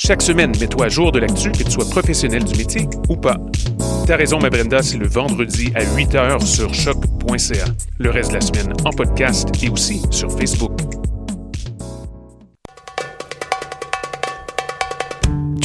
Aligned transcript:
Chaque 0.00 0.22
semaine, 0.22 0.52
mets-toi 0.60 0.86
à 0.86 0.88
jour 0.88 1.10
de 1.10 1.18
l'actu, 1.18 1.50
que 1.50 1.64
tu 1.64 1.72
sois 1.72 1.84
professionnel 1.90 2.44
du 2.44 2.56
métier 2.56 2.88
ou 3.08 3.16
pas. 3.16 3.36
T'as 4.06 4.16
raison, 4.16 4.38
ma 4.38 4.48
Brenda, 4.48 4.80
c'est 4.80 4.96
le 4.96 5.08
vendredi 5.08 5.72
à 5.74 5.82
8h 5.82 6.46
sur 6.46 6.72
choc.ca. 6.72 7.64
Le 7.98 8.10
reste 8.10 8.30
de 8.30 8.36
la 8.36 8.40
semaine 8.40 8.72
en 8.84 8.90
podcast 8.90 9.48
et 9.60 9.68
aussi 9.68 10.00
sur 10.10 10.30
Facebook. 10.30 10.97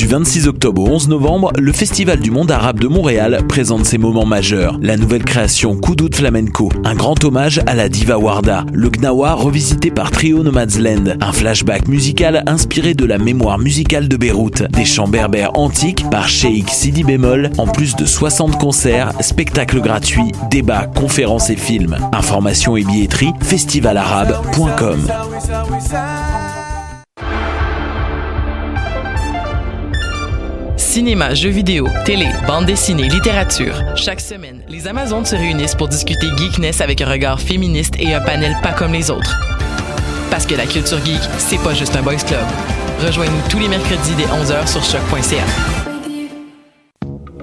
Du 0.04 0.10
26 0.10 0.50
octobre 0.50 0.84
au 0.84 0.88
11 0.90 1.08
novembre, 1.08 1.54
le 1.58 1.72
Festival 1.72 2.20
du 2.20 2.30
monde 2.30 2.52
arabe 2.52 2.78
de 2.78 2.90
Montréal 2.90 3.40
présente 3.48 3.86
ses 3.86 3.98
moments 3.98 4.26
majeurs. 4.26 4.78
La 4.82 4.98
nouvelle 4.98 5.24
création 5.24 5.78
Koudout 5.78 6.14
Flamenco, 6.14 6.68
un 6.84 6.94
grand 6.94 7.24
hommage 7.24 7.62
à 7.68 7.74
la 7.74 7.88
diva 7.88 8.18
Warda, 8.18 8.66
le 8.74 8.90
Gnawa 8.90 9.34
revisité 9.34 9.92
par 9.92 10.12
Trio 10.12 10.44
Nomadsland, 10.44 11.16
un 11.22 11.32
flashback 11.32 11.88
musical 11.88 12.44
inspiré 12.48 12.96
de 12.96 13.06
la 13.06 13.18
mémoire 13.18 13.60
musicale 13.60 14.10
de 14.10 14.18
Beyrouth, 14.18 14.64
des 14.74 14.84
chants 14.84 15.08
berbères 15.08 15.58
antiques 15.58 16.04
par 16.10 16.28
Sheikh 16.28 16.70
Sidi 16.70 17.06
Bémol, 17.06 17.52
en 17.58 17.68
plus 17.68 17.96
de 17.96 18.06
60 18.06 18.60
concerts, 18.60 19.14
spectacles 19.22 19.80
gratuits, 19.80 20.34
débats, 20.52 20.88
conférences 20.94 21.50
et 21.50 21.56
films. 21.56 21.96
Informations 22.12 22.76
et 22.76 22.84
billetterie 22.84 23.32
festivalarabe.com. 23.40 25.00
Cinéma, 30.94 31.34
jeux 31.34 31.50
vidéo, 31.50 31.88
télé, 32.06 32.28
bande 32.46 32.68
dessinée, 32.68 33.10
littérature. 33.10 33.74
Chaque 33.96 34.22
semaine, 34.22 34.62
les 34.70 34.88
Amazones 34.88 35.26
se 35.26 35.36
réunissent 35.36 35.74
pour 35.74 35.88
discuter 35.88 36.28
geekness 36.38 36.82
avec 36.82 37.02
un 37.02 37.10
regard 37.10 37.42
féministe 37.42 37.96
et 37.98 38.14
un 38.14 38.22
panel 38.22 38.56
pas 38.62 38.74
comme 38.74 38.94
les 38.94 39.10
autres. 39.10 39.36
Parce 40.30 40.46
que 40.46 40.54
la 40.54 40.68
culture 40.68 41.04
geek, 41.04 41.20
c'est 41.40 41.58
pas 41.64 41.74
juste 41.74 41.96
un 41.96 42.04
boys 42.04 42.18
club. 42.18 42.46
Rejoignez-nous 43.04 43.50
tous 43.50 43.58
les 43.58 43.70
mercredis 43.70 44.14
dès 44.16 44.26
11h 44.26 44.68
sur 44.68 44.84
choc.ca. 44.84 45.44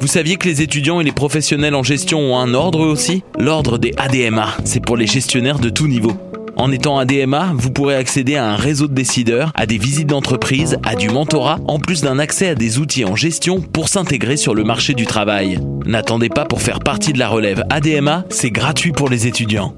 Vous 0.00 0.06
saviez 0.06 0.36
que 0.36 0.46
les 0.46 0.62
étudiants 0.62 1.00
et 1.00 1.04
les 1.04 1.10
professionnels 1.10 1.74
en 1.74 1.82
gestion 1.82 2.20
ont 2.20 2.38
un 2.38 2.54
ordre 2.54 2.86
aussi? 2.86 3.24
L'ordre 3.36 3.78
des 3.78 3.92
ADMA, 3.96 4.58
c'est 4.62 4.78
pour 4.78 4.96
les 4.96 5.08
gestionnaires 5.08 5.58
de 5.58 5.70
tout 5.70 5.88
niveau. 5.88 6.12
En 6.61 6.70
étant 6.72 6.98
ADMA, 6.98 7.55
vous 7.55 7.70
pourrez 7.70 7.94
accéder 7.94 8.36
à 8.36 8.44
un 8.44 8.55
réseau 8.55 8.86
de 8.86 8.92
décideurs, 8.92 9.50
à 9.55 9.64
des 9.64 9.78
visites 9.78 10.08
d'entreprise, 10.08 10.77
à 10.83 10.94
du 10.94 11.08
mentorat, 11.08 11.58
en 11.66 11.78
plus 11.78 12.03
d'un 12.03 12.19
accès 12.19 12.48
à 12.48 12.55
des 12.55 12.78
outils 12.78 13.06
en 13.06 13.16
gestion 13.16 13.62
pour 13.62 13.89
s'intégrer 13.89 14.36
sur 14.36 14.55
le 14.55 14.62
marché 14.62 14.92
du 14.92 15.06
travail. 15.06 15.58
N'attendez 15.86 16.28
pas 16.28 16.44
pour 16.44 16.61
faire 16.61 16.81
partie 16.81 17.14
de 17.14 17.19
la 17.19 17.31
relève 17.31 17.64
ADMA, 17.70 18.27
c'est 18.28 18.50
gratuit 18.50 18.92
pour 18.92 19.08
les 19.08 19.27
étudiants. 19.27 19.75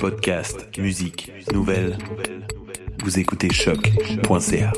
Podcast, 0.00 0.76
musique, 0.76 1.30
nouvelles. 1.52 1.96
Vous 3.04 3.20
écoutez 3.20 3.52
choc.ca. 3.52 4.72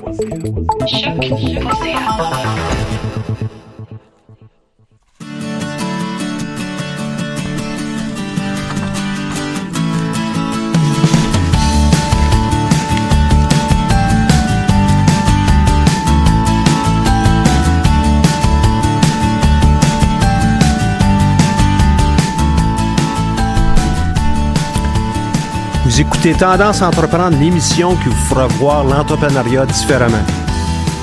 Vous 25.97 26.03
écoutez 26.03 26.35
Tendance 26.35 26.83
entreprendre 26.83 27.39
l'émission 27.39 27.97
qui 27.97 28.11
vous 28.11 28.25
fera 28.27 28.47
voir 28.49 28.85
l'entrepreneuriat 28.85 29.65
différemment. 29.65 30.23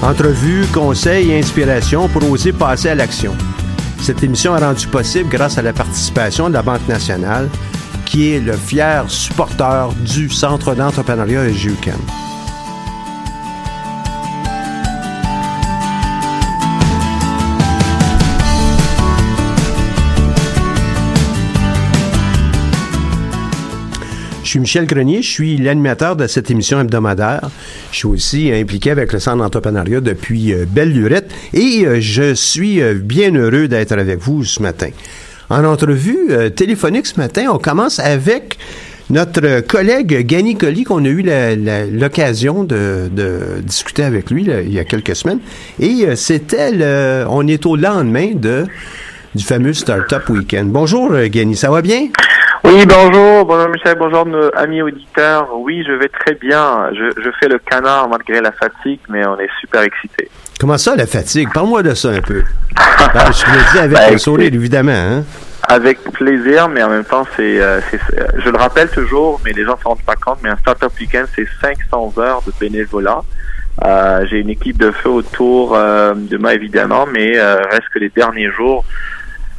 Entrevues, 0.04 0.68
conseils 0.72 1.32
et 1.32 1.40
inspirations 1.40 2.08
pour 2.08 2.30
oser 2.30 2.54
passer 2.54 2.90
à 2.90 2.94
l'action. 2.94 3.36
Cette 4.00 4.22
émission 4.22 4.56
est 4.56 4.64
rendue 4.64 4.86
possible 4.86 5.32
grâce 5.32 5.58
à 5.58 5.64
la 5.64 5.74
participation 5.74 6.48
de 6.48 6.54
la 6.54 6.62
Banque 6.62 6.88
nationale, 6.88 7.50
qui 8.06 8.34
est 8.34 8.40
le 8.40 8.54
fier 8.54 9.10
supporteur 9.10 9.94
du 9.94 10.30
Centre 10.30 10.76
d'entrepreneuriat 10.76 11.46
EGUCAM. 11.46 11.98
Suis 24.54 24.60
Michel 24.60 24.86
Grenier, 24.86 25.22
je 25.22 25.30
suis 25.30 25.58
l'animateur 25.58 26.16
de 26.16 26.28
cette 26.28 26.52
émission 26.52 26.80
hebdomadaire. 26.80 27.50
Je 27.92 27.98
suis 27.98 28.08
aussi 28.08 28.52
impliqué 28.54 28.92
avec 28.92 29.12
le 29.12 29.20
Centre 29.20 29.38
d'entrepreneuriat 29.38 30.00
depuis 30.00 30.54
euh, 30.54 30.66
belle 30.68 30.94
lurette 30.94 31.32
et 31.54 31.86
euh, 31.86 32.00
je 32.00 32.36
suis 32.36 32.82
euh, 32.82 32.94
bien 32.94 33.34
heureux 33.34 33.68
d'être 33.68 33.94
avec 33.94 34.20
vous 34.20 34.44
ce 34.44 34.62
matin. 34.62 34.90
En 35.50 35.64
entrevue 35.66 36.28
euh, 36.30 36.50
téléphonique 36.50 37.08
ce 37.08 37.20
matin, 37.20 37.48
on 37.52 37.58
commence 37.58 37.98
avec 38.00 38.60
notre 39.10 39.62
collègue 39.62 40.26
Gany 40.26 40.56
Colli, 40.56 40.84
qu'on 40.84 41.04
a 41.04 41.10
eu 41.10 41.24
l'occasion 41.92 42.64
de, 42.64 43.10
discuter 43.64 44.04
avec 44.04 44.30
lui 44.30 44.48
il 44.66 44.74
y 44.74 44.80
a 44.80 44.84
quelques 44.84 45.16
semaines. 45.16 45.40
Et 45.80 46.06
euh, 46.06 46.16
c'était 46.16 46.72
le. 46.72 47.26
On 47.28 47.48
est 47.48 47.66
au 47.66 47.76
lendemain 47.76 48.32
de 48.36 48.66
du 49.36 49.44
fameux 49.44 49.74
Startup 49.74 50.28
Weekend. 50.30 50.72
Bonjour 50.72 51.12
euh, 51.12 51.28
Gany, 51.28 51.56
ça 51.56 51.72
va 51.72 51.82
bien? 51.82 52.08
Oui, 52.64 52.86
bonjour, 52.86 53.46
bonjour 53.46 53.70
Michel, 53.70 53.98
bonjour 54.00 54.26
nos 54.26 54.50
amis 54.56 54.82
auditeurs. 54.82 55.50
Oui, 55.54 55.84
je 55.86 55.92
vais 55.92 56.08
très 56.08 56.34
bien. 56.36 56.90
Je, 56.94 57.22
je 57.22 57.30
fais 57.40 57.50
le 57.50 57.60
canard 57.60 58.08
malgré 58.08 58.40
la 58.40 58.54
fatigue, 58.54 59.02
mais 59.10 59.26
on 59.26 59.38
est 59.38 59.50
super 59.60 59.82
excités. 59.82 60.30
Comment 60.60 60.78
ça, 60.78 60.96
la 60.96 61.06
fatigue? 61.06 61.50
Parle-moi 61.54 61.84
de 61.84 61.94
ça 61.94 62.10
un 62.10 62.22
peu. 62.22 62.42
Ben, 63.14 63.32
je 63.32 63.46
le 63.46 63.72
dis 63.72 63.80
avec 63.80 63.98
Ben, 63.98 64.14
un 64.16 64.18
sourire, 64.18 64.54
évidemment. 64.54 64.92
Hein? 64.92 65.24
Avec 65.68 66.00
plaisir, 66.14 66.70
mais 66.70 66.82
en 66.84 66.90
même 66.90 67.04
temps, 67.04 67.28
c'est, 67.36 67.62
euh, 67.62 67.82
je 68.38 68.50
le 68.50 68.58
rappelle 68.58 68.90
toujours, 68.90 69.42
mais 69.44 69.52
les 69.52 69.66
gens 69.66 69.76
ne 69.76 69.80
se 69.80 69.84
rendent 69.84 70.02
pas 70.02 70.16
compte, 70.16 70.40
mais 70.42 70.50
un 70.50 70.58
Startup 70.58 70.90
Weekend, 71.00 71.28
c'est 71.36 71.48
500 71.62 72.14
heures 72.18 72.42
de 72.48 72.52
bénévolat. 72.60 73.22
Euh, 73.84 74.26
j'ai 74.30 74.40
une 74.40 74.50
équipe 74.50 74.78
de 74.78 74.92
feu 74.92 75.10
autour 75.10 75.76
euh, 75.76 76.14
de 76.16 76.38
moi, 76.38 76.54
évidemment, 76.54 77.06
mais 77.06 77.38
euh, 77.38 77.62
reste 77.70 77.90
que 77.94 78.00
les 78.00 78.10
derniers 78.10 78.52
jours, 78.52 78.86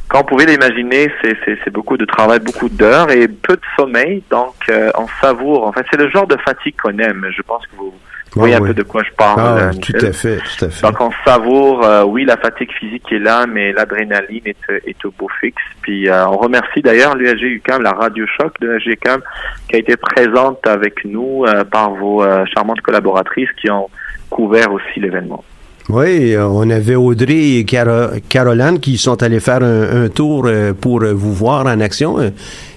quand 0.07 0.21
on 0.21 0.23
pouvait 0.23 0.45
l'imaginer, 0.45 1.11
c'est, 1.21 1.69
beaucoup 1.71 1.97
de 1.97 2.05
travail, 2.05 2.39
beaucoup 2.39 2.69
d'heures 2.69 3.11
et 3.11 3.27
peu 3.27 3.55
de 3.55 3.61
sommeil, 3.77 4.23
donc 4.29 4.53
euh, 4.69 4.91
on 4.97 5.07
savoure. 5.21 5.65
En 5.67 5.71
fait, 5.71 5.85
c'est 5.91 5.99
le 5.99 6.09
genre 6.09 6.27
de 6.27 6.37
fatigue 6.37 6.75
qu'on 6.81 6.97
aime. 6.99 7.25
Je 7.35 7.41
pense 7.41 7.65
que 7.67 7.75
vous 7.75 7.93
voyez 8.35 8.53
Ah, 8.53 8.57
un 8.57 8.61
oui. 8.61 8.67
peu 8.69 8.73
de 8.73 8.83
quoi 8.83 9.01
je 9.03 9.11
parle. 9.15 9.39
Ah, 9.39 9.57
euh, 9.57 9.71
tout 9.73 9.93
à 10.05 10.11
fait, 10.11 10.37
tout 10.37 10.65
à 10.65 10.69
fait. 10.69 10.81
Donc 10.85 10.99
on 11.01 11.11
savoure, 11.25 11.85
euh, 11.85 12.03
oui, 12.03 12.25
la 12.25 12.37
fatigue 12.37 12.71
physique 12.73 13.11
est 13.11 13.19
là, 13.19 13.45
mais 13.47 13.71
l'adrénaline 13.73 14.43
est, 14.45 14.57
est 14.85 15.05
au 15.05 15.11
beau 15.17 15.29
fixe. 15.39 15.61
Puis 15.81 16.09
euh, 16.09 16.27
on 16.27 16.37
remercie 16.37 16.81
d'ailleurs 16.81 17.15
l'USG 17.15 17.43
UQAM, 17.43 17.81
la 17.81 17.93
radio 17.93 18.25
choc 18.37 18.53
de 18.59 18.67
l'USG 18.67 18.87
UQAM, 18.93 19.21
qui 19.69 19.75
a 19.75 19.79
été 19.79 19.95
présente 19.97 20.65
avec 20.67 21.03
nous 21.05 21.45
euh, 21.45 21.63
par 21.63 21.91
vos 21.91 22.23
euh, 22.23 22.45
charmantes 22.53 22.81
collaboratrices 22.81 23.51
qui 23.59 23.69
ont 23.69 23.89
couvert 24.29 24.71
aussi 24.71 24.99
l'événement. 24.99 25.43
Oui, 25.87 26.33
euh, 26.33 26.47
on 26.47 26.67
avait 26.71 26.95
Audrey 26.95 27.57
et 27.57 27.63
Caro- 27.63 28.17
Caroline 28.27 28.79
qui 28.79 28.97
sont 28.97 29.21
allés 29.21 29.39
faire 29.39 29.61
un, 29.61 30.05
un 30.05 30.09
tour 30.09 30.45
euh, 30.47 30.73
pour 30.73 31.03
euh, 31.03 31.13
vous 31.13 31.31
voir 31.33 31.67
en 31.67 31.79
action. 31.79 32.17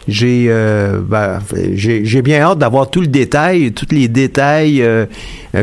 J'ai 0.07 0.47
euh, 0.49 1.01
ben, 1.03 1.39
j'ai 1.75 2.23
bien 2.23 2.41
hâte 2.41 2.59
d'avoir 2.59 2.91
tout 2.91 3.01
le 3.01 3.07
détail, 3.07 3.73
tous 3.73 3.87
les 3.95 4.09
détails 4.09 4.83
euh, 4.83 5.07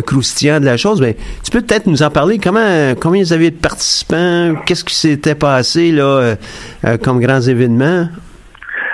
croustillants 0.05 0.59
de 0.59 0.65
la 0.65 0.77
chose. 0.77 1.01
Mais 1.01 1.15
tu 1.43 1.51
peux 1.51 1.61
peut-être 1.61 1.85
nous 1.87 2.01
en 2.01 2.09
parler. 2.09 2.39
Comment 2.39 2.93
combien 2.99 3.23
vous 3.23 3.33
avez 3.33 3.51
de 3.51 3.55
participants? 3.57 4.55
Qu'est-ce 4.65 4.83
qui 4.83 4.95
s'était 4.95 5.35
passé 5.35 5.91
là 5.91 6.35
euh, 6.83 6.97
comme 7.01 7.19
grands 7.19 7.41
événements? 7.41 8.07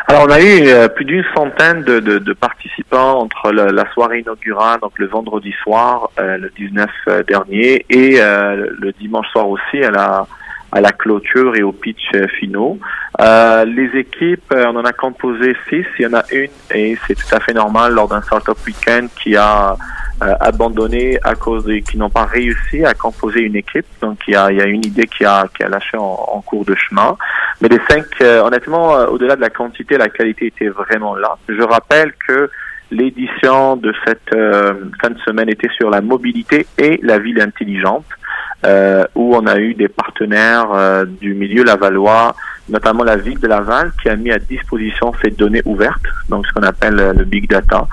Alors, 0.07 0.25
on 0.27 0.31
a 0.31 0.41
eu 0.41 0.67
euh, 0.67 0.87
plus 0.89 1.05
d'une 1.05 1.23
centaine 1.35 1.83
de, 1.83 1.99
de- 1.99 2.33
participants 2.33 3.19
entre 3.19 3.51
la 3.51 3.89
soirée 3.93 4.19
inaugurale, 4.19 4.79
donc 4.81 4.97
le 4.97 5.07
vendredi 5.07 5.53
soir, 5.63 6.09
euh, 6.19 6.37
le 6.37 6.49
19 6.57 6.89
dernier, 7.27 7.85
et 7.89 8.15
euh, 8.19 8.67
le 8.79 8.91
dimanche 8.93 9.27
soir 9.31 9.47
aussi 9.47 9.83
à 9.83 9.91
la 9.91 10.27
à 10.73 10.79
la 10.79 10.93
clôture 10.93 11.57
et 11.57 11.63
au 11.63 11.73
pitch 11.73 12.11
finaux. 12.39 12.79
les 13.19 13.89
équipes, 13.93 14.53
on 14.55 14.77
en 14.77 14.85
a 14.85 14.93
composé 14.93 15.53
six. 15.67 15.85
Il 15.99 16.03
y 16.03 16.05
en 16.07 16.13
a 16.13 16.23
une 16.31 16.47
et 16.73 16.97
c'est 17.05 17.15
tout 17.15 17.35
à 17.35 17.41
fait 17.41 17.51
normal 17.53 17.91
lors 17.93 18.07
d'un 18.07 18.21
startup 18.21 18.55
weekend 18.65 19.09
qui 19.21 19.35
a 19.35 19.75
euh, 20.21 20.33
abandonné 20.39 21.17
à 21.23 21.35
cause 21.35 21.65
de, 21.65 21.75
qui 21.75 21.97
n'ont 21.97 22.09
pas 22.09 22.25
réussi 22.25 22.85
à 22.85 22.93
composer 22.93 23.41
une 23.41 23.55
équipe. 23.55 23.85
Donc 24.01 24.19
il 24.27 24.33
y 24.33 24.37
a, 24.37 24.51
y 24.51 24.61
a 24.61 24.65
une 24.65 24.85
idée 24.85 25.07
qui 25.07 25.25
a, 25.25 25.45
qui 25.55 25.63
a 25.63 25.69
lâché 25.69 25.97
en, 25.97 26.01
en 26.37 26.41
cours 26.41 26.65
de 26.65 26.75
chemin. 26.75 27.17
Mais 27.61 27.67
les 27.67 27.79
cinq, 27.89 28.05
euh, 28.21 28.41
honnêtement, 28.41 28.95
euh, 28.95 29.07
au-delà 29.07 29.35
de 29.35 29.41
la 29.41 29.49
quantité, 29.49 29.97
la 29.97 30.09
qualité 30.09 30.47
était 30.47 30.69
vraiment 30.69 31.15
là. 31.15 31.37
Je 31.47 31.61
rappelle 31.61 32.13
que 32.27 32.49
l'édition 32.91 33.77
de 33.77 33.93
cette 34.05 34.31
fin 35.01 35.09
de 35.09 35.19
semaine 35.25 35.49
était 35.49 35.69
sur 35.77 35.89
la 35.89 36.01
mobilité 36.01 36.67
et 36.77 36.99
la 37.01 37.19
ville 37.19 37.39
intelligente, 37.39 38.03
où 39.15 39.33
on 39.33 39.47
a 39.47 39.57
eu 39.59 39.73
des 39.75 39.87
partenaires 39.87 41.05
du 41.05 41.33
milieu 41.33 41.63
lavallois, 41.63 42.35
notamment 42.69 43.03
la 43.03 43.17
ville 43.17 43.39
de 43.39 43.47
Laval, 43.47 43.91
qui 44.01 44.09
a 44.09 44.15
mis 44.15 44.31
à 44.31 44.39
disposition 44.39 45.11
ces 45.23 45.31
données 45.31 45.61
ouvertes, 45.65 46.05
donc 46.29 46.45
ce 46.47 46.53
qu'on 46.53 46.63
appelle 46.63 46.99
euh, 46.99 47.13
le 47.13 47.25
big 47.25 47.49
data. 47.49 47.87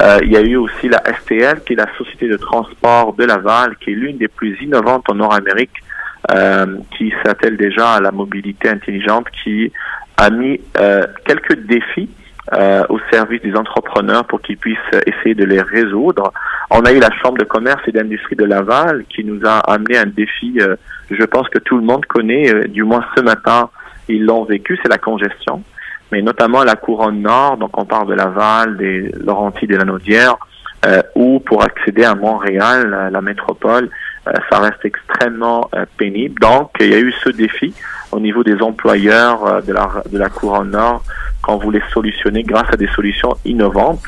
Euh, 0.00 0.18
il 0.22 0.32
y 0.32 0.36
a 0.36 0.40
eu 0.40 0.56
aussi 0.56 0.88
la 0.88 1.02
STL, 1.20 1.60
qui 1.64 1.74
est 1.74 1.76
la 1.76 1.88
société 1.98 2.28
de 2.28 2.36
transport 2.36 3.14
de 3.14 3.24
Laval, 3.24 3.76
qui 3.76 3.90
est 3.90 3.94
l'une 3.94 4.18
des 4.18 4.28
plus 4.28 4.56
innovantes 4.62 5.08
en 5.08 5.14
Nord-Amérique, 5.14 5.82
euh, 6.30 6.78
qui 6.96 7.12
s'attelle 7.24 7.56
déjà 7.56 7.94
à 7.94 8.00
la 8.00 8.12
mobilité 8.12 8.68
intelligente, 8.68 9.26
qui 9.42 9.72
a 10.16 10.30
mis 10.30 10.60
quelques 11.24 11.58
défis 11.66 12.08
au 12.90 12.98
service 13.10 13.40
des 13.42 13.56
entrepreneurs 13.56 14.24
pour 14.26 14.40
qu'ils 14.40 14.58
puissent 14.58 14.78
essayer 15.06 15.34
de 15.34 15.44
les 15.44 15.60
résoudre. 15.60 16.32
On 16.70 16.82
a 16.82 16.92
eu 16.92 17.00
la 17.00 17.10
Chambre 17.22 17.38
de 17.38 17.44
commerce 17.44 17.80
et 17.88 17.92
d'industrie 17.92 18.36
de 18.36 18.44
Laval 18.44 19.04
qui 19.08 19.24
nous 19.24 19.40
a 19.44 19.58
amené 19.72 19.96
un 19.96 20.06
défi, 20.06 20.60
je 21.10 21.24
pense 21.24 21.48
que 21.48 21.58
tout 21.58 21.76
le 21.76 21.82
monde 21.82 22.04
connaît, 22.06 22.68
du 22.68 22.84
moins 22.84 23.04
ce 23.16 23.22
matin, 23.22 23.70
ils 24.08 24.24
l'ont 24.24 24.44
vécu, 24.44 24.78
c'est 24.82 24.88
la 24.88 24.98
congestion, 24.98 25.62
mais 26.10 26.22
notamment 26.22 26.64
la 26.64 26.76
couronne 26.76 27.22
nord, 27.22 27.56
donc 27.56 27.76
on 27.78 27.84
parle 27.84 28.08
de 28.08 28.14
Laval, 28.14 28.76
des 28.76 29.10
Laurentides 29.24 29.72
et 29.72 29.76
la 29.76 29.84
Naudière, 29.84 30.36
euh, 30.84 31.00
ou 31.14 31.38
pour 31.38 31.62
accéder 31.62 32.04
à 32.04 32.14
Montréal, 32.14 33.10
la, 33.12 33.20
métropole, 33.20 33.88
euh, 34.26 34.32
ça 34.50 34.58
reste 34.60 34.84
extrêmement 34.84 35.68
euh, 35.74 35.84
pénible. 35.96 36.40
Donc, 36.40 36.70
il 36.80 36.90
y 36.90 36.94
a 36.94 36.98
eu 36.98 37.12
ce 37.24 37.30
défi 37.30 37.72
au 38.10 38.20
niveau 38.20 38.42
des 38.42 38.60
employeurs 38.62 39.46
euh, 39.46 39.60
de, 39.60 39.72
la, 39.72 39.88
de 40.10 40.18
la 40.18 40.28
couronne 40.28 40.70
nord 40.70 41.02
qu'on 41.42 41.56
voulait 41.56 41.82
solutionner 41.92 42.42
grâce 42.42 42.68
à 42.72 42.76
des 42.76 42.88
solutions 42.88 43.36
innovantes. 43.44 44.02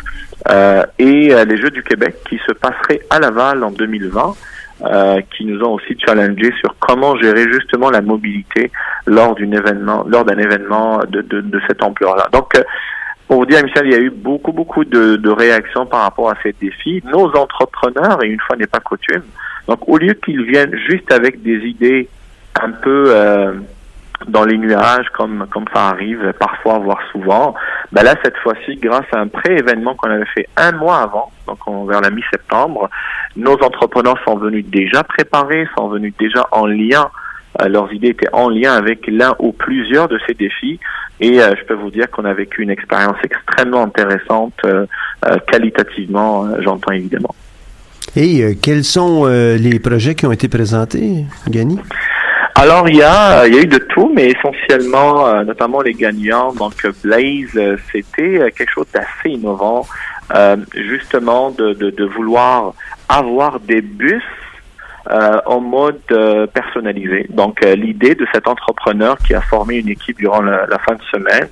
et 0.99 1.35
les 1.49 1.57
Jeux 1.57 1.71
du 1.71 1.83
Québec 1.83 2.17
qui 2.29 2.39
se 2.47 2.53
passeraient 2.53 3.01
à 3.11 3.19
Laval 3.19 3.65
en 3.65 3.73
2020 3.73 4.35
euh, 4.83 5.21
qui 5.37 5.45
nous 5.45 5.63
ont 5.63 5.75
aussi 5.75 5.97
challengé 6.05 6.53
sur 6.61 6.75
comment 6.81 7.17
gérer 7.17 7.45
justement 7.53 7.91
la 7.91 8.01
mobilité 8.01 8.73
lors 9.07 9.35
d'un 9.35 9.53
événement, 9.53 10.05
lors 10.09 10.25
d'un 10.25 10.39
événement 10.39 10.99
de, 11.09 11.21
de, 11.23 11.41
de 11.41 11.61
cette 11.69 11.83
ampleur-là. 11.83 12.29
Donc, 12.33 12.57
euh, 12.57 12.63
pour 13.29 13.39
vous 13.39 13.47
dire, 13.47 13.63
Michel, 13.63 13.87
il 13.87 13.93
y 13.93 13.97
a 13.97 14.01
eu 14.01 14.11
beaucoup, 14.11 14.53
beaucoup 14.53 14.85
de, 14.85 15.17
de, 15.17 15.31
réactions 15.31 15.87
par 15.87 16.03
rapport 16.03 16.31
à 16.31 16.35
ces 16.43 16.55
défis. 16.61 17.03
Nos 17.05 17.27
entrepreneurs, 17.37 18.23
et 18.23 18.29
une 18.29 18.41
fois 18.41 18.57
n'est 18.57 18.67
pas 18.67 18.81
coutume, 18.81 19.23
donc 19.69 19.89
au 19.89 19.97
lieu 19.97 20.15
qu'ils 20.15 20.45
viennent 20.45 20.77
juste 20.89 21.11
avec 21.13 21.43
des 21.43 21.59
idées 21.67 22.09
un 22.61 22.71
peu 22.71 23.05
euh, 23.09 23.53
dans 24.29 24.45
les 24.45 24.59
nuages, 24.59 25.07
comme 25.17 25.47
comme 25.51 25.65
ça 25.75 25.89
arrive 25.89 26.33
parfois, 26.39 26.79
voire 26.79 27.01
souvent. 27.13 27.55
Ben 27.93 28.03
là, 28.03 28.15
cette 28.25 28.37
fois-ci, 28.39 28.77
grâce 28.77 29.07
à 29.13 29.19
un 29.19 29.29
pré-événement 29.29 29.95
qu'on 29.95 30.11
avait 30.11 30.27
fait 30.35 30.49
un 30.57 30.73
mois 30.73 30.99
avant, 30.99 31.31
donc 31.47 31.59
vers 31.89 32.01
la 32.01 32.11
mi-septembre, 32.11 32.89
nos 33.37 33.55
entrepreneurs 33.55 34.19
sont 34.27 34.37
venus 34.37 34.65
déjà 34.67 35.03
préparés, 35.03 35.67
sont 35.77 35.89
venus 35.89 36.15
déjà 36.19 36.47
en 36.53 36.67
lien. 36.67 37.09
Euh, 37.63 37.69
leurs 37.69 37.93
idées 37.93 38.09
étaient 38.09 38.33
en 38.33 38.49
lien 38.49 38.73
avec 38.73 39.07
l'un 39.07 39.35
ou 39.39 39.53
plusieurs 39.53 40.09
de 40.09 40.19
ces 40.27 40.35
défis. 40.35 40.81
Et 41.21 41.41
euh, 41.41 41.55
je 41.57 41.65
peux 41.65 41.75
vous 41.75 41.91
dire 41.91 42.11
qu'on 42.11 42.25
a 42.25 42.35
vécu 42.35 42.63
une 42.63 42.71
expérience 42.71 43.17
extrêmement 43.23 43.85
intéressante, 43.85 44.55
euh, 44.65 44.87
qualitativement, 45.47 46.49
j'entends 46.61 46.93
évidemment. 46.93 47.35
Et 48.17 48.57
quels 48.63 48.85
sont 48.85 49.27
les 49.27 49.79
projets 49.81 50.15
qui 50.15 50.27
ont 50.27 50.33
été 50.33 50.49
présentés, 50.49 51.25
Gany? 51.49 51.79
Alors 52.57 52.89
il 52.89 52.97
y 52.97 53.03
a, 53.03 53.47
il 53.49 53.55
y 53.55 53.59
a 53.59 53.63
eu 53.63 53.67
de 53.67 53.79
tout, 53.79 54.13
mais 54.15 54.29
essentiellement, 54.29 55.27
euh, 55.27 55.43
notamment 55.43 55.81
les 55.81 55.93
gagnants. 55.93 56.53
Donc 56.53 56.87
Blaze, 57.03 57.51
euh, 57.57 57.77
c'était 57.91 58.39
euh, 58.39 58.51
quelque 58.57 58.71
chose 58.71 58.87
d'assez 58.93 59.31
innovant, 59.31 59.87
justement 60.75 61.51
de, 61.51 61.73
de, 61.75 62.05
vouloir 62.05 62.73
avoir 63.09 63.61
des 63.61 63.83
bus 63.83 64.23
en 65.07 65.61
mode 65.61 66.01
personnalisé. 66.55 67.27
Donc 67.29 67.63
l'idée 67.63 68.15
de 68.15 68.27
cet 68.33 68.49
entrepreneur 68.49 69.19
qui 69.19 69.35
a 69.35 69.43
formé 69.43 69.77
une 69.77 69.91
équipe 69.91 70.17
durant 70.17 70.41
la, 70.41 70.65
la 70.67 70.79
fin 70.79 70.95
de 70.95 71.03
semaine, 71.13 71.51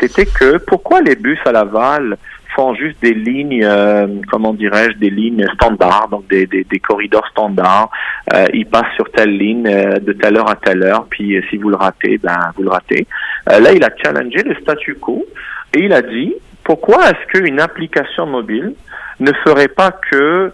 c'était 0.00 0.26
que 0.26 0.56
pourquoi 0.56 1.00
les 1.02 1.14
bus 1.14 1.38
à 1.46 1.52
Laval 1.52 2.18
font 2.58 2.74
juste 2.74 3.00
des 3.00 3.14
lignes, 3.14 3.62
euh, 3.62 4.08
comment 4.30 4.52
dirais-je, 4.52 4.98
des 4.98 5.10
lignes 5.10 5.46
standards, 5.54 6.08
donc 6.10 6.26
des, 6.28 6.46
des, 6.46 6.64
des 6.64 6.80
corridors 6.80 7.26
standards. 7.28 7.88
Euh, 8.34 8.46
ils 8.52 8.66
passent 8.66 8.94
sur 8.96 9.08
telle 9.12 9.36
ligne 9.36 9.68
euh, 9.68 10.00
de 10.00 10.12
telle 10.12 10.36
heure 10.36 10.50
à 10.50 10.56
telle 10.56 10.82
heure, 10.82 11.06
puis 11.08 11.36
euh, 11.36 11.42
si 11.50 11.56
vous 11.56 11.68
le 11.68 11.76
ratez, 11.76 12.18
ben 12.18 12.36
vous 12.56 12.64
le 12.64 12.70
ratez. 12.70 13.06
là, 13.46 13.72
il 13.72 13.84
a 13.84 13.90
challengé 14.02 14.42
le 14.42 14.56
statu 14.56 14.96
quo 14.96 15.24
et 15.72 15.84
il 15.84 15.92
a 15.92 16.02
dit 16.02 16.34
pourquoi 16.64 17.10
est-ce 17.10 17.26
qu'une 17.32 17.60
application 17.60 18.26
mobile 18.26 18.74
ne 19.20 19.32
ferait 19.44 19.68
pas 19.68 19.92
que 20.10 20.52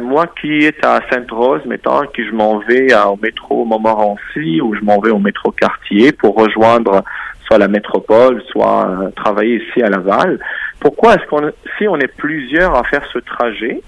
moi 0.00 0.26
qui 0.40 0.64
est 0.64 0.84
à 0.84 1.00
Sainte-Rose, 1.10 1.62
mettons, 1.64 2.06
qui 2.14 2.26
je 2.26 2.32
m'en 2.32 2.58
vais 2.58 2.94
au 2.94 3.16
métro 3.16 3.64
Montmorency 3.64 4.60
ou 4.60 4.74
je 4.74 4.80
m'en 4.80 5.00
vais 5.00 5.10
au 5.10 5.18
métro 5.18 5.52
Quartier 5.52 6.12
pour 6.12 6.36
rejoindre 6.36 7.02
soit 7.46 7.58
la 7.58 7.68
métropole, 7.68 8.42
soit 8.50 9.10
travailler 9.16 9.62
ici 9.62 9.82
à 9.82 9.88
Laval, 9.88 10.38
pourquoi 10.80 11.14
est-ce 11.14 11.26
qu'on, 11.26 11.50
si 11.78 11.88
on 11.88 11.96
est 11.96 12.14
plusieurs 12.16 12.76
à 12.76 12.84
faire 12.84 13.02
ce 13.12 13.18
trajet, 13.18 13.82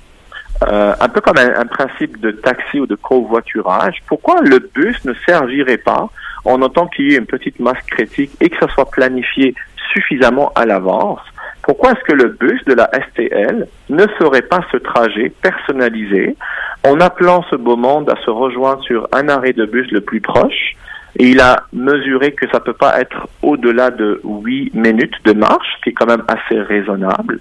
euh, 0.69 0.95
un 1.01 1.09
peu 1.09 1.21
comme 1.21 1.39
un, 1.39 1.67
principe 1.67 2.21
de 2.21 2.31
taxi 2.31 2.79
ou 2.79 2.87
de 2.87 2.95
covoiturage, 2.95 3.97
pourquoi 4.07 4.41
le 4.43 4.59
bus 4.59 5.05
ne 5.05 5.15
servirait 5.27 5.79
pas 5.79 6.09
en 6.45 6.61
autant 6.63 6.87
qu'il 6.87 7.11
y 7.11 7.15
ait 7.15 7.19
une 7.19 7.27
petite 7.27 7.59
masse 7.59 7.83
critique 7.87 8.31
et 8.41 8.51
que 8.51 8.57
ça 8.59 8.73
soit 8.73 8.91
planifié 8.91 9.55
suffisamment 9.93 10.53
à 10.55 10.65
l'avance 10.67 11.21
pourquoi 11.63 11.93
est-ce 11.93 12.05
que 12.05 12.13
le 12.13 12.31
bus 12.31 12.63
de 12.67 12.75
la 12.75 12.91
STL 13.11 13.67
ne 13.89 14.07
ferait 14.19 14.43
pas 14.43 14.61
ce 14.73 14.77
trajet 14.79 15.33
personnalisé 15.43 16.37
en 16.85 17.01
appelant 17.01 17.45
ce 17.51 17.57
beau 17.57 17.77
monde 17.77 18.11
à 18.11 18.17
se 18.25 18.31
rejoindre 18.31 18.83
sur 18.83 19.09
un 19.13 19.29
arrêt 19.29 19.53
de 19.53 19.67
bus 19.67 19.91
le 19.93 20.01
plus 20.01 20.21
proche 20.21 20.77
il 21.17 21.41
a 21.41 21.65
mesuré 21.73 22.33
que 22.33 22.49
ça 22.51 22.61
peut 22.61 22.73
pas 22.73 23.01
être 23.01 23.29
au-delà 23.43 23.91
de 23.91 24.21
8 24.25 24.75
minutes 24.75 25.15
de 25.25 25.33
marche, 25.33 25.67
ce 25.77 25.83
qui 25.83 25.91
est 25.91 25.93
quand 25.93 26.07
même 26.07 26.25
assez 26.27 26.59
raisonnable, 26.61 27.39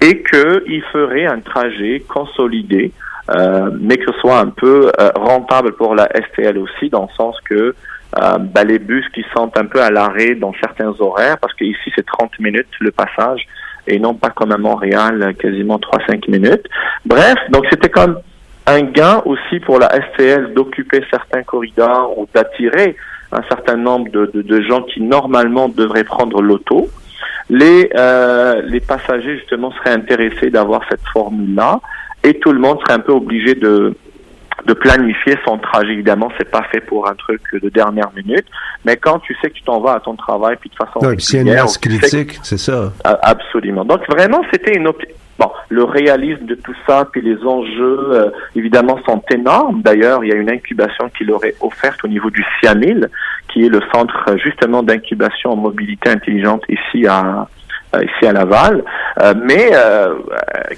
et 0.00 0.22
qu'il 0.22 0.82
ferait 0.92 1.26
un 1.26 1.40
trajet 1.40 2.00
consolidé, 2.08 2.92
euh, 3.30 3.70
mais 3.80 3.96
que 3.96 4.12
ce 4.12 4.18
soit 4.18 4.38
un 4.38 4.48
peu 4.48 4.90
euh, 5.00 5.10
rentable 5.14 5.72
pour 5.74 5.94
la 5.94 6.08
STL 6.08 6.58
aussi, 6.58 6.90
dans 6.90 7.02
le 7.02 7.14
sens 7.16 7.36
que 7.48 7.54
euh, 8.20 8.38
bah, 8.38 8.64
les 8.64 8.80
bus 8.80 9.08
qui 9.14 9.24
sont 9.34 9.56
un 9.56 9.66
peu 9.66 9.80
à 9.80 9.90
l'arrêt 9.90 10.34
dans 10.34 10.52
certains 10.60 10.92
horaires, 10.98 11.38
parce 11.38 11.54
qu'ici 11.54 11.92
c'est 11.94 12.04
30 12.04 12.40
minutes 12.40 12.66
le 12.80 12.90
passage, 12.90 13.46
et 13.86 13.98
non 13.98 14.14
pas 14.14 14.30
comme 14.30 14.52
à 14.52 14.58
Montréal, 14.58 15.34
quasiment 15.38 15.78
3-5 15.78 16.30
minutes. 16.30 16.66
Bref, 17.04 17.36
donc 17.50 17.66
c'était 17.70 17.90
comme 17.90 18.18
un 18.66 18.82
gain 18.82 19.22
aussi 19.24 19.60
pour 19.60 19.78
la 19.78 19.88
STL 19.88 20.54
d'occuper 20.54 21.02
certains 21.10 21.42
corridors 21.42 22.16
ou 22.16 22.28
d'attirer 22.32 22.96
un 23.32 23.42
certain 23.48 23.76
nombre 23.76 24.10
de, 24.10 24.60
gens 24.60 24.82
qui 24.82 25.00
normalement 25.00 25.68
devraient 25.68 26.04
prendre 26.04 26.42
l'auto. 26.42 26.88
Les, 27.48 27.90
euh, 27.96 28.62
les 28.62 28.80
passagers 28.80 29.38
justement 29.38 29.72
seraient 29.72 29.94
intéressés 29.94 30.50
d'avoir 30.50 30.82
cette 30.88 31.06
formule-là 31.12 31.80
et 32.22 32.34
tout 32.34 32.52
le 32.52 32.60
monde 32.60 32.78
serait 32.80 32.94
un 32.94 33.00
peu 33.00 33.12
obligé 33.12 33.54
de, 33.54 33.94
de 34.66 34.74
planifier 34.74 35.36
son 35.46 35.58
trajet. 35.58 35.92
Évidemment, 35.92 36.30
c'est 36.38 36.50
pas 36.50 36.62
fait 36.70 36.80
pour 36.80 37.08
un 37.08 37.14
truc 37.14 37.42
de 37.52 37.68
dernière 37.68 38.10
minute, 38.14 38.46
mais 38.84 38.96
quand 38.96 39.18
tu 39.20 39.36
sais 39.40 39.50
que 39.50 39.54
tu 39.54 39.62
t'en 39.62 39.80
vas 39.80 39.94
à 39.94 40.00
ton 40.00 40.14
travail, 40.14 40.56
puis 40.60 40.70
de 40.70 40.74
façon 40.74 41.00
Donc, 41.00 41.20
c'est 41.20 41.40
une 41.40 41.52
masse 41.52 41.78
critique, 41.78 42.38
c'est 42.42 42.58
ça. 42.58 42.92
Absolument. 43.04 43.84
Donc 43.84 44.00
vraiment, 44.08 44.42
c'était 44.52 44.76
une 44.76 44.88
Bon, 45.38 45.50
le 45.70 45.84
réalisme 45.84 46.44
de 46.44 46.54
tout 46.54 46.74
ça, 46.86 47.08
puis 47.10 47.22
les 47.22 47.42
enjeux, 47.44 47.98
euh, 48.12 48.30
évidemment, 48.54 48.98
sont 49.06 49.22
énormes. 49.30 49.80
D'ailleurs, 49.82 50.22
il 50.24 50.28
y 50.28 50.32
a 50.32 50.36
une 50.36 50.50
incubation 50.50 51.08
qui 51.16 51.24
leur 51.24 51.42
est 51.44 51.56
offerte 51.60 52.04
au 52.04 52.08
niveau 52.08 52.30
du 52.30 52.44
CIAMIL, 52.60 53.08
qui 53.48 53.64
est 53.64 53.68
le 53.68 53.80
centre 53.92 54.36
justement 54.36 54.82
d'incubation 54.82 55.52
en 55.52 55.56
mobilité 55.56 56.10
intelligente 56.10 56.62
ici 56.68 57.06
à, 57.06 57.48
ici 58.00 58.26
à 58.26 58.32
Laval. 58.32 58.84
Euh, 59.20 59.34
mais 59.44 59.70
euh, 59.72 60.14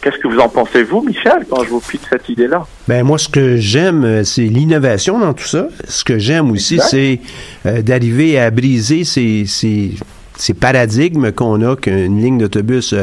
qu'est-ce 0.01 0.19
que 0.19 0.29
vous 0.29 0.39
en 0.39 0.49
pensez, 0.49 0.83
vous, 0.83 1.03
Michel, 1.03 1.45
quand 1.49 1.63
je 1.63 1.69
vous 1.69 1.81
pitch 1.81 2.03
cette 2.09 2.29
idée-là? 2.29 2.67
Ben 2.89 3.05
moi, 3.05 3.19
ce 3.19 3.29
que 3.29 3.57
j'aime, 3.57 4.25
c'est 4.25 4.43
l'innovation 4.43 5.19
dans 5.19 5.33
tout 5.33 5.47
ça. 5.47 5.69
Ce 5.87 6.05
que 6.05 6.19
j'aime 6.19 6.51
aussi, 6.51 6.79
c'est 6.81 7.21
d'arriver 7.65 8.39
à 8.39 8.51
briser 8.51 9.05
ces, 9.05 9.45
ces, 9.47 9.93
ces 10.37 10.55
paradigmes 10.55 11.33
qu'on 11.33 11.63
a 11.63 11.77
qu'une 11.77 12.21
ligne 12.21 12.39
d'autobus 12.39 12.95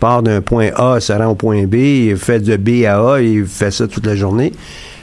part 0.00 0.22
d'un 0.22 0.40
point 0.40 0.70
A, 0.76 0.98
se 0.98 1.12
rend 1.12 1.26
au 1.26 1.34
point 1.36 1.64
B, 1.64 1.74
et 1.74 2.16
fait 2.16 2.40
de 2.40 2.56
B 2.56 2.84
à 2.84 2.98
A, 3.14 3.20
et 3.20 3.44
fait 3.46 3.70
ça 3.70 3.86
toute 3.86 4.06
la 4.06 4.16
journée. 4.16 4.52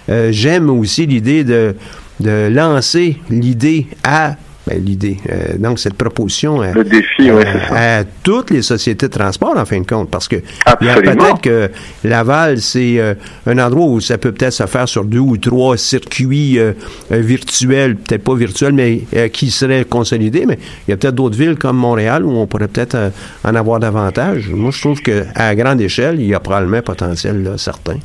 j'aime 0.08 0.70
aussi 0.70 1.06
l'idée 1.06 1.44
de 1.44 1.76
de 2.20 2.50
lancer 2.52 3.18
l'idée 3.30 3.88
à 4.04 4.36
ben, 4.70 4.84
l'idée. 4.84 5.18
Euh, 5.30 5.58
donc, 5.58 5.80
cette 5.80 5.96
proposition 5.96 6.62
le 6.62 6.84
défi, 6.84 7.30
euh, 7.30 7.44
à 7.72 8.04
toutes 8.24 8.52
les 8.52 8.62
sociétés 8.62 9.08
de 9.08 9.14
transport, 9.14 9.58
en 9.58 9.66
fin 9.66 9.80
de 9.80 9.86
compte, 9.86 10.12
parce 10.12 10.28
que 10.28 10.36
peut-être 10.80 11.42
que 11.42 11.72
Laval, 12.04 12.60
c'est 12.60 13.00
euh, 13.00 13.16
un 13.48 13.58
endroit 13.58 13.88
où 13.88 14.00
ça 14.00 14.18
peut 14.18 14.32
peut-être 14.32 14.54
se 14.54 14.66
faire 14.68 14.88
sur 14.88 15.06
deux 15.06 15.20
ou 15.20 15.38
trois 15.38 15.76
circuits 15.78 16.60
virtuels, 17.10 17.96
peut-être 17.96 18.24
pas 18.24 18.36
virtuels, 18.36 18.74
mais 18.74 19.02
qui 19.30 19.50
seraient 19.50 19.86
consolidés, 19.86 20.46
mais 20.46 20.60
il 20.88 20.92
y 20.92 20.94
a 20.94 20.98
peut-être 20.98 21.16
d'autres 21.16 21.38
villes 21.38 21.56
comme 21.56 21.78
Montréal 21.78 22.26
où 22.26 22.32
on 22.32 22.46
pourrait 22.46 22.68
peut-être 22.68 23.12
en 23.44 23.56
avoir 23.56 23.80
davantage. 23.80 24.50
Moi, 24.50 24.72
je 24.72 24.80
trouve 24.80 25.02
qu'à 25.02 25.56
grande 25.56 25.82
échelle, 25.82 26.20
il 26.20 26.28
y 26.28 26.34
a 26.34 26.40
probablement 26.40 26.78
un 26.78 26.82
potentiel 26.82 27.54
certain. 27.58 27.98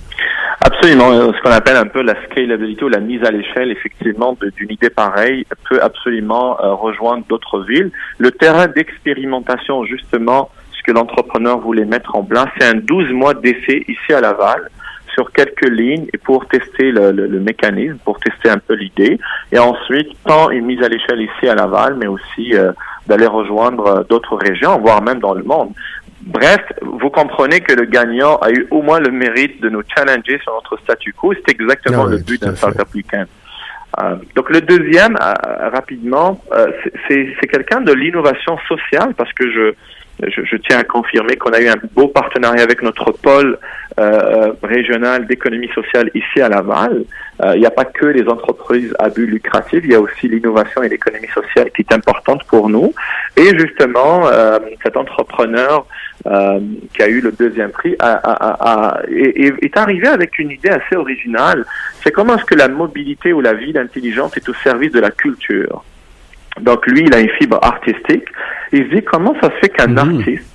Absolument. 0.64 1.10
Euh, 1.12 1.30
ce 1.36 1.42
qu'on 1.42 1.50
appelle 1.50 1.76
un 1.76 1.86
peu 1.86 2.00
la 2.00 2.14
scalability 2.24 2.84
ou 2.84 2.88
la 2.88 3.00
mise 3.00 3.22
à 3.22 3.30
l'échelle, 3.30 3.70
effectivement, 3.70 4.34
d'une 4.56 4.72
idée 4.72 4.88
pareille 4.88 5.44
peut 5.68 5.78
absolument 5.82 6.58
euh, 6.58 6.72
rejoindre 6.72 7.22
d'autres 7.28 7.60
villes. 7.60 7.90
Le 8.16 8.30
terrain 8.30 8.66
d'expérimentation, 8.66 9.84
justement, 9.84 10.50
ce 10.72 10.82
que 10.82 10.92
l'entrepreneur 10.92 11.58
voulait 11.58 11.84
mettre 11.84 12.16
en 12.16 12.24
place, 12.24 12.48
c'est 12.58 12.66
un 12.66 12.76
12 12.76 13.10
mois 13.12 13.34
d'essai 13.34 13.84
ici 13.88 14.14
à 14.14 14.22
Laval 14.22 14.70
sur 15.12 15.30
quelques 15.32 15.68
lignes 15.68 16.06
et 16.14 16.18
pour 16.18 16.46
tester 16.46 16.92
le, 16.92 17.12
mécanisme, 17.40 17.98
pour 18.02 18.18
tester 18.18 18.48
un 18.48 18.58
peu 18.58 18.74
l'idée. 18.74 19.18
Et 19.52 19.58
ensuite, 19.58 20.08
tant 20.24 20.48
une 20.48 20.64
mise 20.64 20.82
à 20.82 20.88
l'échelle 20.88 21.20
ici 21.20 21.46
à 21.46 21.54
Laval, 21.54 21.96
mais 21.96 22.06
aussi 22.06 22.54
euh, 22.54 22.72
d'aller 23.06 23.26
rejoindre 23.26 24.06
d'autres 24.08 24.36
régions, 24.36 24.78
voire 24.80 25.02
même 25.02 25.20
dans 25.20 25.34
le 25.34 25.44
monde. 25.44 25.72
Bref, 26.26 26.60
vous 26.80 27.10
comprenez 27.10 27.60
que 27.60 27.74
le 27.74 27.84
gagnant 27.84 28.36
a 28.36 28.50
eu 28.50 28.66
au 28.70 28.80
moins 28.80 28.98
le 28.98 29.10
mérite 29.10 29.60
de 29.60 29.68
nous 29.68 29.82
challenger 29.94 30.38
sur 30.42 30.54
notre 30.54 30.78
statu 30.78 31.12
quo. 31.12 31.34
C'est 31.34 31.52
exactement 31.52 32.04
ah 32.06 32.10
le 32.10 32.18
but 32.18 32.40
d'un 32.40 32.54
startup 32.56 32.88
weekend. 32.94 33.26
Euh, 34.00 34.16
donc 34.34 34.48
le 34.50 34.62
deuxième, 34.62 35.16
euh, 35.20 35.68
rapidement, 35.68 36.42
euh, 36.52 36.66
c'est 37.08 37.46
quelqu'un 37.48 37.82
de 37.82 37.92
l'innovation 37.92 38.56
sociale 38.66 39.14
parce 39.14 39.32
que 39.34 39.50
je, 39.50 39.74
je, 40.22 40.44
je, 40.44 40.56
tiens 40.56 40.78
à 40.78 40.84
confirmer 40.84 41.36
qu'on 41.36 41.52
a 41.52 41.60
eu 41.60 41.68
un 41.68 41.76
beau 41.94 42.08
partenariat 42.08 42.62
avec 42.62 42.82
notre 42.82 43.12
pôle 43.12 43.58
euh, 43.98 44.52
régional 44.62 45.26
d'économie 45.26 45.70
sociale 45.74 46.10
ici 46.14 46.40
à 46.40 46.48
Laval. 46.48 47.04
Il 47.54 47.58
n'y 47.58 47.66
a 47.66 47.70
pas 47.70 47.84
que 47.84 48.06
les 48.06 48.28
entreprises 48.28 48.94
à 49.00 49.08
but 49.08 49.26
lucratif, 49.26 49.80
il 49.82 49.90
y 49.90 49.94
a 49.94 50.00
aussi 50.00 50.28
l'innovation 50.28 50.84
et 50.84 50.88
l'économie 50.88 51.28
sociale 51.34 51.68
qui 51.74 51.82
est 51.82 51.92
importante 51.92 52.44
pour 52.44 52.68
nous. 52.68 52.94
Et 53.36 53.58
justement, 53.58 54.22
cet 54.84 54.96
entrepreneur 54.96 55.84
euh, 56.26 56.58
qui 56.94 57.02
a 57.02 57.08
eu 57.08 57.20
le 57.20 57.32
deuxième 57.32 57.70
prix, 57.70 57.96
a, 57.98 58.12
a, 58.12 58.96
a, 58.96 59.02
est, 59.08 59.62
est, 59.62 59.76
arrivé 59.76 60.06
avec 60.06 60.38
une 60.38 60.52
idée 60.52 60.70
assez 60.70 60.96
originale. 60.96 61.66
C'est 62.02 62.12
comment 62.12 62.36
est-ce 62.36 62.46
que 62.46 62.54
la 62.54 62.68
mobilité 62.68 63.34
ou 63.34 63.42
la 63.42 63.52
ville 63.52 63.76
intelligente 63.76 64.34
est 64.38 64.48
au 64.48 64.54
service 64.54 64.90
de 64.90 65.00
la 65.00 65.10
culture? 65.10 65.84
Donc 66.60 66.86
lui, 66.86 67.04
il 67.06 67.14
a 67.14 67.20
une 67.20 67.30
fibre 67.30 67.58
artistique. 67.62 68.26
Il 68.72 68.84
se 68.84 68.94
dit 68.94 69.02
comment 69.02 69.34
ça 69.40 69.50
se 69.50 69.56
fait 69.60 69.68
qu'un 69.68 69.88
mhm. 69.88 69.98
artiste 69.98 70.54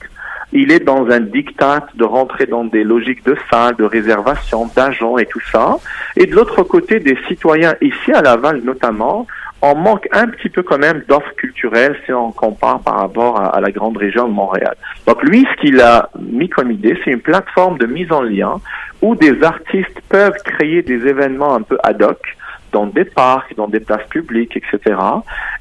il 0.52 0.72
est 0.72 0.80
dans 0.80 1.08
un 1.10 1.20
diktat 1.20 1.88
de 1.96 2.04
rentrer 2.04 2.48
dans 2.48 2.64
des 2.64 2.84
logiques 2.84 3.24
de 3.24 3.36
salle, 3.52 3.76
de 3.76 3.84
réservation, 3.84 4.68
d'agents 4.76 5.18
et 5.18 5.26
tout 5.26 5.42
ça. 5.52 5.78
Et 6.18 6.26
de 6.26 6.36
l'autre 6.36 6.64
côté, 6.64 7.00
des 7.00 7.18
citoyens 7.28 7.76
ici 7.82 8.12
à 8.12 8.22
Laval 8.22 8.62
notamment 8.64 9.28
on 9.62 9.76
manque 9.76 10.08
un 10.14 10.28
petit 10.28 10.50
peu 10.50 10.64
quand 10.64 10.78
même 10.78 11.04
d'offres 11.08 11.36
culturelles 11.36 12.00
si 12.06 12.14
on 12.14 12.32
compare 12.32 12.80
par 12.80 12.96
rapport 12.96 13.42
à, 13.42 13.60
la 13.60 13.72
grande 13.72 13.98
région 13.98 14.28
de 14.28 14.34
Montréal. 14.34 14.76
Donc 15.06 15.22
lui, 15.24 15.46
ce 15.52 15.62
qu'il 15.62 15.82
a 15.82 16.10
mis 16.18 16.48
comme 16.48 16.72
idée, 16.72 16.98
c'est 17.04 17.12
une 17.12 17.20
plateforme 17.20 17.78
de 17.78 17.86
mise 17.86 18.12
en 18.12 18.22
lien 18.22 18.56
où 19.02 19.16
des 19.16 19.44
artistes 19.44 20.00
peuvent 20.08 20.38
créer 20.46 20.82
des 20.82 21.06
événements 21.08 21.56
un 21.56 21.62
peu 21.62 21.78
ad 21.84 22.02
hoc 22.02 22.38
dans 22.72 22.86
des 22.86 23.06
parcs, 23.06 23.56
dans 23.56 23.68
des 23.68 23.80
places 23.80 24.08
publiques, 24.10 24.58
etc. 24.58 25.00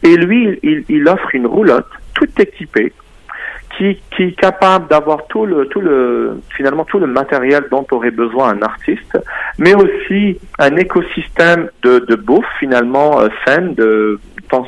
Et 0.02 0.16
lui, 0.16 0.58
il, 0.62 1.08
offre 1.08 1.34
une 1.34 1.46
roulotte 1.46 1.88
toute 2.14 2.38
équipée 2.40 2.92
qui, 3.76 4.00
qui 4.14 4.22
est 4.24 4.38
capable 4.38 4.88
d'avoir 4.88 5.26
tout 5.28 5.46
le, 5.46 5.66
tout 5.66 5.80
le, 5.80 6.40
finalement 6.56 6.84
tout 6.84 6.98
le 6.98 7.06
matériel 7.06 7.64
dont 7.70 7.86
aurait 7.92 8.10
besoin 8.10 8.54
un 8.54 8.62
artiste, 8.62 9.18
mais 9.58 9.74
aussi 9.74 10.38
un 10.58 10.76
écosystème 10.76 11.70
de, 11.82 12.00
de 12.00 12.14
bouffe 12.16 12.46
finalement 12.58 13.20
euh, 13.20 13.28
saine, 13.46 13.74
de 13.74 14.18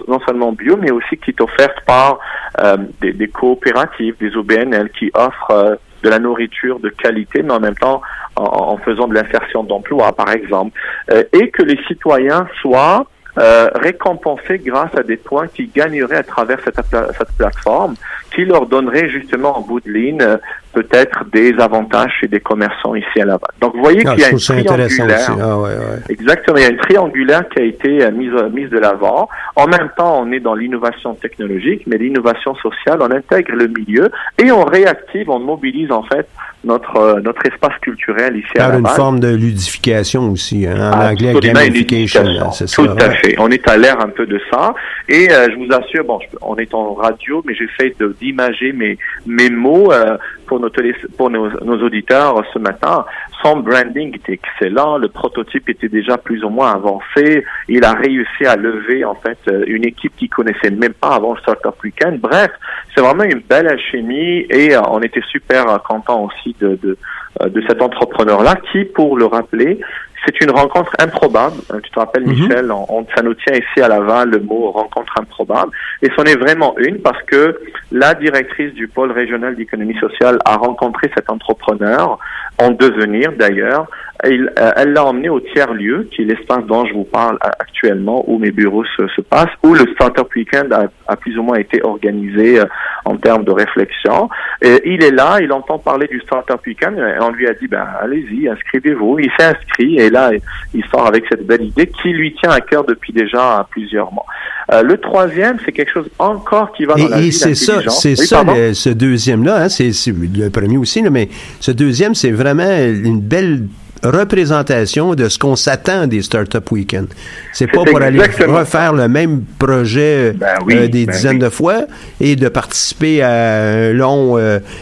non 0.08 0.20
seulement 0.26 0.52
bio, 0.52 0.76
mais 0.76 0.90
aussi 0.90 1.16
qui 1.16 1.30
est 1.30 1.40
offerte 1.40 1.80
par 1.86 2.18
euh, 2.62 2.76
des, 3.00 3.12
des, 3.12 3.28
coopératives, 3.28 4.14
des 4.20 4.36
OBNL 4.36 4.90
qui 4.90 5.10
offrent 5.14 5.50
euh, 5.50 5.76
de 6.02 6.08
la 6.08 6.18
nourriture 6.18 6.80
de 6.80 6.88
qualité, 6.88 7.42
mais 7.42 7.52
en 7.52 7.60
même 7.60 7.76
temps 7.76 8.02
en, 8.36 8.76
faisant 8.78 9.08
de 9.08 9.14
l'insertion 9.14 9.64
d'emploi, 9.64 10.12
par 10.12 10.30
exemple, 10.30 10.78
euh, 11.10 11.24
et 11.32 11.50
que 11.50 11.62
les 11.62 11.78
citoyens 11.88 12.46
soient 12.60 13.06
euh, 13.38 13.68
récompensés 13.74 14.58
grâce 14.58 14.94
à 14.96 15.02
des 15.02 15.16
points 15.16 15.46
qui 15.48 15.66
gagneraient 15.66 16.16
à 16.16 16.22
travers 16.22 16.58
cette, 16.64 16.76
cette 16.76 17.32
plateforme, 17.38 17.94
qui 18.34 18.44
leur 18.44 18.66
donnerait 18.66 19.08
justement 19.08 19.58
en 19.58 19.60
bout 19.60 19.80
de 19.80 19.90
ligne 19.90 20.20
euh, 20.20 20.36
peut-être 20.72 21.24
des 21.32 21.54
avantages 21.58 22.12
chez 22.20 22.28
des 22.28 22.40
commerçants 22.40 22.94
ici 22.94 23.20
à 23.20 23.24
Laval. 23.24 23.50
Donc 23.60 23.74
vous 23.74 23.82
voyez 23.82 24.02
ah, 24.06 24.10
qu'il 24.10 24.20
y 24.20 24.24
a 24.24 24.30
une 24.30 24.38
triangulaire. 24.38 25.36
Ah, 25.40 25.58
ouais, 25.58 25.68
ouais. 25.68 25.98
Exactement, 26.08 26.56
il 26.58 26.62
y 26.62 26.66
a 26.66 26.70
une 26.70 26.78
triangulaire 26.78 27.48
qui 27.48 27.58
a 27.60 27.64
été 27.64 28.04
euh, 28.04 28.10
mise, 28.10 28.32
mise 28.52 28.70
de 28.70 28.78
l'avant. 28.78 29.28
En 29.56 29.66
même 29.66 29.90
temps, 29.96 30.22
on 30.22 30.32
est 30.32 30.40
dans 30.40 30.54
l'innovation 30.54 31.14
technologique, 31.14 31.82
mais 31.86 31.98
l'innovation 31.98 32.54
sociale, 32.56 32.98
on 33.00 33.10
intègre 33.10 33.52
le 33.52 33.68
milieu 33.68 34.10
et 34.38 34.50
on 34.52 34.64
réactive, 34.64 35.28
on 35.30 35.38
mobilise 35.40 35.90
en 35.90 36.02
fait 36.04 36.28
notre 36.64 36.96
euh, 36.96 37.20
notre 37.20 37.44
espace 37.46 37.76
culturel 37.80 38.36
ici 38.36 38.52
Par 38.54 38.66
à 38.66 38.72
Laval. 38.72 38.80
une 38.80 38.96
forme 38.96 39.20
de 39.20 39.34
ludification 39.34 40.30
aussi, 40.30 40.66
hein, 40.66 40.92
en 40.92 41.10
anglais 41.10 41.34
gamification, 41.40 42.50
c'est 42.52 42.68
ça. 42.68 42.82
Tout 42.82 42.90
à 42.98 43.10
fait. 43.10 43.34
On 43.38 43.50
est 43.50 43.66
à 43.68 43.76
l'air 43.76 44.00
un 44.00 44.08
peu 44.08 44.26
de 44.26 44.40
ça. 44.50 44.74
Et 45.08 45.30
euh, 45.30 45.48
je 45.50 45.56
vous 45.56 45.72
assure, 45.72 46.04
bon, 46.04 46.18
on 46.42 46.56
est 46.56 46.72
en 46.74 46.94
radio, 46.94 47.42
mais 47.46 47.54
j'essaie 47.54 47.94
d'imager 48.20 48.72
mes 48.72 48.98
mes 49.26 49.50
mots 49.50 49.92
euh, 49.92 50.16
pour 50.46 50.60
nos 50.60 50.70
pour 51.16 51.30
nos, 51.30 51.48
nos, 51.64 51.82
auditeurs 51.82 52.42
ce 52.52 52.58
matin. 52.58 53.04
Son 53.42 53.60
branding 53.60 54.14
était 54.14 54.34
excellent, 54.34 54.98
le 54.98 55.08
prototype 55.08 55.68
était 55.70 55.88
déjà 55.88 56.18
plus 56.18 56.44
ou 56.44 56.50
moins 56.50 56.74
avancé. 56.74 57.44
Il 57.68 57.84
a 57.84 57.92
réussi 57.92 58.44
à 58.44 58.56
lever 58.56 59.02
en 59.02 59.14
fait 59.14 59.38
une 59.66 59.86
équipe 59.86 60.14
qui 60.16 60.28
connaissait 60.28 60.70
même 60.70 60.92
pas 60.92 61.14
avant 61.14 61.32
le 61.32 61.40
Startup 61.40 61.74
Weekend. 61.82 62.20
Bref, 62.20 62.50
c'est 62.94 63.00
vraiment 63.00 63.24
une 63.24 63.40
belle 63.40 63.68
alchimie 63.68 64.46
et 64.50 64.76
on 64.76 65.00
était 65.00 65.22
super 65.30 65.82
contents 65.82 66.24
aussi 66.24 66.56
de, 66.60 66.78
de, 66.82 66.96
euh, 67.40 67.48
de 67.48 67.62
cet 67.68 67.80
entrepreneur-là 67.80 68.56
qui, 68.72 68.84
pour 68.84 69.16
le 69.16 69.26
rappeler, 69.26 69.80
c'est 70.24 70.40
une 70.42 70.50
rencontre 70.50 70.92
improbable. 70.98 71.56
Euh, 71.72 71.80
tu 71.80 71.90
te 71.90 71.98
rappelles, 71.98 72.26
mhm. 72.26 72.32
Michel, 72.32 72.72
on, 72.72 73.06
ça 73.14 73.22
nous 73.22 73.34
tient 73.34 73.54
ici 73.54 73.80
à 73.82 73.88
Laval 73.88 74.30
le 74.30 74.40
mot 74.40 74.70
rencontre 74.70 75.12
improbable. 75.18 75.72
Et 76.02 76.08
c'en 76.16 76.24
est 76.24 76.38
vraiment 76.38 76.74
une 76.78 76.98
parce 77.00 77.22
que 77.24 77.58
la 77.92 78.14
directrice 78.14 78.72
du 78.74 78.88
pôle 78.88 79.12
régional 79.12 79.56
d'économie 79.56 79.98
sociale 79.98 80.38
a 80.44 80.56
rencontré 80.56 81.10
cet 81.14 81.30
entrepreneur 81.30 82.18
en 82.58 82.70
devenir 82.70 83.32
d'ailleurs. 83.32 83.86
Elle 84.22 84.52
euh, 84.58 84.84
l'a 84.84 85.04
emmené 85.06 85.30
au 85.30 85.40
tiers-lieu, 85.40 86.06
qui 86.10 86.22
est 86.22 86.24
l'espace 86.26 86.62
dont 86.66 86.84
je 86.84 86.92
vous 86.92 87.04
parle 87.04 87.38
actuellement, 87.40 88.22
où 88.28 88.38
mes 88.38 88.50
bureaux 88.50 88.84
se, 88.84 89.08
se 89.08 89.22
passent, 89.22 89.48
où 89.62 89.72
le 89.72 89.86
Startup 89.94 90.28
Weekend 90.36 90.70
a, 90.74 90.88
a, 91.08 91.16
plus 91.16 91.38
ou 91.38 91.42
moins 91.42 91.56
été 91.56 91.82
organisé 91.82 92.60
en 93.06 93.16
termes 93.16 93.44
de 93.44 93.50
réflexion. 93.50 94.28
Et 94.60 94.82
il 94.84 95.02
est 95.02 95.10
là, 95.10 95.38
il 95.40 95.50
entend 95.52 95.78
parler 95.78 96.06
du 96.06 96.20
Startup 96.20 96.60
Weekend, 96.66 96.98
et 96.98 97.22
on 97.22 97.30
lui 97.30 97.48
a 97.48 97.54
dit, 97.54 97.66
ben 97.66 97.86
allez-y, 97.98 98.46
inscrivez-vous. 98.46 99.20
Il 99.20 99.30
s'est 99.38 99.56
inscrit, 99.56 99.96
et 99.96 100.09
là, 100.10 100.30
il 100.74 100.84
sort 100.86 101.06
avec 101.06 101.24
cette 101.28 101.46
belle 101.46 101.62
idée 101.62 101.86
qui 101.86 102.10
lui 102.10 102.34
tient 102.34 102.50
à 102.50 102.60
cœur 102.60 102.84
depuis 102.84 103.12
déjà 103.12 103.66
plusieurs 103.70 104.12
mois. 104.12 104.26
Euh, 104.72 104.82
le 104.82 104.98
troisième, 104.98 105.56
c'est 105.64 105.72
quelque 105.72 105.92
chose 105.92 106.08
encore 106.18 106.72
qui 106.72 106.84
va 106.84 106.94
dans 106.94 107.06
et, 107.06 107.08
la 107.08 107.20
et 107.20 107.30
c'est 107.30 107.54
ça, 107.54 107.80
c'est 107.88 108.16
ça, 108.16 108.44
ce 108.72 108.90
deuxième-là, 108.90 109.64
hein, 109.64 109.68
c'est 109.68 109.92
le 110.06 110.48
premier 110.50 110.76
aussi, 110.76 111.02
là, 111.02 111.10
mais 111.10 111.28
ce 111.58 111.70
deuxième, 111.70 112.14
c'est 112.14 112.30
vraiment 112.30 112.70
une 112.70 113.20
belle 113.20 113.64
représentation 114.02 115.14
de 115.14 115.28
ce 115.28 115.38
qu'on 115.38 115.56
s'attend 115.56 116.06
des 116.06 116.22
Startup 116.22 116.70
Weekends. 116.70 117.06
C'est 117.52 117.66
pas 117.66 117.84
pour 117.84 118.00
aller 118.00 118.20
refaire 118.20 118.92
le 118.92 119.08
même 119.08 119.42
projet 119.58 120.32
ben 120.32 120.46
euh, 120.70 120.88
des 120.88 121.06
ben 121.06 121.14
dizaines 121.14 121.38
de 121.38 121.48
fois 121.48 121.82
et 122.20 122.36
de 122.36 122.48
participer 122.48 123.22
à 123.22 123.30
un 123.30 123.92
long 123.92 124.38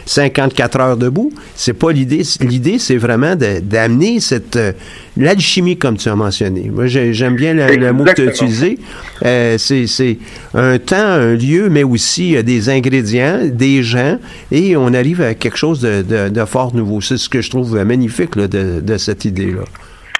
54 0.07 0.77
euh, 0.77 0.83
heures 0.83 0.97
debout. 0.97 1.33
C'est 1.55 1.73
pas 1.73 1.91
l'idée. 1.91 2.23
L'idée, 2.41 2.79
c'est 2.79 2.97
vraiment 2.97 3.35
d'amener 3.35 4.21
cette 4.21 4.59
l'alchimie, 5.19 5.77
comme 5.77 5.97
tu 5.97 6.09
as 6.09 6.17
mentionné. 6.17 6.71
Moi, 6.73 6.87
j'aime 6.87 7.37
bien 7.37 7.55
le, 7.55 7.93
mot 7.93 8.05
que 8.05 8.13
tu 8.13 8.23
as 8.23 8.25
utilisé. 8.27 8.79
c'est 9.59 10.19
un 10.55 10.79
temps, 10.79 10.97
un 10.97 11.35
lieu, 11.35 11.69
mais 11.69 11.83
aussi 11.83 12.43
des 12.43 12.71
ingrédients, 12.71 13.41
des 13.45 13.83
gens, 13.83 14.19
et 14.51 14.77
on 14.77 14.95
arrive 14.95 15.21
à 15.21 15.35
quelque 15.35 15.59
chose 15.59 15.81
de, 15.81 16.29
de, 16.29 16.45
fort 16.45 16.75
nouveau. 16.75 17.01
C'est 17.01 17.19
ce 17.19 17.29
que 17.29 17.43
je 17.43 17.51
trouve 17.51 17.85
magnifique 17.85 18.37
là, 18.37 18.49
de, 18.49 18.81
de 18.81 18.97
cette 18.97 19.25
idée-là. 19.25 19.65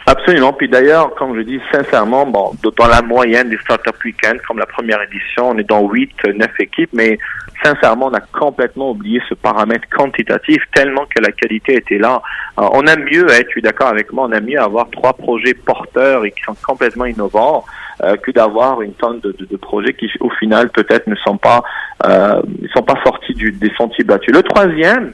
Absolument. 0.09 0.55
Puis 0.55 0.71
d'ailleurs, 0.71 1.15
comme 1.17 1.37
je 1.37 1.43
dis 1.43 1.61
sincèrement, 1.71 2.25
bon, 2.25 2.53
dans 2.79 2.87
la 2.87 3.03
moyenne 3.03 3.51
des 3.51 3.59
Startup 3.59 3.95
Weekend, 4.03 4.41
comme 4.49 4.59
la 4.59 4.65
première 4.65 5.03
édition, 5.03 5.51
on 5.51 5.59
est 5.59 5.69
dans 5.69 5.87
8, 5.87 6.11
9 6.35 6.49
équipes, 6.61 6.89
mais 6.95 7.19
sincèrement, 7.63 8.07
on 8.07 8.15
a 8.15 8.21
complètement 8.21 8.91
oublié 8.91 9.21
ce 9.29 9.35
paramètre 9.35 9.89
quantitatif 9.91 10.63
tellement 10.75 11.07
que 11.07 11.21
la 11.21 11.33
qualité 11.33 11.77
était 11.77 11.99
là. 11.99 12.23
on 12.57 12.87
aime 12.87 13.05
mieux, 13.05 13.27
hein, 13.31 13.41
tu 13.49 13.59
es 13.59 13.63
d'accord 13.63 13.89
avec 13.89 14.13
moi, 14.13 14.27
on 14.29 14.33
aime 14.33 14.47
mieux 14.47 14.61
avoir 14.61 14.91
trois 14.91 15.13
projets 15.13 15.55
porteurs 15.55 16.25
et 16.25 16.31
qui 16.31 16.43
sont 16.43 16.57
complètement 16.67 17.07
innovants 17.07 17.65
euh, 18.05 18.17
que 18.17 18.31
d'avoir 18.31 18.81
une 18.83 18.93
tonne 18.95 19.19
de, 19.21 19.35
de, 19.39 19.57
projets 19.57 19.93
qui, 19.93 20.09
au 20.21 20.31
final, 20.31 20.71
peut-être 20.71 21.09
ne 21.09 21.17
sont 21.17 21.37
pas, 21.37 21.63
euh, 22.07 22.41
sont 22.73 22.83
pas 22.83 22.99
sortis 23.05 23.35
du, 23.35 23.51
des 23.51 23.73
sentiers 23.77 24.05
battus. 24.05 24.33
Le 24.33 24.43
troisième, 24.43 25.13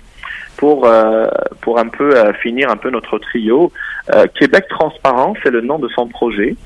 pour 0.59 0.87
euh, 0.87 1.27
pour 1.63 1.79
un 1.79 1.89
peu 1.89 2.15
euh, 2.15 2.33
finir 2.35 2.71
un 2.71 2.77
peu 2.77 2.91
notre 2.91 3.19
trio, 3.19 3.73
Québec 4.39 4.67
transparent, 4.69 5.33
c'est 5.43 5.51
le 5.51 5.63
nom 5.63 5.79
de 5.79 5.89
son 5.89 6.09
projet. 6.09 6.57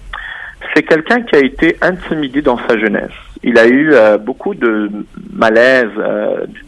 C'est 0.75 0.83
quelqu'un 0.83 1.23
qui 1.23 1.37
a 1.37 1.39
été 1.39 1.77
intimidé 1.81 2.43
dans 2.43 2.59
sa 2.67 2.77
jeunesse. 2.77 3.13
Il 3.43 3.59
a 3.59 3.67
eu 3.69 3.93
beaucoup 4.21 4.55
de 4.55 4.91
malaise 5.33 5.91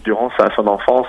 durant 0.04 0.30
sa, 0.38 0.54
son 0.54 0.66
enfance 0.66 1.08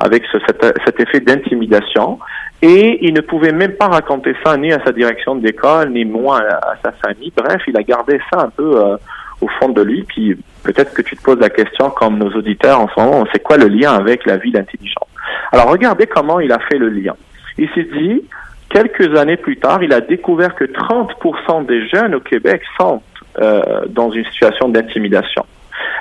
avec 0.00 0.24
ce, 0.32 0.38
cet, 0.46 0.64
cet, 0.84 1.00
effet 1.00 1.20
d'intimidation 1.20 2.18
et 2.62 3.06
il 3.06 3.12
ne 3.12 3.20
pouvait 3.20 3.52
même 3.52 3.72
pas 3.72 3.88
raconter 3.88 4.34
ça 4.44 4.56
ni 4.56 4.72
à 4.72 4.82
sa 4.84 4.92
direction 4.92 5.34
d'école 5.34 5.90
ni 5.90 6.04
moi 6.04 6.40
à, 6.40 6.74
sa 6.82 6.92
famille. 6.92 7.32
Bref, 7.36 7.62
il 7.66 7.76
a 7.76 7.82
gardé 7.82 8.18
ça 8.32 8.40
un 8.40 8.50
peu 8.50 8.96
au 9.40 9.48
fond 9.60 9.68
de 9.68 9.82
lui. 9.82 10.02
Puis 10.04 10.36
peut-être 10.62 10.94
que 10.94 11.02
tu 11.02 11.16
te 11.16 11.22
poses 11.22 11.38
la 11.38 11.50
question, 11.50 11.90
comme 11.90 12.18
nos 12.18 12.30
auditeurs 12.30 12.80
en 12.80 12.88
ce 12.88 13.00
moment, 13.00 13.24
c'est 13.32 13.42
quoi 13.42 13.56
le 13.56 13.68
lien 13.68 13.92
avec 13.92 14.24
la 14.26 14.36
ville 14.36 14.56
intelligente 14.56 15.08
Alors 15.52 15.68
regardez 15.70 16.06
comment 16.06 16.40
il 16.40 16.52
a 16.52 16.58
fait 16.60 16.78
le 16.78 16.88
lien. 16.88 17.14
Il 17.58 17.68
s'est 17.70 17.84
dit, 17.84 18.22
quelques 18.70 19.16
années 19.16 19.36
plus 19.36 19.56
tard, 19.56 19.82
il 19.82 19.92
a 19.92 20.00
découvert 20.00 20.54
que 20.54 20.64
30% 20.64 21.66
des 21.66 21.86
jeunes 21.88 22.14
au 22.14 22.20
Québec 22.20 22.62
sont 22.78 23.02
euh, 23.40 23.82
dans 23.88 24.10
une 24.10 24.24
situation 24.26 24.68
d'intimidation. 24.68 25.44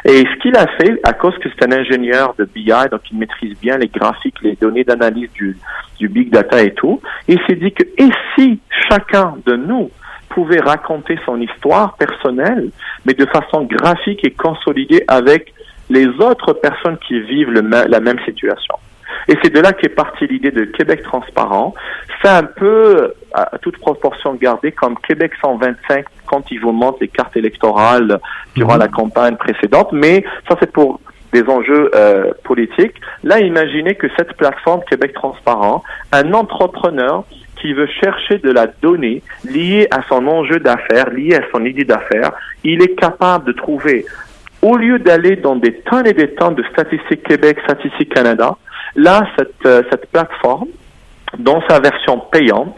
Et 0.05 0.25
ce 0.25 0.39
qu'il 0.41 0.55
a 0.57 0.67
fait, 0.67 0.99
à 1.03 1.13
cause 1.13 1.37
que 1.37 1.49
c'est 1.49 1.65
un 1.65 1.71
ingénieur 1.71 2.35
de 2.37 2.45
BI, 2.45 2.71
donc 2.91 3.01
il 3.11 3.17
maîtrise 3.17 3.57
bien 3.59 3.77
les 3.77 3.87
graphiques, 3.87 4.41
les 4.41 4.55
données 4.55 4.83
d'analyse 4.83 5.31
du, 5.33 5.57
big 6.09 6.29
data 6.29 6.61
et 6.61 6.73
tout, 6.73 7.01
il 7.29 7.39
s'est 7.47 7.55
dit 7.55 7.71
que 7.71 7.83
et 7.83 8.09
si 8.35 8.59
chacun 8.89 9.35
de 9.45 9.55
nous 9.55 9.89
pouvait 10.27 10.59
raconter 10.59 11.17
son 11.25 11.39
histoire 11.39 11.95
personnelle, 11.95 12.71
mais 13.05 13.13
de 13.13 13.25
façon 13.25 13.63
graphique 13.63 14.25
et 14.25 14.31
consolidée 14.31 15.05
avec 15.07 15.53
les 15.89 16.07
autres 16.07 16.51
personnes 16.51 16.97
qui 17.07 17.21
vivent 17.21 17.51
la 17.51 17.99
même 18.01 18.19
situation. 18.25 18.75
Et 19.27 19.37
c'est 19.41 19.53
de 19.53 19.59
là 19.59 19.73
qu'est 19.73 19.89
partie 19.89 20.27
l'idée 20.27 20.51
de 20.51 20.65
Québec 20.65 21.03
transparent. 21.03 21.73
C'est 22.21 22.29
un 22.29 22.43
peu, 22.43 23.13
à 23.33 23.57
toute 23.57 23.77
proportion 23.77 24.35
gardée, 24.35 24.71
comme 24.71 24.97
Québec 24.99 25.31
125 25.41 26.05
quand 26.25 26.49
ils 26.51 26.59
vous 26.59 26.71
montrent 26.71 26.99
les 27.01 27.07
cartes 27.07 27.35
électorales 27.35 28.19
durant 28.55 28.73
mhm. 28.73 28.79
la 28.79 28.87
campagne 28.87 29.35
précédente. 29.35 29.89
Mais 29.91 30.23
ça, 30.47 30.55
c'est 30.59 30.71
pour 30.71 30.99
des 31.33 31.43
enjeux 31.49 31.89
euh, 31.95 32.31
politiques. 32.43 32.95
Là, 33.23 33.39
imaginez 33.39 33.95
que 33.95 34.07
cette 34.17 34.33
plateforme 34.33 34.81
Québec 34.89 35.13
transparent, 35.13 35.83
un 36.11 36.33
entrepreneur 36.33 37.23
qui 37.59 37.73
veut 37.73 37.87
chercher 37.87 38.37
de 38.37 38.51
la 38.51 38.67
donnée 38.67 39.23
liée 39.43 39.87
à 39.89 40.01
son 40.07 40.27
enjeu 40.27 40.59
d'affaires, 40.59 41.09
liée 41.09 41.35
à 41.35 41.41
son 41.51 41.65
idée 41.65 41.85
d'affaires, 41.85 42.33
il 42.63 42.81
est 42.81 42.95
capable 42.95 43.45
de 43.45 43.53
trouver, 43.53 44.05
au 44.61 44.77
lieu 44.77 44.99
d'aller 44.99 45.37
dans 45.37 45.55
des 45.55 45.73
tonnes 45.81 46.05
et 46.07 46.13
des 46.13 46.35
tonnes 46.35 46.55
de 46.55 46.63
statistiques 46.71 47.23
Québec, 47.23 47.57
statistiques 47.63 48.13
Canada, 48.13 48.55
là, 48.95 49.25
cette, 49.37 49.65
euh, 49.65 49.81
cette 49.89 50.09
plateforme, 50.11 50.69
dans 51.39 51.61
sa 51.67 51.79
version 51.79 52.19
payante, 52.31 52.77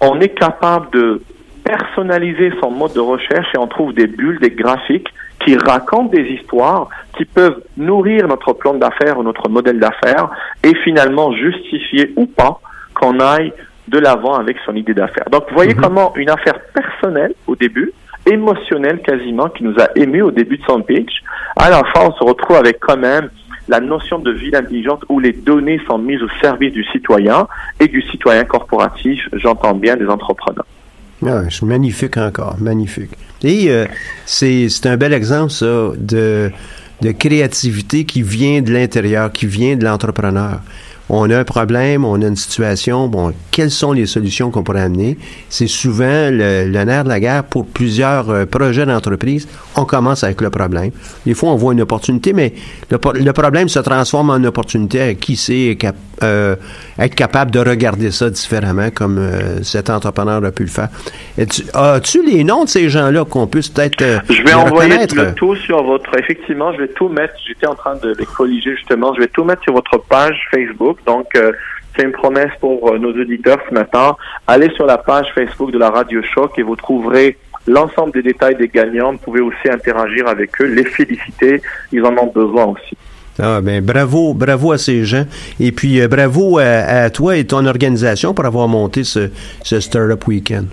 on 0.00 0.20
est 0.20 0.30
capable 0.30 0.90
de 0.90 1.22
personnaliser 1.64 2.52
son 2.60 2.70
mode 2.70 2.92
de 2.94 3.00
recherche 3.00 3.46
et 3.54 3.58
on 3.58 3.66
trouve 3.66 3.92
des 3.92 4.06
bulles, 4.06 4.40
des 4.40 4.50
graphiques 4.50 5.08
qui 5.44 5.56
racontent 5.56 6.10
des 6.10 6.22
histoires 6.22 6.88
qui 7.16 7.24
peuvent 7.24 7.62
nourrir 7.76 8.26
notre 8.28 8.52
plan 8.52 8.74
d'affaires 8.74 9.18
ou 9.18 9.22
notre 9.22 9.48
modèle 9.48 9.78
d'affaires 9.78 10.30
et 10.62 10.74
finalement 10.84 11.32
justifier 11.32 12.12
ou 12.16 12.26
pas 12.26 12.60
qu'on 12.94 13.20
aille 13.20 13.52
de 13.88 13.98
l'avant 13.98 14.34
avec 14.34 14.56
son 14.64 14.74
idée 14.74 14.94
d'affaires. 14.94 15.28
Donc, 15.30 15.44
vous 15.48 15.54
voyez 15.54 15.74
mhm. 15.74 15.80
comment 15.80 16.12
une 16.16 16.30
affaire 16.30 16.58
personnelle 16.74 17.34
au 17.46 17.56
début, 17.56 17.92
émotionnelle 18.26 19.00
quasiment, 19.00 19.48
qui 19.48 19.64
nous 19.64 19.74
a 19.80 19.88
ému 19.96 20.22
au 20.22 20.30
début 20.30 20.58
de 20.58 20.64
son 20.64 20.82
pitch, 20.82 21.22
à 21.56 21.70
la 21.70 21.82
fin, 21.92 22.08
on 22.08 22.12
se 22.12 22.24
retrouve 22.24 22.56
avec 22.56 22.78
quand 22.80 22.98
même 22.98 23.30
la 23.70 23.80
notion 23.80 24.18
de 24.18 24.32
ville 24.32 24.56
intelligente 24.56 25.04
où 25.08 25.20
les 25.20 25.32
données 25.32 25.80
sont 25.86 25.98
mises 25.98 26.20
au 26.22 26.28
service 26.42 26.72
du 26.72 26.84
citoyen 26.92 27.46
et 27.78 27.86
du 27.86 28.02
citoyen 28.02 28.44
corporatif, 28.44 29.20
j'entends 29.32 29.74
bien 29.74 29.96
des 29.96 30.06
entrepreneurs. 30.06 30.66
Ah, 31.24 31.42
c'est 31.48 31.62
magnifique 31.62 32.16
encore, 32.16 32.56
magnifique. 32.58 33.10
Et 33.44 33.70
euh, 33.70 33.86
c'est 34.26 34.86
un 34.86 34.96
bel 34.96 35.12
exemple, 35.12 35.50
ça, 35.50 35.92
de, 35.96 36.50
de 37.00 37.12
créativité 37.12 38.04
qui 38.04 38.22
vient 38.22 38.60
de 38.60 38.72
l'intérieur, 38.72 39.30
qui 39.30 39.46
vient 39.46 39.76
de 39.76 39.84
l'entrepreneur 39.84 40.60
on 41.12 41.28
a 41.28 41.38
un 41.38 41.44
problème, 41.44 42.04
on 42.04 42.22
a 42.22 42.26
une 42.26 42.36
situation, 42.36 43.08
bon, 43.08 43.32
quelles 43.50 43.72
sont 43.72 43.92
les 43.92 44.06
solutions 44.06 44.50
qu'on 44.52 44.62
pourrait 44.62 44.82
amener? 44.82 45.18
C'est 45.48 45.66
souvent 45.66 46.30
le, 46.30 46.64
nerf 46.84 47.02
de 47.02 47.08
la 47.08 47.18
guerre 47.18 47.44
pour 47.44 47.66
plusieurs 47.66 48.30
euh, 48.30 48.46
projets 48.46 48.86
d'entreprise. 48.86 49.48
On 49.76 49.84
commence 49.84 50.22
avec 50.22 50.40
le 50.40 50.50
problème. 50.50 50.92
Des 51.26 51.34
fois, 51.34 51.50
on 51.50 51.56
voit 51.56 51.72
une 51.72 51.80
opportunité, 51.80 52.32
mais 52.32 52.54
le, 52.90 53.32
problème 53.32 53.68
se 53.68 53.80
transforme 53.80 54.30
en 54.30 54.42
opportunité. 54.44 55.16
Qui 55.16 55.34
sait 55.36 55.76
euh, 56.22 56.54
être 56.98 57.14
capable 57.16 57.50
de 57.50 57.58
regarder 57.58 58.12
ça 58.12 58.30
différemment 58.30 58.90
comme 58.94 59.18
euh, 59.18 59.62
cet 59.64 59.90
entrepreneur 59.90 60.44
a 60.44 60.52
pu 60.52 60.62
le 60.62 60.68
faire? 60.68 60.88
As-tu 61.74 62.24
les 62.24 62.44
noms 62.44 62.64
de 62.64 62.68
ces 62.68 62.88
gens-là 62.88 63.24
qu'on 63.24 63.48
puisse 63.48 63.68
peut-être 63.68 64.04
Je 64.28 64.42
vais 64.42 64.54
envoyer 64.54 65.06
le 65.12 65.34
tout 65.34 65.56
sur 65.56 65.82
votre... 65.82 66.16
Effectivement, 66.18 66.72
je 66.72 66.82
vais 66.82 66.88
tout 66.88 67.08
mettre. 67.08 67.34
J'étais 67.46 67.66
en 67.66 67.74
train 67.74 67.96
de 67.96 68.14
les 68.16 68.26
colliger 68.26 68.76
justement. 68.76 69.12
Je 69.14 69.20
vais 69.20 69.28
tout 69.28 69.42
mettre 69.42 69.62
sur 69.62 69.72
votre 69.72 69.98
page 69.98 70.48
Facebook. 70.52 70.98
Donc, 71.06 71.26
euh, 71.36 71.52
c'est 71.96 72.04
une 72.04 72.12
promesse 72.12 72.52
pour 72.60 72.90
euh, 72.90 72.98
nos 72.98 73.10
auditeurs 73.10 73.58
ce 73.68 73.74
matin. 73.74 74.16
Allez 74.46 74.70
sur 74.74 74.86
la 74.86 74.98
page 74.98 75.26
Facebook 75.34 75.72
de 75.72 75.78
la 75.78 75.90
Radio 75.90 76.22
Choc 76.34 76.58
et 76.58 76.62
vous 76.62 76.76
trouverez 76.76 77.36
l'ensemble 77.66 78.12
des 78.12 78.22
détails 78.22 78.56
des 78.56 78.68
gagnants. 78.68 79.12
Vous 79.12 79.18
pouvez 79.18 79.40
aussi 79.40 79.68
interagir 79.70 80.28
avec 80.28 80.60
eux, 80.60 80.66
les 80.66 80.84
féliciter. 80.84 81.62
Ils 81.92 82.04
en 82.04 82.16
ont 82.16 82.32
besoin 82.32 82.66
aussi. 82.66 82.96
Ah 83.42 83.60
ben 83.62 83.82
bravo, 83.82 84.34
bravo 84.34 84.72
à 84.72 84.78
ces 84.78 85.04
gens. 85.04 85.24
Et 85.58 85.72
puis 85.72 86.00
euh, 86.00 86.08
bravo 86.08 86.58
à, 86.58 87.08
toi 87.10 87.36
et 87.36 87.46
ton 87.46 87.64
organisation 87.66 88.34
pour 88.34 88.44
avoir 88.44 88.68
monté 88.68 89.04
ce, 89.04 89.30
ce 89.62 89.80
Startup 89.80 90.26
Weekend. 90.26 90.66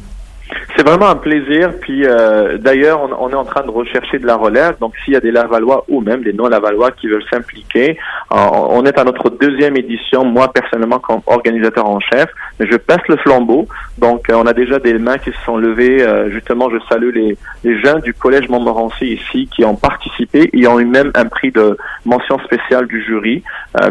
C'est 0.75 0.88
vraiment 0.88 1.07
un 1.07 1.15
plaisir. 1.15 1.71
Puis 1.81 2.05
euh, 2.05 2.57
d'ailleurs, 2.57 3.01
on, 3.19 3.29
est 3.29 3.36
en 3.36 3.45
train 3.45 3.63
de 3.63 3.71
rechercher 3.71 4.19
de 4.19 4.25
la 4.25 4.36
relève. 4.36 4.77
Donc 4.79 4.93
s'il 5.03 5.13
y 5.13 5.17
a 5.17 5.19
des 5.19 5.31
Lavallois 5.31 5.86
ou 5.89 6.01
même 6.01 6.23
des 6.23 6.33
non-Lavallois 6.33 6.91
qui 6.91 7.07
veulent 7.07 7.25
s'impliquer, 7.29 7.97
on 8.29 8.86
est 8.86 8.97
à 8.97 9.03
notre 9.03 9.29
deuxième 9.29 9.75
édition. 9.75 10.23
Moi 10.23 10.51
personnellement, 10.53 10.99
comme 10.99 11.21
organisateur 11.25 11.88
en 11.89 11.99
chef, 11.99 12.29
mais 12.60 12.67
je 12.69 12.77
passe 12.77 13.01
le 13.10 13.17
flambeau. 13.17 13.67
Donc 13.97 14.29
euh, 14.29 14.36
on 14.36 14.45
a 14.45 14.53
déjà 14.53 14.79
des 14.79 14.93
mains 14.93 15.17
qui 15.17 15.31
se 15.31 15.41
sont 15.45 15.57
levées. 15.57 16.01
Euh, 16.01 16.29
justement, 16.29 16.69
je 16.69 16.77
salue 16.89 17.13
les, 17.13 17.38
les 17.63 17.81
jeunes 17.81 18.01
du 18.01 18.13
collège 18.13 18.47
Montmorency 18.49 19.13
ici 19.13 19.49
qui 19.53 19.65
ont 19.65 19.75
participé. 19.75 20.49
Ils 20.53 20.67
ont 20.67 20.79
eu 20.79 20.86
même 20.86 21.12
un 21.15 21.25
prix 21.25 21.51
de 21.51 21.77
mention 22.05 22.38
spéciale 22.39 22.88
du 22.88 23.03
jury 23.03 23.43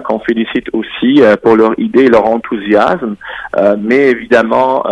qu'on 0.05 0.19
félicite 0.21 0.69
aussi 0.73 1.23
pour 1.43 1.55
leur 1.55 1.79
idée 1.79 2.05
et 2.05 2.09
leur 2.09 2.27
enthousiasme. 2.27 3.17
mais 3.79 4.11
évidemment, 4.11 4.85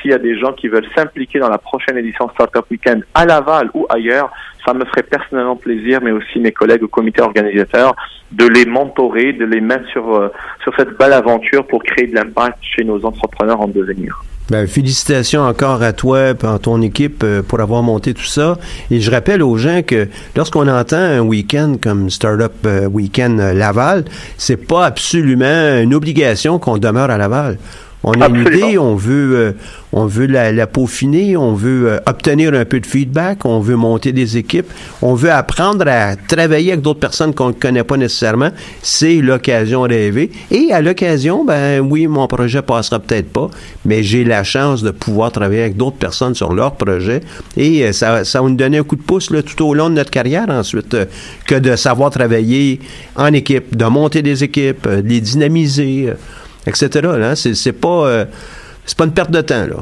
s'il 0.00 0.10
y 0.10 0.14
a 0.14 0.18
des 0.18 0.38
gens 0.38 0.52
qui 0.52 0.68
veulent 0.68 0.86
s'impliquer 0.94 1.11
dans 1.40 1.48
la 1.48 1.58
prochaine 1.58 1.98
édition 1.98 2.28
Startup 2.30 2.64
Weekend 2.70 3.04
à 3.14 3.24
Laval 3.24 3.70
ou 3.74 3.86
ailleurs, 3.88 4.30
ça 4.64 4.72
me 4.74 4.84
ferait 4.84 5.02
personnellement 5.02 5.56
plaisir, 5.56 6.00
mais 6.02 6.12
aussi 6.12 6.38
mes 6.38 6.52
collègues 6.52 6.82
au 6.82 6.88
comité 6.88 7.20
organisateur, 7.20 7.94
de 8.30 8.46
les 8.46 8.64
mentorer, 8.64 9.32
de 9.32 9.44
les 9.44 9.60
mettre 9.60 9.88
sur, 9.88 10.14
euh, 10.14 10.28
sur 10.62 10.72
cette 10.76 10.96
belle 10.98 11.12
aventure 11.12 11.66
pour 11.66 11.82
créer 11.82 12.06
de 12.06 12.14
l'impact 12.14 12.58
chez 12.62 12.84
nos 12.84 13.04
entrepreneurs 13.04 13.60
en 13.60 13.68
devenir. 13.68 14.22
Ben, 14.50 14.66
félicitations 14.66 15.42
encore 15.42 15.82
à 15.82 15.92
toi 15.92 16.30
et 16.30 16.46
à 16.46 16.58
ton 16.58 16.82
équipe 16.82 17.22
euh, 17.22 17.42
pour 17.42 17.60
avoir 17.60 17.82
monté 17.82 18.12
tout 18.12 18.24
ça. 18.24 18.58
Et 18.90 19.00
je 19.00 19.10
rappelle 19.10 19.42
aux 19.42 19.56
gens 19.56 19.82
que 19.82 20.08
lorsqu'on 20.36 20.68
entend 20.68 20.96
un 20.96 21.20
week-end 21.20 21.76
comme 21.80 22.10
Startup 22.10 22.52
euh, 22.66 22.86
Weekend 22.86 23.38
Laval, 23.38 24.04
c'est 24.36 24.66
pas 24.66 24.86
absolument 24.86 25.80
une 25.80 25.94
obligation 25.94 26.58
qu'on 26.58 26.78
demeure 26.78 27.10
à 27.10 27.18
Laval. 27.18 27.58
On 28.04 28.20
a 28.20 28.28
une 28.28 28.40
idée, 28.40 28.78
on 28.78 28.96
veut, 28.96 29.36
euh, 29.36 29.52
on 29.92 30.06
veut 30.06 30.26
la, 30.26 30.66
peaufiner, 30.66 31.36
on 31.36 31.54
veut 31.54 31.88
euh, 31.88 32.00
obtenir 32.06 32.52
un 32.52 32.64
peu 32.64 32.80
de 32.80 32.86
feedback, 32.86 33.44
on 33.44 33.60
veut 33.60 33.76
monter 33.76 34.10
des 34.10 34.36
équipes, 34.36 34.66
on 35.02 35.14
veut 35.14 35.30
apprendre 35.30 35.86
à 35.86 36.16
travailler 36.16 36.72
avec 36.72 36.82
d'autres 36.82 36.98
personnes 36.98 37.32
qu'on 37.32 37.48
ne 37.48 37.52
connaît 37.52 37.84
pas 37.84 37.96
nécessairement. 37.96 38.50
C'est 38.82 39.16
l'occasion 39.16 39.82
rêvée. 39.82 40.32
Et 40.50 40.72
à 40.72 40.82
l'occasion, 40.82 41.44
ben 41.44 41.78
oui, 41.80 42.08
mon 42.08 42.26
projet 42.26 42.60
passera 42.60 42.98
peut-être 42.98 43.32
pas, 43.32 43.48
mais 43.84 44.02
j'ai 44.02 44.24
la 44.24 44.42
chance 44.42 44.82
de 44.82 44.90
pouvoir 44.90 45.30
travailler 45.30 45.62
avec 45.62 45.76
d'autres 45.76 45.98
personnes 45.98 46.34
sur 46.34 46.52
leur 46.52 46.74
projet. 46.74 47.20
Et 47.56 47.84
euh, 47.84 47.92
ça, 47.92 48.24
ça 48.24 48.42
va 48.42 48.48
nous 48.48 48.56
donner 48.56 48.78
un 48.78 48.84
coup 48.84 48.96
de 48.96 49.02
pouce 49.02 49.30
là, 49.30 49.44
tout 49.44 49.64
au 49.64 49.74
long 49.74 49.88
de 49.88 49.94
notre 49.94 50.10
carrière 50.10 50.46
ensuite, 50.48 50.96
que 51.46 51.54
de 51.54 51.76
savoir 51.76 52.10
travailler 52.10 52.80
en 53.14 53.32
équipe, 53.32 53.76
de 53.76 53.84
monter 53.84 54.22
des 54.22 54.42
équipes, 54.42 54.88
de 54.88 55.08
les 55.08 55.20
dynamiser 55.20 56.12
etc. 56.66 56.88
Là, 57.18 57.34
c'est, 57.36 57.72
pas, 57.80 58.06
euh, 58.06 58.24
c'est 58.84 58.96
pas 58.96 59.04
une 59.04 59.14
perte 59.14 59.30
de 59.30 59.40
temps. 59.40 59.66
Là. 59.66 59.76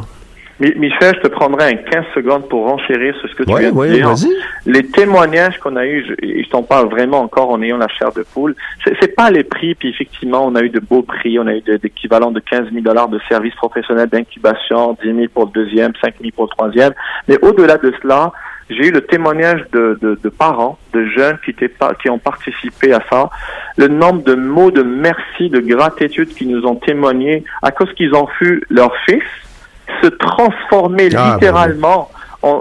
Michel, 0.77 1.15
je 1.17 1.21
te 1.23 1.29
prendrai 1.29 1.73
un 1.73 1.77
15 1.77 2.05
secondes 2.15 2.47
pour 2.51 2.69
renchérir 2.69 3.17
sur 3.19 3.31
ce 3.31 3.35
que 3.35 3.45
tu 3.45 3.51
Ouais, 3.51 3.61
viens 3.61 3.71
de 3.73 3.77
ouais, 3.77 3.93
dire. 3.93 4.09
vas-y. 4.11 4.29
Les 4.67 4.87
témoignages 4.89 5.57
qu'on 5.59 5.75
a 5.77 5.87
eus, 5.87 6.05
je, 6.07 6.43
je 6.43 6.49
t'en 6.51 6.63
parle 6.63 6.91
vraiment 6.91 7.21
encore 7.23 7.49
en 7.49 7.63
ayant 7.63 7.79
la 7.79 7.89
chair 7.89 8.13
de 8.13 8.23
poule, 8.35 8.55
c'est, 8.85 9.17
pas 9.17 9.31
les 9.31 9.43
prix, 9.43 9.75
puis 9.75 9.89
effectivement, 9.89 10.45
on 10.47 10.55
a 10.57 10.61
eu 10.61 10.69
de 10.69 10.81
beaux 10.81 11.01
prix, 11.01 11.39
on 11.39 11.47
a 11.47 11.55
eu 11.55 11.63
de- 11.63 11.79
d'équivalents 11.79 12.31
de 12.31 12.41
15 12.41 12.69
000 12.73 12.83
dollars 12.83 13.09
de 13.09 13.19
services 13.27 13.55
professionnels 13.55 14.11
d'incubation, 14.11 14.99
10 15.03 15.15
000 15.15 15.27
pour 15.33 15.47
le 15.47 15.51
deuxième, 15.53 15.93
5 15.99 16.17
000 16.21 16.31
pour 16.37 16.45
le 16.45 16.51
troisième. 16.51 16.93
Mais 17.27 17.39
au-delà 17.43 17.79
de 17.79 17.95
cela, 18.03 18.31
j'ai 18.71 18.87
eu 18.89 18.91
le 18.93 19.01
témoignage 19.03 19.65
de, 19.73 19.99
de, 20.01 20.19
de 20.23 20.29
parents, 20.29 20.79
de 20.93 21.05
jeunes 21.07 21.39
qui, 21.45 21.51
étaient 21.51 21.69
pas, 21.69 21.95
qui 21.95 22.09
ont 22.09 22.19
participé 22.19 22.93
à 22.93 23.03
ça. 23.11 23.31
Le 23.77 23.89
nombre 23.89 24.23
de 24.23 24.35
mots 24.35 24.71
de 24.71 24.83
merci, 24.83 25.51
de 25.51 25.61
gratitude 25.61 26.29
qui 26.29 26.47
nous 26.47 26.65
ont 26.65 26.77
témoigné 26.77 27.45
à 27.63 27.71
cause 27.71 27.93
qu'ils 27.95 28.15
ont 28.15 28.29
vu 28.41 28.63
leur 28.71 28.93
fils 29.07 29.23
se 30.03 30.07
transformer 30.09 31.09
Ah, 31.17 31.33
littéralement 31.33 32.11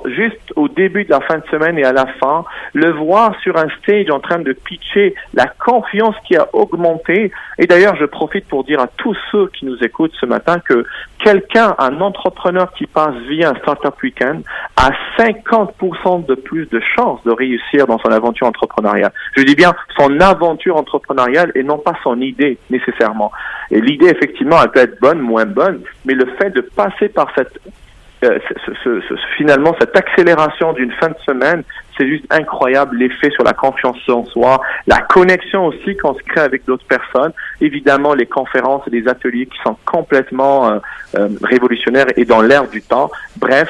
juste 0.05 0.53
au 0.55 0.67
début 0.67 1.05
de 1.05 1.09
la 1.09 1.21
fin 1.21 1.37
de 1.37 1.45
semaine 1.49 1.77
et 1.77 1.83
à 1.83 1.93
la 1.93 2.05
fin, 2.19 2.43
le 2.73 2.91
voir 2.91 3.33
sur 3.41 3.57
un 3.57 3.67
stage 3.81 4.09
en 4.09 4.19
train 4.19 4.39
de 4.39 4.53
pitcher, 4.53 5.15
la 5.33 5.47
confiance 5.47 6.15
qui 6.27 6.35
a 6.35 6.47
augmenté. 6.53 7.31
Et 7.57 7.65
d'ailleurs, 7.65 7.95
je 7.95 8.05
profite 8.05 8.45
pour 8.47 8.63
dire 8.63 8.79
à 8.79 8.87
tous 8.87 9.15
ceux 9.31 9.47
qui 9.47 9.65
nous 9.65 9.77
écoutent 9.81 10.13
ce 10.19 10.25
matin 10.25 10.59
que 10.59 10.85
quelqu'un, 11.23 11.75
un 11.79 11.99
entrepreneur 12.01 12.71
qui 12.73 12.87
passe 12.87 13.15
via 13.29 13.49
un 13.49 13.55
Startup 13.55 13.93
Weekend, 14.01 14.43
a 14.75 14.91
50% 15.17 16.25
de 16.25 16.35
plus 16.35 16.65
de 16.69 16.81
chances 16.95 17.23
de 17.23 17.31
réussir 17.31 17.87
dans 17.87 17.99
son 17.99 18.11
aventure 18.11 18.47
entrepreneuriale. 18.47 19.11
Je 19.35 19.43
dis 19.43 19.55
bien 19.55 19.73
son 19.97 20.19
aventure 20.19 20.77
entrepreneuriale 20.77 21.51
et 21.55 21.63
non 21.63 21.77
pas 21.77 21.93
son 22.03 22.19
idée 22.21 22.57
nécessairement. 22.69 23.31
Et 23.71 23.81
l'idée, 23.81 24.07
effectivement, 24.07 24.57
elle 24.63 24.71
peut 24.71 24.79
être 24.79 24.99
bonne, 24.99 25.19
moins 25.19 25.45
bonne, 25.45 25.81
mais 26.05 26.13
le 26.13 26.25
fait 26.37 26.49
de 26.51 26.61
passer 26.61 27.09
par 27.09 27.31
cette 27.35 27.59
euh, 28.23 28.39
ce- 28.65 28.71
ce- 28.83 29.01
ce- 29.07 29.15
finalement 29.37 29.75
cette 29.79 29.95
accélération 29.95 30.73
d'une 30.73 30.91
fin 30.93 31.07
de 31.09 31.15
semaine, 31.25 31.63
c'est 31.97 32.07
juste 32.07 32.25
incroyable 32.29 32.97
l'effet 32.97 33.29
sur 33.31 33.43
la 33.43 33.53
confiance 33.53 33.97
en 34.09 34.25
soi, 34.25 34.61
la 34.87 34.99
connexion 35.01 35.65
aussi 35.67 35.95
qu'on 35.97 36.13
se 36.13 36.23
crée 36.23 36.41
avec 36.41 36.65
d'autres 36.65 36.85
personnes, 36.85 37.33
évidemment 37.61 38.13
les 38.13 38.25
conférences 38.25 38.83
et 38.87 38.91
les 38.91 39.07
ateliers 39.07 39.45
qui 39.47 39.57
sont 39.63 39.77
complètement 39.85 40.69
euh, 40.69 40.79
euh, 41.17 41.27
révolutionnaires 41.43 42.07
et 42.17 42.25
dans 42.25 42.41
l'air 42.41 42.67
du 42.67 42.81
temps. 42.81 43.09
Bref, 43.37 43.69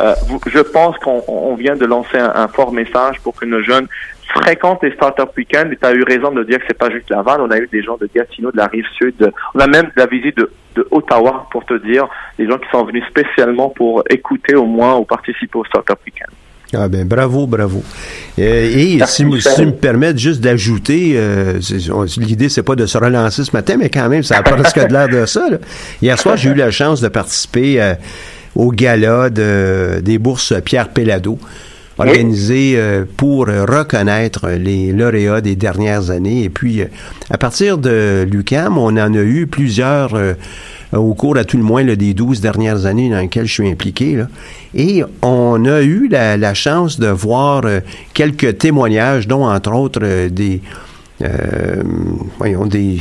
euh, 0.00 0.14
vous- 0.28 0.40
je 0.46 0.60
pense 0.60 0.96
qu'on 0.98 1.22
on 1.28 1.54
vient 1.54 1.76
de 1.76 1.84
lancer 1.86 2.18
un, 2.18 2.48
fort 2.48 2.72
message 2.72 3.20
pour 3.22 3.34
que 3.34 3.44
nos 3.44 3.62
jeunes 3.62 3.86
fréquentent 4.34 4.82
les 4.82 4.92
Startup 4.92 5.28
Weekend. 5.36 5.72
Et 5.72 5.76
tu 5.76 5.84
as 5.86 5.92
eu 5.92 6.04
raison 6.04 6.30
de 6.30 6.44
dire 6.44 6.58
que 6.58 6.64
c'est 6.68 6.78
pas 6.78 6.90
juste 6.90 7.10
Laval. 7.10 7.40
On 7.40 7.50
a 7.50 7.58
eu 7.58 7.66
des 7.66 7.82
gens 7.82 7.96
de 7.96 8.08
Gatineau, 8.14 8.52
de 8.52 8.56
la 8.56 8.66
rive 8.68 8.86
sud. 8.96 9.32
on 9.54 9.58
a 9.58 9.66
même 9.66 9.90
la 9.96 10.06
visite 10.06 10.36
de, 10.36 10.50
de 10.74 10.86
Ottawa, 10.90 11.46
pour 11.50 11.64
te 11.64 11.74
dire, 11.86 12.08
des 12.38 12.46
gens 12.46 12.58
qui 12.58 12.68
sont 12.70 12.84
venus 12.84 13.04
spécialement 13.08 13.70
pour 13.70 14.02
écouter 14.08 14.54
au 14.54 14.66
moins 14.66 14.96
ou 14.96 15.04
participer 15.04 15.58
au 15.58 15.64
Startup 15.64 15.98
Weekend. 16.06 16.30
Ah 16.72 16.88
ben 16.88 17.04
bravo, 17.04 17.46
bravo. 17.48 17.82
Euh, 18.38 18.70
et 18.72 18.96
Merci, 18.96 19.26
si, 19.40 19.54
tu 19.56 19.66
me 19.66 19.72
permets 19.72 20.16
juste 20.16 20.40
d'ajouter, 20.40 21.14
euh, 21.16 21.58
l'idée 22.16 22.48
c'est 22.48 22.62
pas 22.62 22.76
de 22.76 22.86
se 22.86 22.96
relancer 22.96 23.42
ce 23.42 23.50
matin, 23.52 23.74
mais 23.76 23.88
quand 23.88 24.08
même 24.08 24.22
ça 24.22 24.38
a 24.38 24.42
presque 24.42 24.78
de 24.86 24.92
l'air 24.92 25.08
de 25.08 25.26
ça. 25.26 25.48
là. 25.50 25.58
Hier 26.00 26.16
soir, 26.18 26.36
j'ai 26.36 26.50
eu 26.50 26.54
la 26.54 26.70
chance 26.70 27.00
de 27.00 27.08
participer 27.08 27.82
euh, 27.82 27.94
au 28.54 28.70
gala 28.70 29.30
de, 29.30 30.00
des 30.00 30.18
bourses 30.18 30.54
Pierre 30.64 30.90
Pellado, 30.90 31.40
organisé 32.00 32.74
euh, 32.76 33.04
pour 33.16 33.46
reconnaître 33.46 34.48
les 34.50 34.92
lauréats 34.92 35.40
des 35.40 35.56
dernières 35.56 36.10
années. 36.10 36.44
Et 36.44 36.50
puis, 36.50 36.82
euh, 36.82 36.86
à 37.30 37.38
partir 37.38 37.78
de 37.78 38.26
l'UCAM, 38.30 38.78
on 38.78 38.96
en 38.96 39.14
a 39.14 39.22
eu 39.22 39.46
plusieurs 39.46 40.14
euh, 40.14 40.34
au 40.92 41.14
cours, 41.14 41.36
à 41.36 41.44
tout 41.44 41.56
le 41.56 41.62
moins, 41.62 41.84
là, 41.84 41.94
des 41.94 42.14
12 42.14 42.40
dernières 42.40 42.86
années 42.86 43.10
dans 43.10 43.20
lesquelles 43.20 43.46
je 43.46 43.54
suis 43.54 43.68
impliqué. 43.68 44.16
Là. 44.16 44.28
Et 44.74 45.04
on 45.22 45.64
a 45.64 45.82
eu 45.82 46.08
la, 46.08 46.36
la 46.36 46.54
chance 46.54 46.98
de 46.98 47.06
voir 47.06 47.62
quelques 48.12 48.58
témoignages, 48.58 49.28
dont 49.28 49.46
entre 49.46 49.72
autres 49.72 50.28
des, 50.28 50.60
euh, 51.22 51.82
voyons, 52.38 52.66
des, 52.66 52.98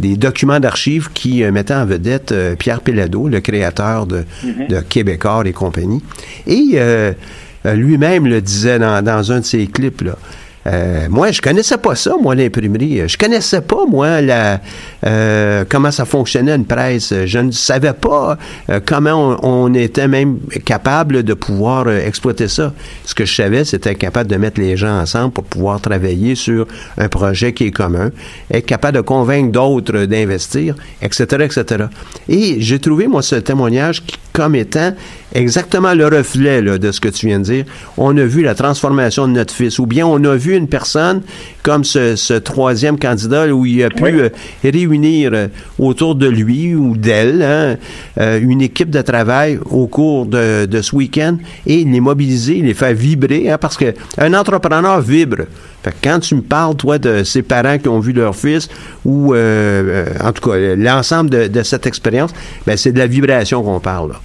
des 0.00 0.16
documents 0.16 0.58
d'archives 0.58 1.10
qui 1.12 1.44
euh, 1.44 1.52
mettaient 1.52 1.74
en 1.74 1.86
vedette 1.86 2.32
euh, 2.32 2.56
Pierre 2.56 2.80
Pellado, 2.80 3.28
le 3.28 3.40
créateur 3.40 4.06
de, 4.06 4.24
de 4.68 4.80
Québécois 4.80 5.42
et 5.44 5.52
compagnie. 5.52 6.02
Et 6.46 6.72
euh, 6.74 7.12
lui-même 7.64 8.26
le 8.26 8.40
disait 8.40 8.78
dans, 8.78 9.02
dans 9.04 9.32
un 9.32 9.40
de 9.40 9.44
ses 9.44 9.66
clips, 9.66 10.02
là. 10.02 10.16
Euh, 10.66 11.06
moi, 11.08 11.30
je 11.32 11.40
connaissais 11.40 11.78
pas 11.78 11.94
ça, 11.94 12.12
moi, 12.20 12.34
l'imprimerie. 12.34 13.08
Je 13.08 13.16
connaissais 13.16 13.62
pas, 13.62 13.86
moi, 13.88 14.20
la, 14.20 14.60
euh, 15.06 15.64
comment 15.66 15.90
ça 15.90 16.04
fonctionnait 16.04 16.54
une 16.54 16.66
presse. 16.66 17.14
Je 17.24 17.38
ne 17.38 17.50
savais 17.50 17.94
pas 17.94 18.36
euh, 18.68 18.78
comment 18.84 19.38
on, 19.42 19.68
on 19.70 19.74
était 19.74 20.06
même 20.06 20.38
capable 20.66 21.22
de 21.22 21.32
pouvoir 21.32 21.86
euh, 21.86 22.06
exploiter 22.06 22.46
ça. 22.46 22.74
Ce 23.06 23.14
que 23.14 23.24
je 23.24 23.34
savais, 23.34 23.64
c'était 23.64 23.94
capable 23.94 24.30
de 24.30 24.36
mettre 24.36 24.60
les 24.60 24.76
gens 24.76 25.00
ensemble 25.00 25.32
pour 25.32 25.44
pouvoir 25.44 25.80
travailler 25.80 26.34
sur 26.34 26.66
un 26.98 27.08
projet 27.08 27.54
qui 27.54 27.64
est 27.64 27.70
commun, 27.70 28.10
être 28.52 28.66
capable 28.66 28.98
de 28.98 29.02
convaincre 29.02 29.52
d'autres 29.52 30.04
d'investir, 30.04 30.74
etc., 31.00 31.24
etc. 31.46 31.84
Et 32.28 32.60
j'ai 32.60 32.78
trouvé, 32.78 33.06
moi, 33.06 33.22
ce 33.22 33.36
témoignage 33.36 34.04
qui- 34.04 34.18
comme 34.32 34.54
étant 34.54 34.92
exactement 35.34 35.94
le 35.94 36.06
reflet 36.06 36.60
là, 36.60 36.78
de 36.78 36.90
ce 36.92 37.00
que 37.00 37.08
tu 37.08 37.26
viens 37.26 37.38
de 37.38 37.44
dire. 37.44 37.64
On 37.96 38.16
a 38.16 38.24
vu 38.24 38.42
la 38.42 38.54
transformation 38.54 39.28
de 39.28 39.32
notre 39.32 39.54
fils, 39.54 39.78
ou 39.78 39.86
bien 39.86 40.06
on 40.06 40.22
a 40.24 40.36
vu 40.36 40.56
une 40.56 40.66
personne 40.68 41.22
comme 41.62 41.84
ce, 41.84 42.16
ce 42.16 42.34
troisième 42.34 42.98
candidat 42.98 43.48
où 43.54 43.66
il 43.66 43.82
a 43.84 43.90
pu 43.90 44.02
Oui. 44.04 44.10
euh, 44.14 44.28
réunir 44.64 45.30
euh, 45.34 45.48
autour 45.78 46.14
de 46.14 46.26
lui 46.26 46.74
ou 46.74 46.96
d'elle 46.96 47.42
hein, 47.42 47.76
euh, 48.18 48.40
une 48.40 48.62
équipe 48.62 48.90
de 48.90 49.02
travail 49.02 49.58
au 49.70 49.86
cours 49.86 50.26
de, 50.26 50.66
de 50.66 50.82
ce 50.82 50.94
week-end 50.96 51.36
et 51.66 51.84
les 51.84 52.00
mobiliser, 52.00 52.54
les 52.62 52.74
faire 52.74 52.94
vibrer, 52.94 53.50
hein, 53.50 53.58
parce 53.58 53.76
que 53.76 53.94
un 54.18 54.34
entrepreneur 54.34 55.00
vibre. 55.00 55.44
Fait 55.82 55.90
que 55.92 55.96
quand 56.02 56.20
tu 56.20 56.34
me 56.34 56.42
parles, 56.42 56.76
toi, 56.76 56.98
de 56.98 57.24
ces 57.24 57.42
parents 57.42 57.78
qui 57.78 57.88
ont 57.88 58.00
vu 58.00 58.12
leur 58.12 58.34
fils, 58.34 58.68
ou 59.04 59.34
euh, 59.34 59.36
euh, 59.38 60.06
en 60.22 60.32
tout 60.32 60.50
cas 60.50 60.56
l'ensemble 60.76 61.30
de, 61.30 61.46
de 61.48 61.62
cette 61.62 61.86
expérience, 61.86 62.32
ben, 62.66 62.76
c'est 62.76 62.92
de 62.92 62.98
la 62.98 63.06
vibration 63.06 63.62
qu'on 63.62 63.80
parle. 63.80 64.10
Là. 64.10 64.16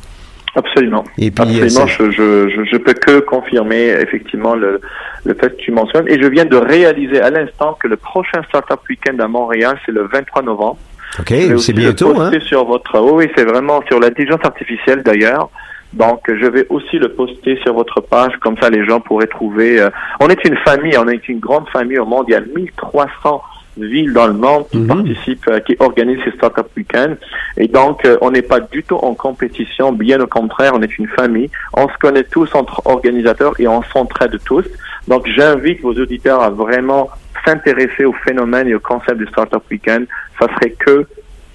Absolument. 0.57 1.03
Et 1.17 1.31
puis, 1.31 1.43
Absolument, 1.43 1.87
c'est- 1.87 2.11
je, 2.11 2.49
je, 2.49 2.63
je, 2.71 2.77
peux 2.77 2.93
que 2.93 3.19
confirmer 3.19 3.87
effectivement 4.01 4.55
le, 4.55 4.79
le 5.25 5.33
fait 5.33 5.49
que 5.49 5.61
tu 5.61 5.71
mentionnes. 5.71 6.07
Et 6.07 6.21
je 6.21 6.27
viens 6.27 6.45
de 6.45 6.55
réaliser 6.55 7.19
à 7.21 7.29
l'instant 7.29 7.77
que 7.81 7.87
le 7.89 7.97
prochain 7.97 8.41
Startup 8.47 8.79
Weekend 8.89 9.19
à 9.19 9.27
Montréal, 9.27 9.77
c'est 9.85 9.91
le 9.91 10.07
23 10.07 10.43
novembre. 10.43 10.77
OK, 11.19 11.33
c'est 11.59 11.73
bientôt, 11.73 12.19
hein? 12.19 12.31
sur 12.45 12.65
votre. 12.65 12.99
Oui, 12.99 13.29
c'est 13.35 13.45
vraiment 13.45 13.81
sur 13.87 13.99
l'intelligence 13.99 14.41
artificielle 14.43 15.03
d'ailleurs. 15.03 15.49
Donc, 15.95 16.19
je 16.27 16.45
vais 16.45 16.65
aussi 16.69 16.99
le 16.99 17.10
poster 17.10 17.58
sur 17.63 17.73
votre 17.73 18.01
page, 18.01 18.34
comme 18.41 18.58
ça 18.62 18.69
les 18.69 18.86
gens 18.86 18.99
pourraient 18.99 19.27
trouver. 19.27 19.79
euh, 19.79 19.89
on 20.19 20.27
est 20.27 20.43
une 20.45 20.58
famille, 20.58 20.97
on 20.97 21.08
est 21.08 21.27
une 21.29 21.39
grande 21.39 21.67
famille 21.69 21.97
au 21.97 22.05
monde. 22.05 22.25
Il 22.27 22.31
y 22.31 22.36
a 22.36 22.41
1300 22.41 23.41
villes 23.77 24.12
dans 24.13 24.27
le 24.27 24.34
monde 24.34 24.65
qui 24.71 24.77
Mhm. 24.77 24.88
participent, 24.88 25.47
euh, 25.47 25.60
qui 25.60 25.75
organisent 25.79 26.19
ces 26.25 26.31
startup 26.31 26.67
week-ends. 26.77 27.15
Et 27.58 27.67
donc, 27.67 28.03
euh, 28.05 28.17
on 28.21 28.31
n'est 28.31 28.41
pas 28.41 28.60
du 28.60 28.84
tout 28.84 28.95
en 28.97 29.13
compétition, 29.13 29.91
bien 29.93 30.19
au 30.21 30.27
contraire, 30.27 30.73
on 30.75 30.81
est 30.81 30.97
une 30.97 31.08
famille. 31.10 31.49
On 31.73 31.88
se 31.88 31.97
connaît 31.99 32.23
tous 32.23 32.53
entre 32.55 32.81
organisateurs 32.86 33.53
et 33.60 33.67
on 33.67 33.81
s'entraide 33.84 34.38
tous. 34.45 34.65
Donc, 35.08 35.27
j'invite 35.27 35.81
vos 35.81 35.93
auditeurs 35.93 36.41
à 36.41 36.49
vraiment 36.49 37.10
s'intéresser 37.45 38.05
au 38.05 38.13
phénomène 38.25 38.67
et 38.67 38.75
au 38.75 38.79
concept 38.79 39.17
du 39.17 39.27
startup 39.27 39.62
week-end. 39.71 40.03
Ça 40.39 40.47
serait 40.55 40.71
que, 40.71 41.05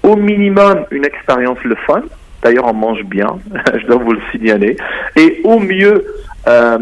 au 0.03 0.17
minimum, 0.17 0.85
une 0.91 1.05
expérience 1.05 1.59
le 1.65 1.75
fun. 1.87 2.03
D'ailleurs, 2.43 2.67
on 2.67 2.75
mange 2.75 3.05
bien, 3.05 3.39
je 3.81 3.87
dois 3.87 3.97
vous 3.97 4.13
le 4.13 4.21
signaler. 4.33 4.77
Et 5.17 5.41
au 5.45 5.59
mieux, 5.59 6.05
euh, 6.49 6.79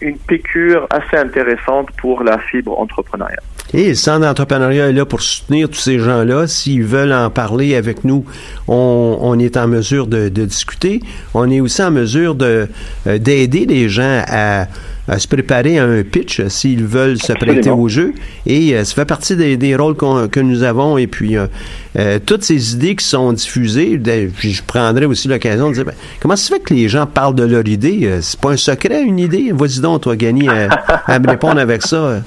une 0.00 0.16
piqûre 0.16 0.86
assez 0.90 1.16
intéressante 1.16 1.88
pour 1.98 2.22
la 2.22 2.38
fibre 2.38 2.78
entrepreneuriale. 2.78 3.42
Et 3.74 3.88
le 3.88 3.94
Centre 3.94 4.20
d'entrepreneuriat 4.20 4.88
est 4.88 4.92
là 4.92 5.04
pour 5.04 5.20
soutenir 5.22 5.68
tous 5.68 5.76
ces 5.80 5.98
gens-là. 5.98 6.46
S'ils 6.46 6.84
veulent 6.84 7.12
en 7.12 7.30
parler 7.30 7.74
avec 7.74 8.04
nous, 8.04 8.24
on, 8.68 9.38
est 9.38 9.56
en 9.56 9.66
mesure 9.66 10.06
de, 10.06 10.28
discuter. 10.28 11.00
On 11.34 11.50
est 11.50 11.60
aussi 11.60 11.82
en 11.82 11.90
mesure 11.90 12.36
euh, 12.40 12.66
d'aider 13.06 13.66
les 13.66 13.88
gens 13.88 14.22
à 14.28 14.66
se 15.18 15.28
préparer 15.28 15.78
à 15.78 15.84
un 15.84 16.02
pitch 16.02 16.40
euh, 16.40 16.48
s'ils 16.48 16.84
veulent 16.84 17.18
se 17.20 17.32
prêter 17.32 17.70
au 17.70 17.88
jeu. 17.88 18.12
Et 18.46 18.74
euh, 18.74 18.84
ça 18.84 18.94
fait 18.94 19.04
partie 19.04 19.36
des, 19.36 19.56
des 19.56 19.74
rôles 19.76 19.94
qu'on- 19.94 20.28
que 20.28 20.40
nous 20.40 20.62
avons. 20.62 20.98
Et 20.98 21.06
puis, 21.06 21.36
euh, 21.36 21.46
euh, 21.98 22.18
toutes 22.24 22.42
ces 22.44 22.74
idées 22.74 22.96
qui 22.96 23.04
sont 23.04 23.32
diffusées, 23.32 23.98
de- 23.98 24.30
puis 24.36 24.52
je 24.52 24.62
prendrai 24.62 25.04
aussi 25.06 25.28
l'occasion 25.28 25.68
de 25.70 25.74
dire, 25.74 25.84
ben, 25.84 25.94
comment 26.20 26.36
ça 26.36 26.44
se 26.48 26.54
fait 26.54 26.60
que 26.60 26.74
les 26.74 26.88
gens 26.88 27.06
parlent 27.06 27.34
de 27.34 27.44
leur 27.44 27.66
idée? 27.66 28.00
Euh, 28.04 28.18
C'est 28.22 28.40
pas 28.40 28.50
un 28.50 28.56
secret, 28.56 29.02
une 29.02 29.18
idée? 29.18 29.52
Vas-y 29.52 29.80
donc, 29.80 30.02
toi, 30.02 30.16
Gany, 30.16 30.48
à, 30.48 30.68
à 31.06 31.18
me 31.18 31.28
répondre 31.28 31.60
avec 31.60 31.82
ça. 31.82 32.22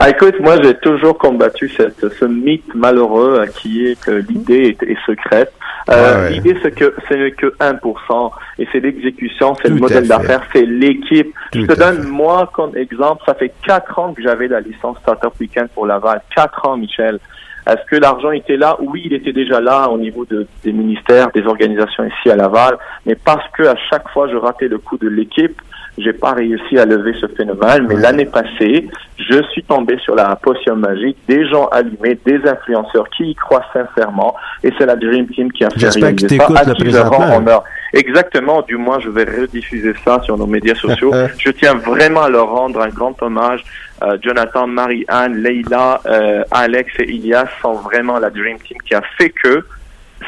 Ah, 0.00 0.10
écoute, 0.10 0.38
moi, 0.40 0.56
j'ai 0.62 0.74
toujours 0.74 1.18
combattu 1.18 1.68
cette, 1.68 2.08
ce 2.08 2.24
mythe 2.24 2.72
malheureux 2.74 3.40
euh, 3.40 3.46
qui 3.46 3.86
est 3.86 4.00
que 4.00 4.12
l'idée 4.12 4.76
est, 4.80 4.82
est 4.84 4.98
secrète. 5.04 5.52
Euh, 5.90 5.94
Ouais, 6.16 6.22
ouais. 6.22 6.30
L'idée, 6.34 6.56
c'est 6.62 6.72
que 6.72 6.94
ce 7.08 7.14
n'est 7.14 7.30
que 7.32 7.46
1%, 7.58 8.30
et 8.58 8.68
c'est 8.70 8.80
l'exécution, 8.80 9.54
c'est 9.60 9.68
le 9.68 9.76
modèle 9.76 10.06
d'affaires, 10.06 10.42
c'est 10.52 10.66
l'équipe. 10.66 11.34
Je 11.54 11.62
te 11.62 11.72
donne, 11.72 12.02
fait. 12.02 12.08
moi, 12.08 12.50
comme 12.52 12.76
exemple, 12.76 13.22
ça 13.24 13.34
fait 13.34 13.52
quatre 13.66 13.98
ans 13.98 14.12
que 14.12 14.22
j'avais 14.22 14.48
la 14.48 14.60
licence 14.60 14.98
Startup 14.98 15.32
Weekend 15.40 15.68
pour 15.70 15.86
Laval. 15.86 16.20
Quatre 16.34 16.66
ans, 16.66 16.76
Michel. 16.76 17.18
Est-ce 17.66 17.84
que 17.90 17.96
l'argent 17.96 18.30
était 18.30 18.56
là? 18.56 18.76
Oui, 18.80 19.02
il 19.06 19.12
était 19.12 19.32
déjà 19.32 19.60
là 19.60 19.88
au 19.90 19.98
niveau 19.98 20.24
de, 20.24 20.46
des 20.64 20.72
ministères, 20.72 21.30
des 21.32 21.44
organisations 21.44 22.04
ici 22.04 22.30
à 22.30 22.36
Laval, 22.36 22.78
mais 23.04 23.14
parce 23.14 23.46
que 23.52 23.64
à 23.64 23.74
chaque 23.90 24.08
fois 24.08 24.26
je 24.28 24.36
ratais 24.36 24.68
le 24.68 24.78
coup 24.78 24.96
de 24.96 25.08
l'équipe, 25.08 25.60
j'ai 25.98 26.12
pas 26.12 26.32
réussi 26.32 26.78
à 26.78 26.84
lever 26.84 27.14
ce 27.20 27.26
phénomène, 27.26 27.86
mais 27.88 27.96
l'année 27.96 28.26
passée, 28.26 28.88
je 29.18 29.42
suis 29.50 29.62
tombé 29.62 29.98
sur 29.98 30.14
la 30.14 30.36
potion 30.36 30.76
magique, 30.76 31.16
des 31.28 31.46
gens 31.48 31.66
allumés, 31.68 32.18
des 32.24 32.40
influenceurs 32.46 33.08
qui 33.10 33.30
y 33.30 33.34
croient 33.34 33.64
sincèrement, 33.72 34.34
et 34.62 34.72
c'est 34.78 34.86
la 34.86 34.96
Dream 34.96 35.26
Team 35.28 35.52
qui 35.52 35.64
a 35.64 35.70
fait 35.70 35.88
réaliser 35.88 36.38
ça, 36.38 37.10
à. 37.10 37.64
Exactement, 37.94 38.62
du 38.62 38.76
moins 38.76 39.00
je 39.00 39.08
vais 39.08 39.24
rediffuser 39.24 39.94
ça 40.04 40.20
sur 40.22 40.36
nos 40.36 40.46
médias 40.46 40.74
sociaux. 40.74 41.12
je 41.38 41.50
tiens 41.50 41.74
vraiment 41.74 42.22
à 42.22 42.28
leur 42.28 42.50
rendre 42.50 42.80
un 42.82 42.88
grand 42.88 43.20
hommage. 43.22 43.64
Euh, 44.02 44.16
Jonathan, 44.22 44.66
Marie-Anne, 44.66 45.42
Leila, 45.42 46.00
euh, 46.06 46.44
Alex 46.50 46.92
et 47.00 47.10
Ilias 47.10 47.48
sont 47.60 47.74
vraiment 47.74 48.18
la 48.18 48.30
Dream 48.30 48.58
Team 48.58 48.78
qui 48.86 48.94
a 48.94 49.02
fait 49.16 49.30
que 49.30 49.64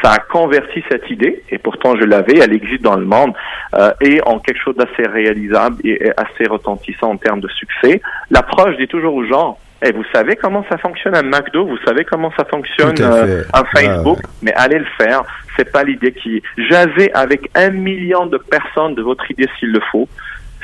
ça 0.03 0.13
a 0.13 0.19
converti 0.19 0.83
cette 0.91 1.11
idée, 1.11 1.43
et 1.51 1.59
pourtant 1.59 1.97
je 1.97 2.05
l'avais, 2.05 2.39
elle 2.39 2.53
existe 2.53 2.83
dans 2.83 2.97
le 2.97 3.05
monde, 3.05 3.33
euh, 3.75 3.91
et 4.01 4.21
en 4.27 4.39
quelque 4.39 4.61
chose 4.63 4.77
d'assez 4.77 5.09
réalisable 5.09 5.77
et 5.85 6.11
assez 6.17 6.47
retentissant 6.49 7.11
en 7.11 7.17
termes 7.17 7.41
de 7.41 7.49
succès. 7.49 8.01
L'approche 8.31 8.77
dit 8.77 8.89
toujours 8.89 9.15
aux 9.15 9.25
gens, 9.25 9.59
et 9.83 9.89
eh, 9.89 9.93
vous 9.93 10.05
savez 10.13 10.37
comment 10.37 10.63
ça 10.69 10.77
fonctionne 10.77 11.15
un 11.15 11.23
McDo, 11.23 11.67
vous 11.67 11.79
savez 11.87 12.05
comment 12.05 12.31
ça 12.37 12.45
fonctionne 12.45 12.97
euh, 13.01 13.43
un 13.55 13.65
Facebook, 13.75 14.19
mais 14.43 14.53
allez 14.55 14.79
le 14.79 14.87
faire. 14.99 15.23
C'est 15.57 15.73
pas 15.73 15.85
l'idée 15.85 16.13
qui. 16.13 16.43
Jasez 16.59 17.11
avec 17.15 17.51
un 17.55 17.71
million 17.71 18.27
de 18.27 18.37
personnes 18.37 18.95
de 18.95 19.03
votre 19.03 19.31
idée 19.31 19.49
s'il 19.59 19.73
le 19.73 19.81
faut 19.91 20.07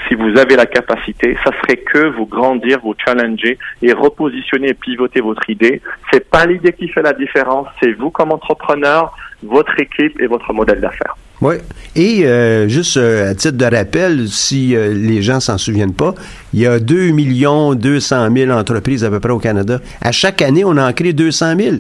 si 0.09 0.15
vous 0.15 0.39
avez 0.39 0.57
la 0.57 0.67
capacité, 0.67 1.37
ça 1.45 1.51
serait 1.63 1.79
que 1.79 2.09
vous 2.17 2.27
grandir, 2.27 2.81
vous 2.83 2.95
challenger 3.05 3.59
et 3.83 3.93
repositionner 3.93 4.69
et 4.69 4.75
pivoter 4.75 5.21
votre 5.21 5.49
idée. 5.51 5.81
C'est 6.13 6.29
pas 6.29 6.47
l'idée 6.47 6.73
qui 6.73 6.89
fait 6.89 7.03
la 7.03 7.13
différence, 7.13 7.69
c'est 7.81 7.93
vous 7.93 8.11
comme 8.11 8.33
entrepreneur, 8.33 9.15
votre 9.43 9.79
équipe 9.81 10.21
et 10.21 10.27
votre 10.27 10.53
modèle 10.53 10.81
d'affaires. 10.81 11.17
Oui. 11.43 11.57
Et 11.95 12.25
euh, 12.25 12.67
juste 12.69 12.97
euh, 12.97 13.31
à 13.31 13.35
titre 13.35 13.59
de 13.59 13.65
rappel, 13.65 14.29
si 14.29 14.75
euh, 14.75 14.95
les 14.95 15.21
gens 15.21 15.41
s'en 15.41 15.59
souviennent 15.59 15.93
pas, 15.93 16.15
il 16.55 16.61
y 16.61 16.67
a 16.67 16.79
2 16.79 17.11
millions 17.11 17.75
200 17.75 18.35
000 18.35 18.51
entreprises 18.51 19.05
à 19.05 19.11
peu 19.11 19.21
près 19.21 19.33
au 19.33 19.39
Canada. 19.39 19.81
À 20.01 20.13
chaque 20.13 20.41
année, 20.41 20.65
on 20.65 20.77
en 20.79 20.93
crée 20.93 21.13
200 21.13 21.57
000. 21.59 21.77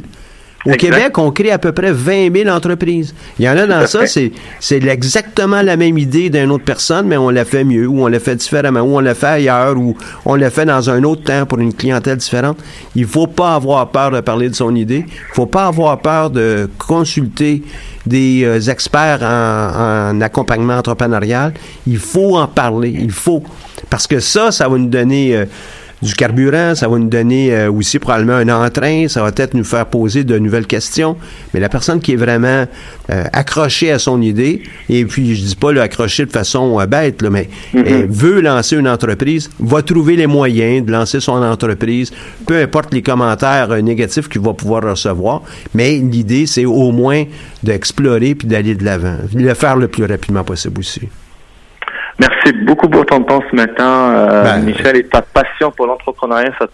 Au 0.66 0.72
Québec, 0.72 1.16
on 1.18 1.30
crée 1.30 1.50
à 1.50 1.58
peu 1.58 1.72
près 1.72 1.92
20 1.92 2.34
000 2.34 2.48
entreprises. 2.48 3.14
Il 3.38 3.44
y 3.44 3.48
en 3.48 3.56
a 3.56 3.66
dans 3.66 3.86
ça, 3.86 4.06
c'est, 4.06 4.32
c'est 4.60 4.82
exactement 4.84 5.62
la 5.62 5.76
même 5.76 5.98
idée 5.98 6.30
d'une 6.30 6.50
autre 6.50 6.64
personne, 6.64 7.06
mais 7.06 7.16
on 7.16 7.30
l'a 7.30 7.44
fait 7.44 7.64
mieux, 7.64 7.86
ou 7.86 8.02
on 8.02 8.08
l'a 8.08 8.18
fait 8.18 8.36
différemment, 8.36 8.80
ou 8.80 8.96
on 8.96 9.00
l'a 9.00 9.14
fait 9.14 9.26
ailleurs, 9.26 9.76
ou 9.76 9.96
on 10.24 10.34
l'a 10.34 10.50
fait 10.50 10.64
dans 10.64 10.90
un 10.90 11.02
autre 11.04 11.22
temps 11.22 11.46
pour 11.46 11.58
une 11.58 11.72
clientèle 11.72 12.16
différente. 12.16 12.58
Il 12.94 13.06
faut 13.06 13.26
pas 13.26 13.54
avoir 13.54 13.88
peur 13.90 14.10
de 14.10 14.20
parler 14.20 14.48
de 14.48 14.54
son 14.54 14.74
idée. 14.74 15.06
Il 15.08 15.34
faut 15.34 15.46
pas 15.46 15.66
avoir 15.66 15.98
peur 16.00 16.30
de 16.30 16.68
consulter 16.78 17.62
des 18.06 18.42
euh, 18.44 18.60
experts 18.60 19.22
en, 19.22 20.16
en 20.16 20.20
accompagnement 20.20 20.76
entrepreneurial. 20.76 21.52
Il 21.86 21.98
faut 21.98 22.36
en 22.36 22.46
parler. 22.46 22.94
Il 22.98 23.10
faut. 23.10 23.42
Parce 23.90 24.06
que 24.06 24.20
ça, 24.20 24.50
ça 24.50 24.68
va 24.68 24.78
nous 24.78 24.88
donner... 24.88 25.36
Euh, 25.36 25.44
du 26.02 26.14
carburant, 26.14 26.74
ça 26.74 26.88
va 26.88 26.98
nous 26.98 27.08
donner 27.08 27.54
euh, 27.54 27.70
aussi 27.70 27.98
probablement 27.98 28.34
un 28.34 28.48
entrain, 28.48 29.08
ça 29.08 29.22
va 29.22 29.32
peut-être 29.32 29.54
nous 29.54 29.64
faire 29.64 29.86
poser 29.86 30.24
de 30.24 30.38
nouvelles 30.38 30.66
questions. 30.66 31.16
Mais 31.54 31.60
la 31.60 31.70
personne 31.70 32.00
qui 32.00 32.12
est 32.12 32.16
vraiment 32.16 32.66
euh, 33.10 33.24
accrochée 33.32 33.90
à 33.90 33.98
son 33.98 34.20
idée, 34.20 34.62
et 34.90 35.04
puis 35.06 35.34
je 35.34 35.42
dis 35.42 35.56
pas 35.56 35.72
le 35.72 35.80
accrocher 35.80 36.26
de 36.26 36.30
façon 36.30 36.78
euh, 36.78 36.86
bête, 36.86 37.22
là, 37.22 37.30
mais 37.30 37.48
mm-hmm. 37.74 38.06
veut 38.08 38.40
lancer 38.40 38.76
une 38.76 38.88
entreprise, 38.88 39.50
va 39.58 39.82
trouver 39.82 40.16
les 40.16 40.26
moyens 40.26 40.84
de 40.84 40.92
lancer 40.92 41.20
son 41.20 41.42
entreprise, 41.42 42.12
peu 42.46 42.60
importe 42.60 42.92
les 42.92 43.02
commentaires 43.02 43.68
négatifs 43.82 44.28
qu'il 44.28 44.42
va 44.42 44.52
pouvoir 44.52 44.82
recevoir. 44.82 45.42
Mais 45.74 45.92
l'idée, 45.92 46.46
c'est 46.46 46.66
au 46.66 46.92
moins 46.92 47.24
d'explorer 47.62 48.34
puis 48.34 48.46
d'aller 48.46 48.74
de 48.74 48.84
l'avant, 48.84 49.16
le 49.34 49.54
faire 49.54 49.76
le 49.76 49.88
plus 49.88 50.04
rapidement 50.04 50.44
possible 50.44 50.80
aussi. 50.80 51.08
Merci 52.18 52.52
beaucoup 52.64 52.88
pour 52.88 53.04
ton 53.04 53.22
temps 53.22 53.42
ce 53.50 53.54
matin, 53.54 54.10
euh, 54.14 54.42
ben, 54.42 54.62
Michel, 54.62 54.96
et 54.96 55.04
ta 55.04 55.20
passion 55.20 55.70
pour 55.70 55.86
l'entrepreneuriat, 55.86 56.52
ça, 56.58 56.66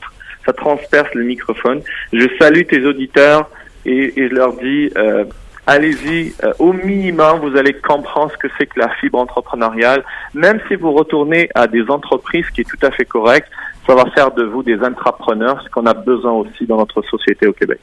ça 0.47 0.53
transperce 0.53 1.13
le 1.15 1.25
microphone. 1.25 1.81
Je 2.13 2.27
salue 2.41 2.63
tes 2.63 2.85
auditeurs 2.85 3.51
et, 3.85 4.21
et 4.21 4.29
je 4.29 4.35
leur 4.35 4.53
dis, 4.55 4.91
euh, 4.97 5.25
allez-y, 5.67 6.33
euh, 6.45 6.53
au 6.61 6.73
minimum, 6.73 7.41
vous 7.41 7.57
allez 7.57 7.73
comprendre 7.75 8.31
ce 8.33 8.37
que 8.39 8.49
c'est 8.57 8.67
que 8.67 8.79
la 8.79 8.89
fibre 9.01 9.19
entrepreneuriale. 9.19 10.05
Même 10.35 10.61
si 10.69 10.77
vous 10.77 10.93
retournez 10.93 11.49
à 11.57 11.67
des 11.67 11.89
entreprises, 11.91 12.49
qui 12.51 12.61
est 12.61 12.69
tout 12.69 12.87
à 12.87 12.93
fait 12.93 13.05
correct, 13.05 13.49
ça 13.87 13.95
va 13.97 14.05
faire 14.15 14.31
de 14.31 14.45
vous 14.45 14.63
des 14.63 14.79
entrepreneurs, 14.81 15.61
ce 15.65 15.69
qu'on 15.71 15.87
a 15.87 15.95
besoin 15.95 16.33
aussi 16.33 16.67
dans 16.67 16.77
notre 16.77 17.03
société 17.03 17.49
au 17.49 17.53
Québec. 17.53 17.81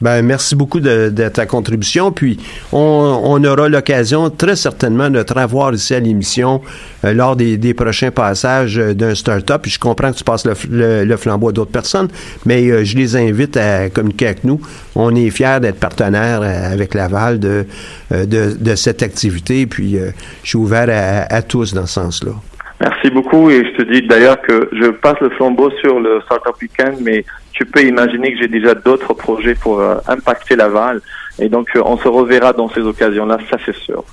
Ben, 0.00 0.22
merci 0.22 0.54
beaucoup 0.54 0.78
de, 0.78 1.10
ta 1.28 1.46
contribution. 1.46 2.12
Puis, 2.12 2.38
on, 2.72 3.42
aura 3.44 3.68
l'occasion 3.68 4.30
très 4.30 4.54
certainement 4.54 5.10
de 5.10 5.22
te 5.22 5.34
revoir 5.34 5.74
ici 5.74 5.94
à 5.94 6.00
l'émission 6.00 6.60
euh, 7.04 7.12
lors 7.12 7.34
des, 7.34 7.74
prochains 7.74 8.12
passages 8.12 8.76
d'un 8.76 9.14
start-up. 9.16 9.62
Puis, 9.62 9.72
je 9.72 9.80
comprends 9.80 10.12
que 10.12 10.18
tu 10.18 10.24
passes 10.24 10.46
le, 10.70 11.16
flambeau 11.16 11.48
à 11.48 11.52
d'autres 11.52 11.72
personnes, 11.72 12.08
mais 12.46 12.68
euh, 12.68 12.84
je 12.84 12.96
les 12.96 13.16
invite 13.16 13.56
à 13.56 13.90
communiquer 13.90 14.26
avec 14.26 14.44
nous. 14.44 14.60
On 14.94 15.14
est 15.16 15.30
fiers 15.30 15.58
d'être 15.60 15.80
partenaires 15.80 16.42
euh, 16.42 16.72
avec 16.72 16.94
Laval 16.94 17.40
de, 17.40 17.66
de, 18.10 18.74
cette 18.76 19.02
activité. 19.02 19.66
Puis, 19.66 19.96
je 20.44 20.48
suis 20.48 20.58
ouvert 20.58 20.86
à, 21.28 21.42
tous 21.42 21.74
dans 21.74 21.86
ce 21.86 21.94
sens-là. 21.94 22.32
Merci 22.80 23.10
beaucoup 23.10 23.50
et 23.50 23.64
je 23.64 23.82
te 23.82 23.92
dis 23.92 24.06
d'ailleurs 24.06 24.40
que 24.40 24.68
je 24.72 24.90
passe 24.90 25.18
le 25.20 25.30
flambeau 25.30 25.68
sur 25.80 25.98
le 25.98 26.20
Startup 26.26 26.54
Weekend, 26.62 26.98
mais 27.00 27.24
tu 27.58 27.66
peux 27.66 27.84
imaginer 27.84 28.32
que 28.32 28.38
j'ai 28.38 28.48
déjà 28.48 28.72
d'autres 28.74 29.14
projets 29.14 29.56
pour 29.56 29.80
euh, 29.80 29.96
impacter 30.06 30.54
Laval. 30.54 31.00
Et 31.40 31.48
donc, 31.48 31.68
euh, 31.74 31.82
on 31.84 31.98
se 31.98 32.06
reverra 32.06 32.52
dans 32.52 32.70
ces 32.70 32.80
occasions-là, 32.80 33.38
ça 33.50 33.56
c'est 33.66 33.74
sûr. 33.74 34.04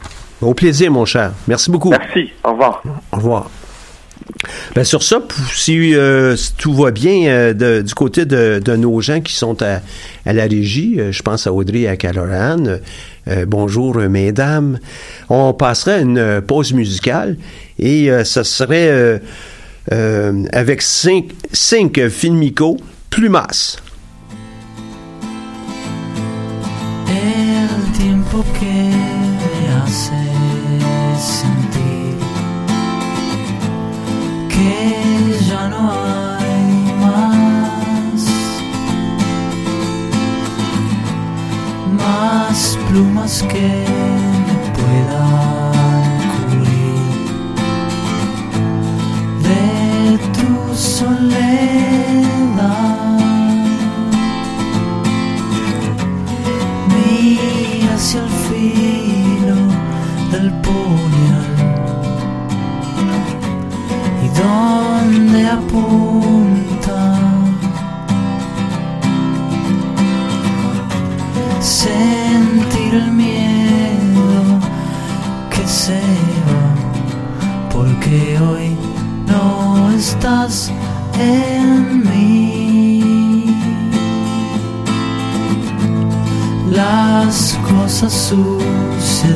Au 0.41 0.55
plaisir, 0.55 0.91
mon 0.91 1.05
cher. 1.05 1.31
Merci 1.47 1.69
beaucoup. 1.69 1.91
Merci. 1.91 2.31
Au 2.43 2.53
revoir. 2.53 2.81
Au 3.11 3.17
revoir. 3.17 3.51
Ben 4.73 4.83
sur 4.83 5.03
ça, 5.03 5.21
si, 5.53 5.93
euh, 5.93 6.35
tout 6.57 6.73
va 6.73 6.89
bien 6.89 7.53
du 7.53 7.93
côté 7.93 8.25
de, 8.25 8.75
nos 8.75 8.99
gens 8.99 9.21
qui 9.21 9.35
sont 9.35 9.61
à, 9.61 9.81
la 10.25 10.43
régie, 10.43 10.99
je 11.11 11.21
pense 11.21 11.45
à 11.45 11.53
Audrey 11.53 11.81
et 11.81 11.87
à 11.87 11.97
Caroline. 11.97 12.79
bonjour, 13.45 13.97
mesdames. 13.97 14.79
On 15.29 15.53
passerait 15.53 16.01
une 16.01 16.41
pause 16.41 16.73
musicale 16.73 17.37
et 17.77 18.09
ce 18.23 18.43
serait 18.43 19.21
avec 19.91 20.81
cinq, 20.81 21.25
cinq 21.51 22.07
filmicos 22.09 22.77
Plumas. 23.15 23.77
El 27.07 27.93
tiempo 27.93 28.43
que 28.59 28.91
me 29.39 29.73
hace 29.73 30.21
sentir 31.17 32.17
que 34.49 35.39
ya 35.47 35.69
no 35.69 35.93
hay 35.93 36.93
más, 36.99 38.25
más 41.95 42.77
plumas 42.89 43.43
que 43.43 43.94
apunta 65.75 67.03
sentir 71.59 72.93
el 72.93 73.11
miedo 73.11 74.59
que 75.49 75.67
se 75.67 75.99
va 76.47 76.65
porque 77.71 78.39
hoy 78.39 78.77
no 79.27 79.91
estás 79.91 80.71
en 81.19 82.03
mí. 82.03 83.45
Las 86.71 87.57
cosas 87.69 88.13
sucedieron 88.13 89.35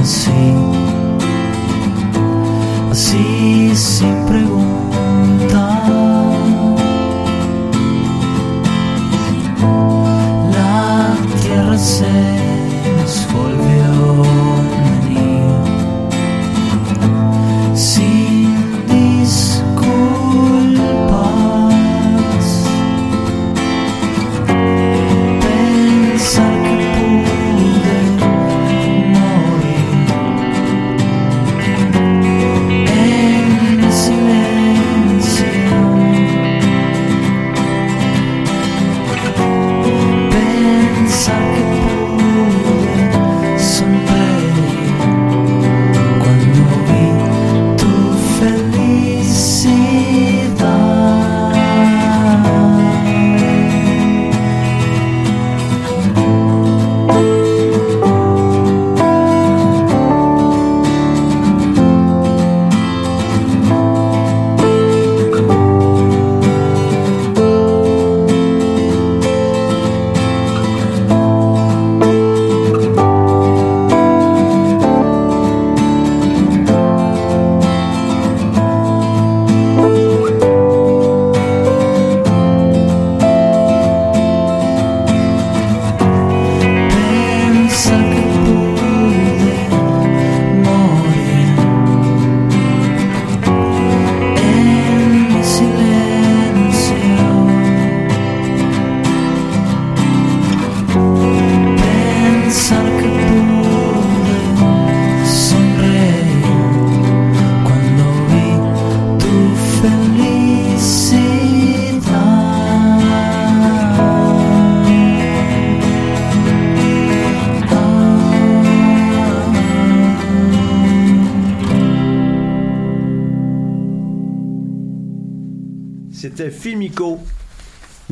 así, 0.00 0.54
así 2.92 3.74
sin 3.74 4.14
preguntar. 4.26 5.71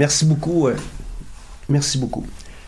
Merci 0.01 0.25
beaucoup. 0.25 0.67
euh, 0.67 0.75
merci 1.69 1.99
beaucoup. 1.99 2.25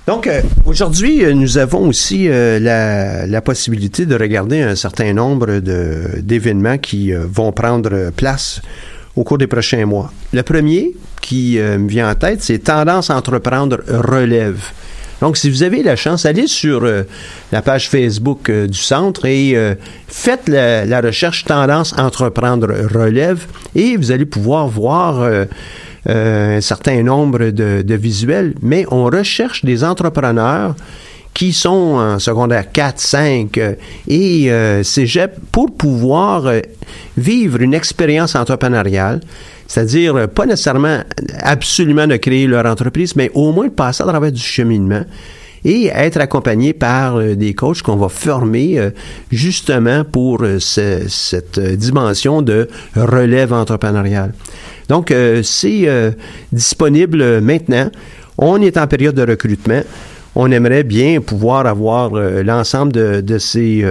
Donc, 0.06 0.26
euh, 0.26 0.42
aujourd'hui, 0.66 1.24
euh, 1.24 1.32
nous 1.32 1.56
avons 1.56 1.88
aussi 1.88 2.28
la, 2.28 3.40
possibilité 3.40 4.04
de 4.04 4.14
regarder 4.14 4.60
un 4.60 4.76
certain 4.76 5.14
nombre 5.14 5.58
d'événements 6.20 6.76
qui 6.76 7.12
vont 7.12 7.50
prendre 7.52 8.10
place 8.10 8.60
au 9.16 9.24
cours 9.24 9.38
des 9.38 9.46
prochains 9.46 9.86
mois. 9.86 10.12
Le 10.34 10.42
premier 10.42 10.94
qui 11.22 11.56
me 11.58 11.88
vient 11.88 12.10
en 12.10 12.14
tête, 12.14 12.42
c'est 12.42 12.58
Tendance 12.58 13.08
Entreprendre 13.08 13.80
Relève. 13.88 14.60
Donc, 15.22 15.38
si 15.38 15.48
vous 15.48 15.62
avez 15.62 15.82
la 15.82 15.96
chance, 15.96 16.26
allez 16.26 16.48
sur 16.48 16.86
la 17.50 17.62
page 17.62 17.88
Facebook 17.88 18.50
du 18.50 18.78
centre 18.78 19.24
et 19.24 19.56
faites 20.06 20.48
la 20.48 21.00
recherche 21.00 21.44
Tendance 21.44 21.94
Entreprendre 21.96 22.68
Relève 22.92 23.46
et 23.74 23.96
vous 23.96 24.10
allez 24.10 24.26
pouvoir 24.26 24.68
voir 24.68 25.46
euh, 26.12 26.58
un 26.58 26.60
certain 26.60 27.02
nombre 27.02 27.46
de, 27.50 27.94
visuels, 27.94 28.54
mais 28.62 28.84
on 28.90 29.04
recherche 29.04 29.64
des 29.64 29.82
entrepreneurs 29.84 30.74
qui 31.34 31.52
sont 31.54 31.96
en 31.98 32.18
secondaire 32.18 32.70
4, 32.70 33.00
5 33.00 33.56
euh, 33.58 33.74
et 34.06 34.52
euh, 34.52 34.82
cégep 34.82 35.32
pour 35.50 35.74
pouvoir 35.74 36.46
euh, 36.46 36.60
vivre 37.16 37.62
une 37.62 37.72
expérience 37.72 38.34
entrepreneuriale, 38.34 39.20
c'est-à-dire 39.66 40.28
pas 40.28 40.44
nécessairement 40.44 40.98
absolument 41.40 42.06
de 42.06 42.16
créer 42.16 42.46
leur 42.46 42.66
entreprise, 42.66 43.16
mais 43.16 43.30
au 43.32 43.52
moins 43.52 43.68
de 43.68 43.72
passer 43.72 44.02
à 44.02 44.06
travers 44.06 44.30
du 44.32 44.40
cheminement 44.42 45.04
et 45.64 45.86
être 45.94 46.20
accompagné 46.20 46.72
par 46.74 47.18
des 47.20 47.54
coachs 47.54 47.82
qu'on 47.82 47.96
va 47.96 48.08
former 48.08 48.90
justement 49.30 50.02
pour 50.04 50.44
ce- 50.58 51.04
cette 51.08 51.60
dimension 51.60 52.42
de 52.42 52.68
relève 52.96 53.52
entrepreneuriale. 53.52 54.32
Donc, 54.88 55.10
euh, 55.10 55.42
c'est 55.42 55.82
euh, 55.86 56.10
disponible 56.52 57.40
maintenant. 57.40 57.90
On 58.38 58.60
est 58.60 58.76
en 58.76 58.86
période 58.86 59.14
de 59.14 59.22
recrutement. 59.22 59.82
On 60.34 60.50
aimerait 60.50 60.82
bien 60.82 61.20
pouvoir 61.20 61.66
avoir 61.66 62.14
euh, 62.14 62.42
l'ensemble 62.42 62.92
de, 62.92 63.38
ces 63.38 63.84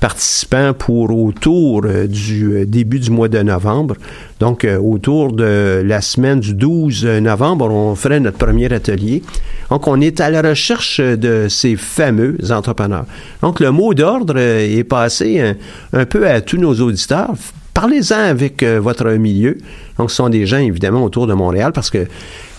participants 0.00 0.74
pour 0.74 1.10
autour 1.16 1.82
du 1.82 2.66
début 2.66 2.98
du 2.98 3.10
mois 3.10 3.28
de 3.28 3.38
novembre. 3.38 3.94
Donc, 4.38 4.66
autour 4.80 5.32
de 5.32 5.82
la 5.84 6.00
semaine 6.02 6.40
du 6.40 6.54
12 6.54 7.04
novembre, 7.22 7.70
on 7.70 7.94
ferait 7.94 8.20
notre 8.20 8.38
premier 8.38 8.72
atelier. 8.72 9.22
Donc, 9.70 9.88
on 9.88 10.00
est 10.00 10.20
à 10.20 10.30
la 10.30 10.42
recherche 10.42 11.00
de 11.00 11.46
ces 11.48 11.74
fameux 11.76 12.36
entrepreneurs. 12.50 13.06
Donc, 13.40 13.58
le 13.58 13.70
mot 13.70 13.94
d'ordre 13.94 14.38
est 14.38 14.84
passé 14.84 15.54
un 15.92 16.04
peu 16.04 16.28
à 16.28 16.42
tous 16.42 16.58
nos 16.58 16.74
auditeurs. 16.74 17.34
Parlez-en 17.80 18.18
avec 18.18 18.64
euh, 18.64 18.80
votre 18.80 19.08
milieu. 19.08 19.56
Donc, 19.98 20.10
ce 20.10 20.16
sont 20.16 20.28
des 20.28 20.46
gens, 20.46 20.58
évidemment, 20.58 21.04
autour 21.04 21.28
de 21.28 21.34
Montréal, 21.34 21.70
parce 21.72 21.90
que 21.90 22.08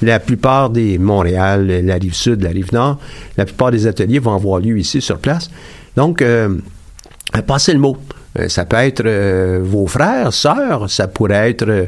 la 0.02 0.18
plupart 0.18 0.70
des 0.70 0.98
Montréal, 0.98 1.68
la 1.68 1.96
rive 1.96 2.14
sud, 2.14 2.42
la 2.42 2.52
rive 2.52 2.72
nord, 2.72 3.00
la 3.36 3.44
plupart 3.44 3.70
des 3.70 3.86
ateliers 3.86 4.20
vont 4.20 4.34
avoir 4.34 4.62
lieu 4.62 4.80
ici, 4.80 5.02
sur 5.02 5.18
place. 5.18 5.52
Donc, 5.98 6.22
euh, 6.22 6.56
passez 7.46 7.74
le 7.74 7.80
mot. 7.80 7.98
Euh, 8.40 8.48
Ça 8.48 8.66
peut 8.66 8.78
être 8.78 9.04
euh, 9.06 9.60
vos 9.62 9.88
frères, 9.88 10.34
sœurs, 10.34 10.90
ça 10.90 11.08
pourrait 11.08 11.52
être 11.52 11.88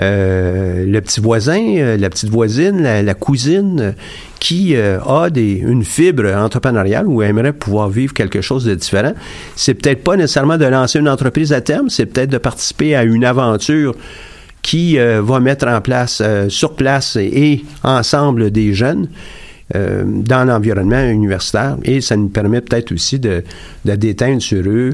euh, 0.00 0.84
le 0.86 1.00
petit 1.00 1.20
voisin, 1.20 1.96
la 1.96 2.10
petite 2.10 2.30
voisine, 2.30 2.82
la, 2.82 3.14
cousine 3.14 3.94
qui 4.40 4.74
a 4.74 5.28
une 5.36 5.84
fibre 5.84 6.34
entrepreneuriale 6.34 7.06
ou 7.06 7.22
aimerait 7.22 7.52
pouvoir 7.52 7.88
vivre 7.88 8.12
quelque 8.14 8.40
chose 8.40 8.64
de 8.64 8.74
différent. 8.74 9.12
C'est 9.54 9.74
peut-être 9.74 10.02
pas 10.02 10.16
nécessairement 10.16 10.56
de 10.56 10.64
lancer 10.64 10.98
une 10.98 11.08
entreprise 11.08 11.52
à 11.52 11.60
terme, 11.60 11.90
c'est 11.90 12.06
peut-être 12.06 12.30
de 12.30 12.38
participer 12.38 12.96
à 12.96 13.04
une 13.04 13.24
aventure 13.24 13.94
qui 14.62 14.96
va 14.96 15.40
mettre 15.40 15.66
en 15.68 15.80
place, 15.80 16.22
sur 16.48 16.74
place 16.74 17.16
et 17.16 17.64
ensemble 17.84 18.50
des 18.50 18.72
jeunes 18.72 19.08
euh, 19.74 20.04
dans 20.06 20.44
l'environnement 20.44 21.02
universitaire 21.08 21.76
et 21.84 22.00
ça 22.00 22.16
nous 22.16 22.28
permet 22.28 22.60
peut-être 22.60 22.92
aussi 22.92 23.18
de, 23.18 23.42
de 23.84 23.94
déteindre 23.94 24.42
sur 24.42 24.62
eux 24.66 24.90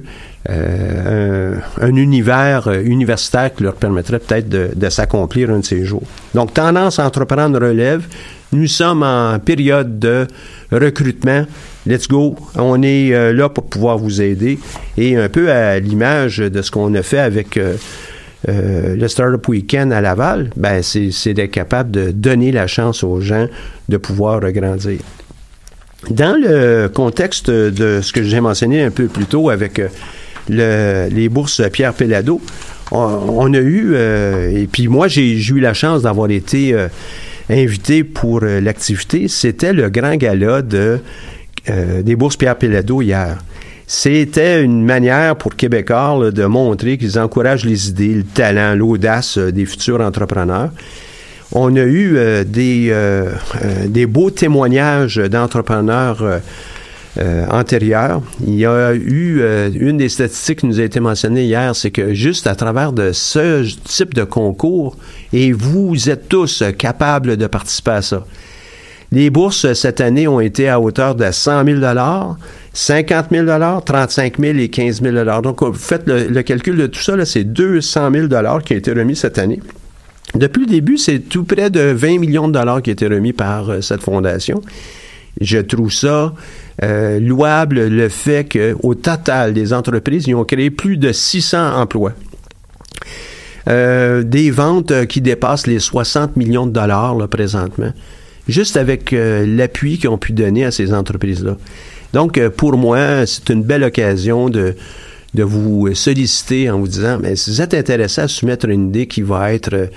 euh, 0.50 1.56
un, 1.78 1.86
un 1.88 1.96
univers 1.96 2.68
euh, 2.68 2.82
universitaire 2.82 3.52
qui 3.54 3.64
leur 3.64 3.74
permettrait 3.74 4.18
peut-être 4.18 4.48
de, 4.48 4.70
de 4.74 4.88
s'accomplir 4.88 5.50
un 5.50 5.58
de 5.58 5.64
ces 5.64 5.84
jours. 5.84 6.04
Donc, 6.34 6.54
tendance 6.54 6.98
à 6.98 7.06
entreprendre 7.06 7.60
relève. 7.60 8.06
Nous 8.52 8.66
sommes 8.66 9.02
en 9.02 9.38
période 9.40 9.98
de 9.98 10.26
recrutement. 10.72 11.44
Let's 11.86 12.08
go. 12.08 12.34
On 12.54 12.82
est 12.82 13.12
euh, 13.12 13.34
là 13.34 13.50
pour 13.50 13.64
pouvoir 13.64 13.98
vous 13.98 14.22
aider. 14.22 14.58
Et 14.96 15.16
un 15.16 15.28
peu 15.28 15.50
à 15.50 15.78
l'image 15.80 16.38
de 16.38 16.62
ce 16.62 16.70
qu'on 16.70 16.94
a 16.94 17.02
fait 17.02 17.18
avec 17.18 17.58
euh, 18.48 18.94
le 18.94 19.08
Startup 19.08 19.46
Weekend 19.48 19.92
à 19.92 20.00
Laval, 20.00 20.50
ben 20.56 20.82
c'est 20.82 21.34
d'être 21.34 21.50
capable 21.50 21.90
de 21.90 22.10
donner 22.12 22.52
la 22.52 22.66
chance 22.66 23.02
aux 23.02 23.20
gens 23.20 23.48
de 23.88 23.96
pouvoir 23.96 24.40
grandir. 24.52 25.00
Dans 26.10 26.36
le 26.40 26.86
contexte 26.88 27.50
de 27.50 28.00
ce 28.00 28.12
que 28.12 28.22
j'ai 28.22 28.40
mentionné 28.40 28.82
un 28.82 28.90
peu 28.90 29.06
plus 29.06 29.24
tôt 29.26 29.50
avec 29.50 29.80
euh, 29.80 29.88
le- 30.48 31.08
les 31.12 31.28
bourses 31.28 31.60
Pierre 31.72 31.94
Pellado, 31.94 32.40
on, 32.92 33.52
a 33.52 33.58
eu, 33.58 33.90
euh, 33.94 34.50
et 34.50 34.66
puis 34.66 34.88
moi 34.88 35.08
j'ai 35.08 35.36
eu 35.36 35.60
la 35.60 35.74
chance 35.74 36.02
d'avoir 36.02 36.30
été 36.30 36.74
invité 37.50 38.04
pour 38.04 38.40
l'activité, 38.40 39.26
c'était 39.28 39.72
le 39.72 39.90
grand 39.90 40.16
gala 40.16 40.62
de, 40.62 41.00
des 42.02 42.16
bourses 42.16 42.36
Pierre 42.36 42.56
Pellado 42.56 43.02
hier. 43.02 43.36
C'était 43.90 44.62
une 44.62 44.84
manière 44.84 45.34
pour 45.36 45.56
Québécois 45.56 46.18
là, 46.20 46.30
de 46.30 46.44
montrer 46.44 46.98
qu'ils 46.98 47.18
encouragent 47.18 47.64
les 47.64 47.88
idées, 47.88 48.16
le 48.16 48.22
talent, 48.22 48.74
l'audace 48.74 49.38
euh, 49.38 49.50
des 49.50 49.64
futurs 49.64 50.02
entrepreneurs. 50.02 50.68
On 51.52 51.74
a 51.74 51.80
eu 51.84 52.18
euh, 52.18 52.44
des, 52.44 52.88
euh, 52.90 53.32
des 53.86 54.04
beaux 54.04 54.30
témoignages 54.30 55.16
d'entrepreneurs 55.16 56.22
euh, 57.18 57.46
antérieurs. 57.50 58.20
Il 58.46 58.56
y 58.56 58.66
a 58.66 58.92
eu 58.92 59.42
une 59.80 59.96
des 59.96 60.10
statistiques 60.10 60.60
qui 60.60 60.66
nous 60.66 60.80
a 60.80 60.84
été 60.84 61.00
mentionnée 61.00 61.44
hier, 61.44 61.74
c'est 61.74 61.90
que 61.90 62.12
juste 62.12 62.46
à 62.46 62.54
travers 62.54 62.92
de 62.92 63.12
ce 63.12 63.66
type 63.84 64.12
de 64.12 64.24
concours, 64.24 64.98
et 65.32 65.52
vous 65.52 66.10
êtes 66.10 66.28
tous 66.28 66.62
capables 66.76 67.38
de 67.38 67.46
participer 67.46 67.92
à 67.92 68.02
ça. 68.02 68.24
Les 69.10 69.30
bourses 69.30 69.64
euh, 69.64 69.74
cette 69.74 70.00
année 70.00 70.28
ont 70.28 70.40
été 70.40 70.68
à 70.68 70.80
hauteur 70.80 71.14
de 71.14 71.30
100 71.30 71.64
000 71.64 71.80
50 72.72 73.26
000 73.30 73.80
35 73.80 74.38
000 74.38 74.58
et 74.58 74.68
15 74.68 75.02
000 75.02 75.40
Donc, 75.42 75.62
vous 75.62 75.72
faites 75.72 76.04
le, 76.06 76.42
calcul 76.42 76.76
de 76.76 76.86
tout 76.86 77.00
ça, 77.00 77.24
c'est 77.24 77.44
200 77.44 78.10
000 78.12 78.28
qui 78.28 78.72
ont 78.74 78.76
été 78.76 78.92
remis 78.92 79.16
cette 79.16 79.38
année. 79.38 79.60
Depuis 80.34 80.60
le 80.60 80.66
début, 80.66 80.98
c'est 80.98 81.20
tout 81.20 81.44
près 81.44 81.70
de 81.70 81.80
20 81.80 82.18
millions 82.18 82.48
de 82.48 82.52
dollars 82.52 82.82
qui 82.82 82.90
ont 82.90 82.92
été 82.92 83.06
remis 83.06 83.32
par 83.32 83.70
euh, 83.70 83.80
cette 83.80 84.02
fondation. 84.02 84.60
Je 85.40 85.58
trouve 85.58 85.92
ça 85.92 86.34
euh, 86.82 87.20
louable 87.20 87.88
le 87.88 88.08
fait 88.08 88.46
qu'au 88.50 88.94
total 88.94 89.52
des 89.54 89.72
entreprises, 89.72 90.24
ils 90.26 90.34
ont 90.34 90.44
créé 90.44 90.70
plus 90.70 90.96
de 90.96 91.12
600 91.12 91.76
emplois. 91.76 92.12
Euh, 93.68 94.22
des 94.22 94.50
ventes 94.50 94.92
euh, 94.92 95.04
qui 95.04 95.20
dépassent 95.20 95.66
les 95.66 95.78
60 95.78 96.36
millions 96.36 96.66
de 96.66 96.72
dollars 96.72 97.14
là, 97.16 97.28
présentement, 97.28 97.92
juste 98.48 98.76
avec 98.76 99.12
euh, 99.12 99.44
l'appui 99.46 99.98
qu'ils 99.98 100.10
ont 100.10 100.18
pu 100.18 100.32
donner 100.32 100.64
à 100.64 100.70
ces 100.70 100.92
entreprises-là. 100.92 101.56
Donc, 102.12 102.38
euh, 102.38 102.50
pour 102.50 102.76
moi, 102.76 103.26
c'est 103.26 103.50
une 103.50 103.62
belle 103.62 103.84
occasion 103.84 104.48
de, 104.48 104.74
de 105.34 105.42
vous 105.42 105.94
solliciter 105.94 106.70
en 106.70 106.78
vous 106.78 106.88
disant, 106.88 107.18
mais 107.20 107.36
si 107.36 107.50
vous 107.50 107.60
êtes 107.60 107.74
intéressé 107.74 108.22
à 108.22 108.28
soumettre 108.28 108.68
une 108.68 108.88
idée 108.88 109.06
qui 109.06 109.22
va 109.22 109.52
être 109.52 109.90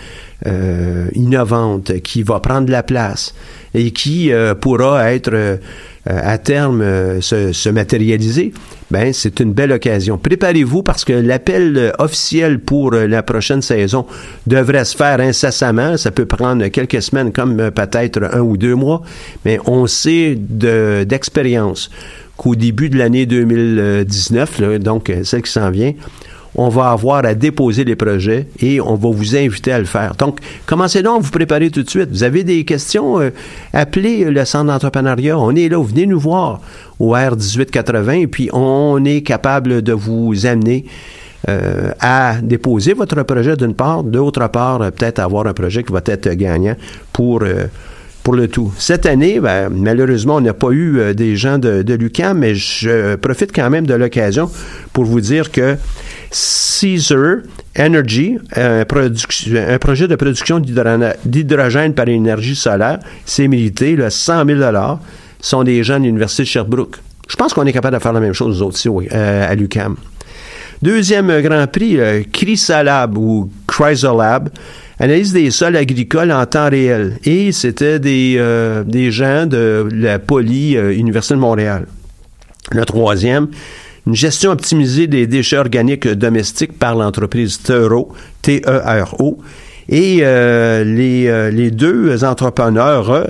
euh, 0.45 1.07
innovante, 1.13 2.01
qui 2.01 2.23
va 2.23 2.39
prendre 2.39 2.69
la 2.69 2.83
place 2.83 3.33
et 3.73 3.91
qui 3.91 4.31
euh, 4.31 4.53
pourra 4.55 5.13
être 5.13 5.31
euh, 5.33 5.57
à 6.05 6.37
terme 6.37 6.81
euh, 6.81 7.21
se, 7.21 7.53
se 7.53 7.69
matérialiser, 7.69 8.51
ben 8.91 9.13
c'est 9.13 9.39
une 9.39 9.53
belle 9.53 9.71
occasion. 9.71 10.17
Préparez-vous 10.17 10.83
parce 10.83 11.05
que 11.05 11.13
l'appel 11.13 11.77
euh, 11.77 11.91
officiel 11.97 12.59
pour 12.59 12.93
euh, 12.93 13.07
la 13.07 13.23
prochaine 13.23 13.61
saison 13.61 14.05
devrait 14.45 14.85
se 14.85 14.95
faire 14.95 15.19
incessamment. 15.19 15.97
Ça 15.97 16.11
peut 16.11 16.25
prendre 16.25 16.67
quelques 16.67 17.01
semaines, 17.01 17.31
comme 17.31 17.59
euh, 17.59 17.71
peut-être 17.71 18.21
un 18.33 18.41
ou 18.41 18.57
deux 18.57 18.75
mois, 18.75 19.01
mais 19.45 19.59
on 19.65 19.87
sait 19.87 20.35
de- 20.37 21.03
d'expérience 21.05 21.89
qu'au 22.37 22.55
début 22.55 22.89
de 22.89 22.97
l'année 22.97 23.25
2019, 23.25 24.59
là, 24.59 24.79
donc 24.79 25.11
celle 25.23 25.41
qui 25.41 25.51
s'en 25.51 25.69
vient, 25.69 25.93
on 26.55 26.69
va 26.69 26.91
avoir 26.91 27.25
à 27.25 27.33
déposer 27.33 27.83
les 27.83 27.95
projets 27.95 28.47
et 28.59 28.81
on 28.81 28.95
va 28.95 29.09
vous 29.09 29.35
inviter 29.35 29.71
à 29.71 29.79
le 29.79 29.85
faire. 29.85 30.15
Donc, 30.15 30.39
commencez 30.65 31.01
donc 31.01 31.19
à 31.19 31.23
vous 31.23 31.31
préparer 31.31 31.69
tout 31.69 31.83
de 31.83 31.89
suite. 31.89 32.09
Vous 32.09 32.23
avez 32.23 32.43
des 32.43 32.65
questions, 32.65 33.19
euh, 33.19 33.29
appelez 33.73 34.25
le 34.25 34.45
centre 34.45 34.65
d'entrepreneuriat. 34.65 35.37
On 35.37 35.55
est 35.55 35.69
là, 35.69 35.81
venez 35.81 36.05
nous 36.05 36.19
voir 36.19 36.59
au 36.99 37.15
R1880 37.15 38.21
et 38.21 38.27
puis 38.27 38.49
on 38.53 39.03
est 39.05 39.21
capable 39.21 39.81
de 39.81 39.93
vous 39.93 40.45
amener 40.45 40.85
euh, 41.49 41.91
à 41.99 42.35
déposer 42.41 42.93
votre 42.93 43.23
projet 43.23 43.55
d'une 43.55 43.73
part, 43.73 44.03
d'autre 44.03 44.47
part, 44.49 44.79
peut-être 44.91 45.19
avoir 45.19 45.47
un 45.47 45.53
projet 45.53 45.83
qui 45.83 45.93
va 45.93 46.01
être 46.05 46.29
gagnant 46.33 46.75
pour... 47.13 47.41
euh, 47.43 47.65
pour 48.23 48.35
le 48.35 48.47
tout. 48.47 48.71
Cette 48.77 49.05
année, 49.05 49.39
ben, 49.39 49.69
malheureusement, 49.69 50.35
on 50.35 50.41
n'a 50.41 50.53
pas 50.53 50.69
eu 50.71 50.99
euh, 50.99 51.13
des 51.13 51.35
gens 51.35 51.57
de, 51.57 51.81
de 51.81 51.93
l'UQAM, 51.93 52.37
mais 52.37 52.55
je 52.55 53.15
profite 53.15 53.51
quand 53.53 53.69
même 53.69 53.87
de 53.87 53.93
l'occasion 53.93 54.49
pour 54.93 55.05
vous 55.05 55.21
dire 55.21 55.51
que 55.51 55.75
Caesar 56.31 57.37
Energy, 57.77 58.37
un, 58.55 58.85
projet 58.85 60.07
de 60.07 60.15
production 60.15 60.59
d'hydrogène 60.59 61.93
par 61.93 62.07
énergie 62.07 62.55
solaire. 62.55 62.99
C'est 63.25 63.47
mérité, 63.47 63.95
là, 63.95 64.09
100 64.09 64.45
000 64.45 64.59
sont 65.39 65.63
des 65.63 65.83
gens 65.83 65.99
de 65.99 66.05
l'Université 66.05 66.43
de 66.43 66.47
Sherbrooke. 66.47 66.97
Je 67.27 67.35
pense 67.35 67.53
qu'on 67.53 67.65
est 67.65 67.73
capable 67.73 67.97
de 67.97 68.01
faire 68.01 68.13
la 68.13 68.19
même 68.19 68.33
chose, 68.33 68.59
nous 68.59 68.67
autres, 68.67 68.77
ici, 68.77 68.89
euh, 68.89 69.49
à 69.49 69.55
l'UQAM. 69.55 69.95
Deuxième 70.81 71.41
Grand 71.41 71.67
Prix, 71.67 71.99
euh, 71.99 72.23
Chrysalab 72.31 73.17
ou 73.17 73.49
Chrysalab, 73.67 74.49
analyse 75.01 75.33
des 75.33 75.49
sols 75.49 75.75
agricoles 75.75 76.31
en 76.31 76.45
temps 76.45 76.69
réel. 76.69 77.17
Et 77.25 77.51
c'était 77.51 77.99
des, 77.99 78.35
euh, 78.37 78.83
des 78.83 79.11
gens 79.11 79.47
de 79.47 79.87
la 79.91 80.19
Poly 80.19 80.77
euh, 80.77 80.95
Université 80.95 81.33
de 81.33 81.39
Montréal. 81.39 81.87
Le 82.71 82.85
troisième, 82.85 83.47
une 84.05 84.15
gestion 84.15 84.51
optimisée 84.51 85.07
des 85.07 85.25
déchets 85.25 85.57
organiques 85.57 86.07
domestiques 86.07 86.77
par 86.77 86.95
l'entreprise 86.95 87.59
Tero, 87.61 88.13
T-E-R-O. 88.43 89.39
Et 89.89 90.19
euh, 90.21 90.83
les, 90.83 91.27
euh, 91.27 91.49
les 91.49 91.71
deux 91.71 92.23
entrepreneurs 92.23 93.27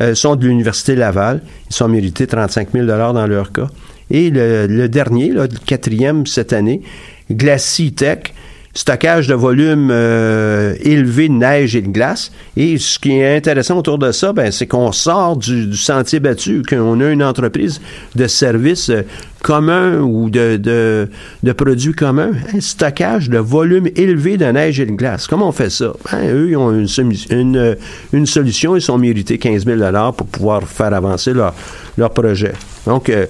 euh, 0.00 0.14
sont 0.14 0.36
de 0.36 0.46
l'Université 0.46 0.96
Laval. 0.96 1.42
Ils 1.70 1.74
sont 1.74 1.88
mérités 1.88 2.26
35 2.26 2.68
000 2.72 2.86
dans 2.86 3.26
leur 3.26 3.52
cas. 3.52 3.68
Et 4.10 4.30
le, 4.30 4.66
le 4.66 4.88
dernier, 4.88 5.30
là, 5.30 5.42
le 5.42 5.58
quatrième 5.64 6.26
cette 6.26 6.52
année, 6.52 6.82
Glacis 7.30 7.92
Tech, 7.92 8.34
stockage 8.74 9.28
de 9.28 9.34
volume 9.34 9.88
euh, 9.90 10.74
élevé 10.80 11.28
de 11.28 11.34
neige 11.34 11.76
et 11.76 11.82
de 11.82 11.88
glace. 11.88 12.32
Et 12.56 12.76
ce 12.78 12.98
qui 12.98 13.12
est 13.12 13.36
intéressant 13.36 13.78
autour 13.78 13.98
de 13.98 14.10
ça, 14.12 14.32
ben, 14.32 14.50
c'est 14.50 14.66
qu'on 14.66 14.92
sort 14.92 15.36
du, 15.36 15.74
sentier 15.76 16.20
battu, 16.20 16.62
qu'on 16.68 17.00
a 17.00 17.10
une 17.10 17.22
entreprise 17.22 17.80
de 18.16 18.26
services 18.26 18.90
euh, 18.90 19.02
communs 19.42 20.00
ou 20.00 20.30
de, 20.30 20.56
de, 20.56 21.52
produits 21.52 21.92
communs. 21.92 22.32
Un 22.54 22.60
stockage 22.60 23.30
de 23.30 23.38
volume 23.38 23.88
élevé 23.94 24.36
de 24.36 24.46
neige 24.46 24.80
et 24.80 24.86
de 24.86 24.92
glace. 24.92 25.26
Comment 25.28 25.48
on 25.48 25.52
fait 25.52 25.70
ça? 25.70 25.92
Ben, 26.10 26.28
eux, 26.34 26.50
ils 26.50 26.56
ont 26.56 26.72
une, 26.72 26.88
une, 27.30 27.76
une 28.12 28.26
solution. 28.26 28.74
Ils 28.74 28.82
sont 28.82 28.98
mérités 28.98 29.38
15 29.38 29.66
000 29.66 29.80
pour 30.16 30.26
pouvoir 30.26 30.62
faire 30.64 30.92
avancer 30.92 31.32
leur, 31.32 31.54
leur 31.96 32.10
projet. 32.10 32.52
Donc, 32.86 33.08
euh, 33.08 33.26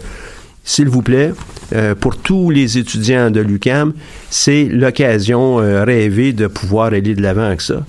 s'il 0.65 0.89
vous 0.89 1.03
plaît, 1.03 1.33
euh, 1.75 1.95
pour 1.95 2.17
tous 2.17 2.51
les 2.51 2.79
étudiants 2.79 3.31
de 3.31 3.41
l'UCAM, 3.41 3.93
c'est 4.31 4.65
l'occasion 4.65 5.61
euh, 5.61 5.85
rêvée 5.85 6.33
de 6.33 6.47
pouvoir 6.47 6.87
aller 6.87 7.15
de 7.15 7.23
l'avant 7.23 7.45
avec 7.45 7.61
ça. 7.61 7.85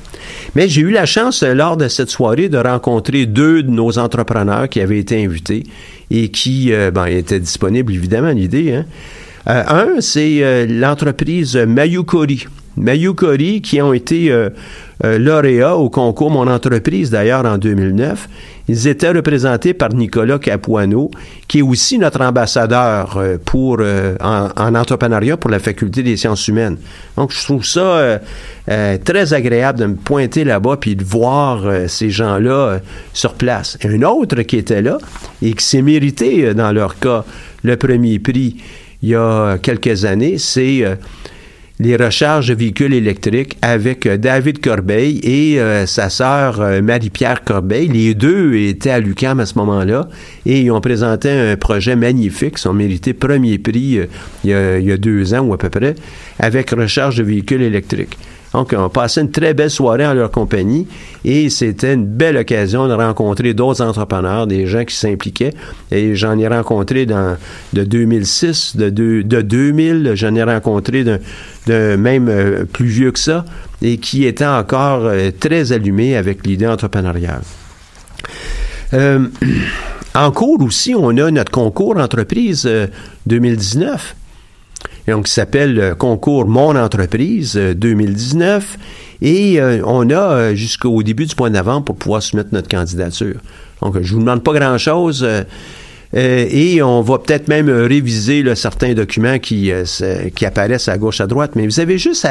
Mais 0.56 0.68
j'ai 0.68 0.82
eu 0.82 0.92
la 0.92 1.06
chance, 1.06 1.44
euh, 1.44 1.54
lors 1.54 1.78
de 1.78 1.88
cette 1.88 2.10
soirée, 2.10 2.50
de 2.50 2.58
rencontrer 2.58 3.26
deux 3.26 3.64
de 3.64 3.72
nos 3.72 3.98
entrepreneurs 3.98 4.70
qui 4.70 4.82
avaient 4.82 5.00
été 5.00 5.24
invités 5.24 5.64
et 6.12 6.30
qui 6.30 6.74
euh, 6.74 6.92
ben, 6.92 7.06
étaient 7.06 7.40
disponibles, 7.40 7.94
évidemment, 7.94 8.32
l'idée. 8.32 8.74
Hein. 8.74 8.86
Euh, 9.48 9.64
un, 9.98 10.02
c'est 10.02 10.66
l'entreprise 10.68 11.56
Mayukori. 11.56 12.48
Mayukori, 12.78 13.62
qui 13.62 13.82
ont 13.82 13.94
été 13.94 14.32
euh, 14.32 14.50
euh, 15.04 15.18
lauréats 15.18 15.76
au 15.76 15.90
concours 15.90 16.32
Mon 16.32 16.48
entreprise, 16.48 17.10
d'ailleurs, 17.10 17.46
en 17.46 17.58
2009. 17.58 18.28
Ils 18.68 18.88
étaient 18.88 19.12
représentés 19.12 19.76
par 19.76 19.90
Nicolas 19.94 20.40
Capuano, 20.40 21.12
qui 21.48 21.60
est 21.60 21.62
aussi 21.62 22.00
notre 22.00 22.22
ambassadeur 22.22 23.18
euh, 23.18 23.38
pour, 23.44 23.78
euh, 23.80 24.16
en, 24.20 24.50
en 24.56 24.74
entrepreneuriat 24.74 25.38
pour 25.38 25.52
la 25.52 25.60
Faculté 25.60 26.02
des 26.02 26.18
sciences 26.18 26.48
humaines. 26.48 26.78
Donc, 27.16 27.32
je 27.32 27.44
trouve 27.44 27.64
ça 27.64 28.20
euh, 28.70 28.98
très 29.04 29.34
agréable 29.34 29.80
de 29.80 29.86
me 29.86 29.96
pointer 29.96 30.44
là-bas 30.44 30.78
puis 30.78 30.96
de 30.96 31.04
voir 31.04 31.64
ces 31.88 32.10
gens-là 32.10 32.80
sur 33.14 33.34
place. 33.34 33.78
Un 33.84 34.02
autre 34.02 34.42
qui 34.42 34.58
était 34.58 34.82
là 34.82 34.98
et 35.42 35.54
qui 35.54 35.64
s'est 35.64 35.84
mérité, 35.84 36.54
dans 36.56 36.72
leur 36.72 36.98
cas, 36.98 37.24
le 37.64 37.78
premier 37.78 38.20
prix 38.20 38.58
il 39.04 39.10
y 39.10 39.16
a 39.16 39.58
quelques 39.60 40.06
années, 40.06 40.38
c'est 40.40 40.84
les 41.80 41.96
recharges 41.98 42.48
de 42.48 42.54
véhicules 42.54 42.94
électriques 42.94 43.58
avec 43.62 44.06
euh, 44.06 44.18
David 44.18 44.60
Corbeil 44.60 45.20
et 45.24 45.60
euh, 45.60 45.86
sa 45.86 46.10
sœur 46.10 46.62
euh, 46.62 46.82
Marie-Pierre 46.82 47.44
Corbeil. 47.44 47.90
Les 47.90 48.14
deux 48.14 48.56
étaient 48.56 48.92
à 48.92 49.00
l'UQAM 49.00 49.40
à 49.40 49.46
ce 49.46 49.58
moment-là 49.58 50.08
et 50.46 50.62
ils 50.62 50.72
ont 50.72 50.82
présenté 50.82 51.30
un 51.30 51.58
projet 51.58 51.96
magnifique. 51.96 52.56
Ils 52.64 52.68
ont 52.70 52.74
mérité 52.74 53.14
premier 53.14 53.58
prix 53.58 54.00
il, 54.44 54.50
y 54.50 54.54
a, 54.54 54.80
il 54.80 54.86
y 54.86 54.92
a 54.92 54.98
deux 54.98 55.34
ans 55.34 55.42
ou 55.42 55.54
à 55.54 55.58
peu 55.58 55.70
près 55.70 55.96
avec 56.40 56.70
recharge 56.70 57.18
de 57.18 57.24
véhicules 57.24 57.62
électriques. 57.62 58.18
Donc, 58.56 58.74
on 58.78 58.88
passé 58.88 59.20
une 59.20 59.32
très 59.32 59.54
belle 59.54 59.70
soirée 59.70 60.08
en 60.08 60.14
leur 60.14 60.32
compagnie 60.32 60.88
et 61.26 61.50
c'était 61.50 61.94
une 61.94 62.06
belle 62.06 62.38
occasion 62.38 62.88
de 62.88 62.94
rencontrer 62.94 63.54
d'autres 63.54 63.82
entrepreneurs, 63.82 64.48
des 64.48 64.66
gens 64.66 64.86
qui 64.86 64.96
s'impliquaient. 64.96 65.54
Et 65.92 66.16
j'en 66.16 66.40
ai 66.40 66.48
rencontré 66.48 67.06
dans, 67.06 67.36
de 67.74 67.84
2006, 67.84 68.78
de, 68.78 68.90
deux- 68.90 69.24
de 69.26 69.42
2000, 69.42 70.14
j'en 70.16 70.34
ai 70.36 70.44
rencontré 70.44 71.04
d'un 71.04 71.98
même 71.98 72.30
euh, 72.30 72.64
plus 72.64 72.86
vieux 72.86 73.12
que 73.12 73.20
ça 73.20 73.44
et 73.82 73.98
qui 73.98 74.24
étaient 74.26 74.46
encore 74.46 75.02
euh, 75.04 75.32
très 75.38 75.74
allumés 75.74 76.16
avec 76.16 76.48
l'idée 76.48 76.68
entrepreneuriale. 76.68 77.42
Euh, 78.94 79.28
en 80.16 80.32
cours 80.32 80.62
aussi, 80.62 80.96
on 80.96 81.10
a 81.18 81.30
notre 81.30 81.52
concours 81.52 81.98
entreprise 81.98 82.64
euh, 82.66 82.88
2019. 83.26 84.16
Donc, 85.08 85.26
qui 85.26 85.32
s'appelle 85.32 85.80
euh, 85.80 85.96
Concours 85.96 86.48
Mon 86.48 86.76
Entreprise 86.76 87.56
euh, 87.58 87.74
2019. 87.74 88.78
Et 89.22 89.62
euh, 89.62 89.82
on 89.86 90.10
a 90.10 90.14
euh, 90.14 90.56
jusqu'au 90.56 91.02
début 91.04 91.26
du 91.26 91.36
point 91.36 91.50
d'avant 91.50 91.82
pour 91.82 91.96
pouvoir 91.96 92.24
soumettre 92.24 92.50
notre 92.54 92.68
candidature. 92.68 93.40
Donc, 93.82 94.02
je 94.02 94.14
vous 94.14 94.20
demande 94.20 94.44
pas 94.44 94.54
grand-chose. 94.54 95.28
Euh, 96.16 96.48
et 96.50 96.82
on 96.82 97.02
va 97.02 97.18
peut-être 97.18 97.50
même 97.50 97.68
euh, 97.68 97.88
réviser 97.88 98.44
certains 98.56 98.94
documents 98.94 99.38
qui, 99.38 99.72
euh, 99.72 99.84
qui 100.34 100.46
apparaissent 100.46 100.88
à 100.88 100.98
gauche, 100.98 101.20
à 101.20 101.28
droite. 101.28 101.52
Mais 101.56 101.66
vous 101.66 101.80
avez 101.80 101.98
juste 101.98 102.26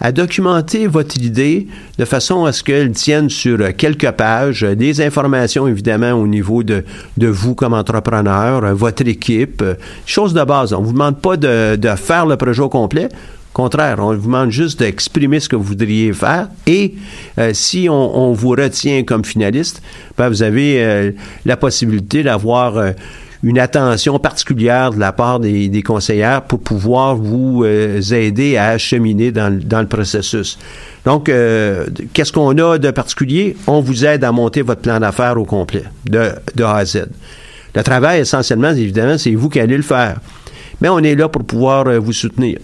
à, 0.00 0.12
documenter 0.12 0.86
votre 0.86 1.18
idée 1.18 1.66
de 1.98 2.04
façon 2.04 2.44
à 2.44 2.52
ce 2.52 2.62
qu'elle 2.62 2.92
tienne 2.92 3.28
sur 3.28 3.58
quelques 3.76 4.10
pages, 4.12 4.62
des 4.62 5.00
informations 5.00 5.66
évidemment 5.66 6.12
au 6.12 6.26
niveau 6.26 6.62
de, 6.62 6.84
de 7.16 7.26
vous 7.26 7.54
comme 7.54 7.74
entrepreneur, 7.74 8.74
votre 8.76 9.06
équipe, 9.06 9.62
choses 10.06 10.34
de 10.34 10.44
base. 10.44 10.72
On 10.72 10.80
ne 10.80 10.86
vous 10.86 10.92
demande 10.92 11.20
pas 11.20 11.36
de, 11.36 11.76
de 11.76 11.88
faire 11.96 12.26
le 12.26 12.36
projet 12.36 12.62
au 12.62 12.68
complet. 12.68 13.08
Contraire, 13.58 13.96
on 13.98 14.14
vous 14.14 14.26
demande 14.26 14.52
juste 14.52 14.78
d'exprimer 14.78 15.40
ce 15.40 15.48
que 15.48 15.56
vous 15.56 15.64
voudriez 15.64 16.12
faire 16.12 16.46
et 16.64 16.94
euh, 17.38 17.50
si 17.52 17.88
on, 17.90 18.32
vous 18.32 18.50
retient 18.50 19.02
comme 19.02 19.24
finaliste, 19.24 19.82
ben, 20.16 20.28
vous 20.28 20.44
avez 20.44 20.80
euh, 20.80 21.10
la 21.44 21.56
possibilité 21.56 22.22
d'avoir 22.22 22.76
euh, 22.76 22.92
une 23.42 23.58
attention 23.58 24.16
particulière 24.20 24.92
de 24.92 25.00
la 25.00 25.10
part 25.10 25.40
des, 25.40 25.66
des 25.68 25.82
conseillères 25.82 26.42
pour 26.42 26.60
pouvoir 26.60 27.16
vous 27.16 27.64
aider 27.64 28.56
à 28.56 28.66
acheminer 28.68 29.32
dans, 29.32 29.52
le- 29.52 29.86
processus. 29.88 30.56
Donc, 31.04 31.24
qu'est-ce 32.12 32.32
qu'on 32.32 32.56
a 32.58 32.78
de 32.78 32.90
particulier? 32.92 33.56
On 33.66 33.80
vous 33.80 34.04
aide 34.04 34.22
à 34.22 34.30
monter 34.30 34.62
votre 34.62 34.82
plan 34.82 35.00
d'affaires 35.00 35.36
au 35.36 35.44
complet, 35.44 35.82
de, 36.08 36.30
de 36.54 36.62
A 36.62 36.76
à 36.76 36.84
Z. 36.84 37.08
Le 37.74 37.82
travail, 37.82 38.20
essentiellement, 38.20 38.70
évidemment, 38.70 39.18
c'est 39.18 39.34
vous 39.34 39.48
qui 39.48 39.58
allez 39.58 39.76
le 39.76 39.82
faire. 39.82 40.20
Mais 40.80 40.88
on 40.88 41.00
est 41.00 41.16
là 41.16 41.28
pour 41.28 41.42
pouvoir 41.42 42.00
vous 42.00 42.12
soutenir. 42.12 42.58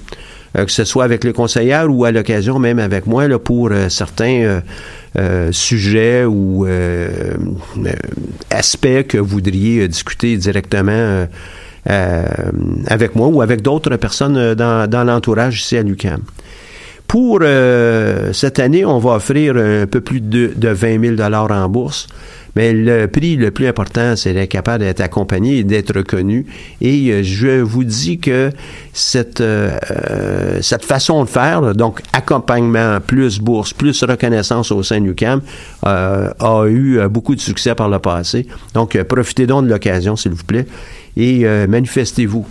Euh, 0.57 0.65
que 0.65 0.71
ce 0.71 0.85
soit 0.85 1.05
avec 1.05 1.25
les 1.25 1.33
conseillères 1.33 1.91
ou 1.91 2.05
à 2.05 2.13
l'occasion 2.13 2.61
même 2.61 2.79
avec 2.79 3.07
moi 3.07 3.27
là, 3.27 3.39
pour 3.41 3.71
euh, 3.73 3.89
certains 3.89 4.61
euh, 5.17 5.53
sujets 5.53 6.25
ou 6.25 6.67
aspects 8.51 9.07
que 9.09 9.19
vous 9.19 9.27
voudriez 9.27 9.89
discuter 9.89 10.37
directement 10.37 11.27
euh, 11.91 12.27
avec 12.87 13.15
moi 13.15 13.29
ou 13.29 13.43
avec 13.43 13.63
d'autres 13.63 13.97
personnes 13.97 14.55
dans, 14.55 14.89
dans 14.89 15.05
l'entourage 15.05 15.61
ici 15.61 15.77
à 15.77 15.83
l'UQAM. 15.83 16.21
Pour 17.07 17.41
euh, 17.43 18.33
cette 18.33 18.59
année, 18.59 18.85
on 18.85 18.99
va 18.99 19.13
offrir 19.13 19.57
un 19.57 19.87
peu 19.87 20.01
plus 20.01 20.21
de, 20.21 20.53
de 20.57 20.69
20 20.69 21.17
000 21.19 21.33
en 21.35 21.69
bourse. 21.69 22.07
Mais 22.57 22.73
le 22.73 23.07
prix 23.09 23.37
le 23.37 23.51
plus 23.51 23.67
important, 23.67 24.15
c'est 24.17 24.33
d'être 24.33 24.49
capable 24.49 24.85
d'être 24.85 25.01
accompagné 25.01 25.59
et 25.59 25.65
d'être 25.65 25.97
reconnu. 25.97 26.47
Et 26.81 27.11
euh, 27.11 27.23
je 27.23 27.61
vous 27.61 27.85
dis 27.85 28.19
que 28.19 28.51
cette, 28.93 29.41
euh, 29.41 29.77
euh, 29.91 30.59
cette 30.63 30.85
façon 30.85 31.25
de 31.25 31.29
faire, 31.29 31.75
donc 31.75 32.01
accompagnement 32.13 33.01
plus 33.01 33.41
bourse, 33.41 33.73
plus 33.73 34.03
reconnaissance 34.05 34.71
au 34.71 34.83
sein 34.83 35.01
du 35.01 35.15
CAM, 35.15 35.41
a 35.83 36.65
eu 36.67 37.01
beaucoup 37.09 37.35
de 37.35 37.41
succès 37.41 37.75
par 37.75 37.89
le 37.89 37.99
passé. 37.99 38.47
Donc, 38.75 39.01
profitez 39.05 39.47
donc 39.47 39.65
de 39.65 39.71
l'occasion, 39.71 40.17
s'il 40.17 40.33
vous 40.33 40.45
plaît, 40.45 40.67
et 41.17 41.45
manifestez-vous. 41.67 42.47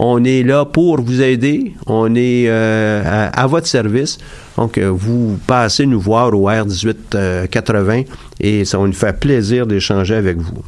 On 0.00 0.22
est 0.22 0.44
là 0.44 0.64
pour 0.64 1.00
vous 1.00 1.20
aider. 1.20 1.74
On 1.88 2.14
est 2.14 2.44
euh, 2.46 3.02
à, 3.04 3.42
à 3.42 3.46
votre 3.48 3.66
service. 3.66 4.18
Donc, 4.56 4.78
euh, 4.78 4.88
vous 4.88 5.38
passez 5.44 5.86
nous 5.86 6.00
voir 6.00 6.32
au 6.32 6.48
R1880 6.48 8.06
et 8.38 8.64
ça 8.64 8.78
va 8.78 8.86
nous 8.86 8.92
faire 8.92 9.16
plaisir 9.16 9.66
d'échanger 9.66 10.14
avec 10.14 10.36
vous. 10.38 10.62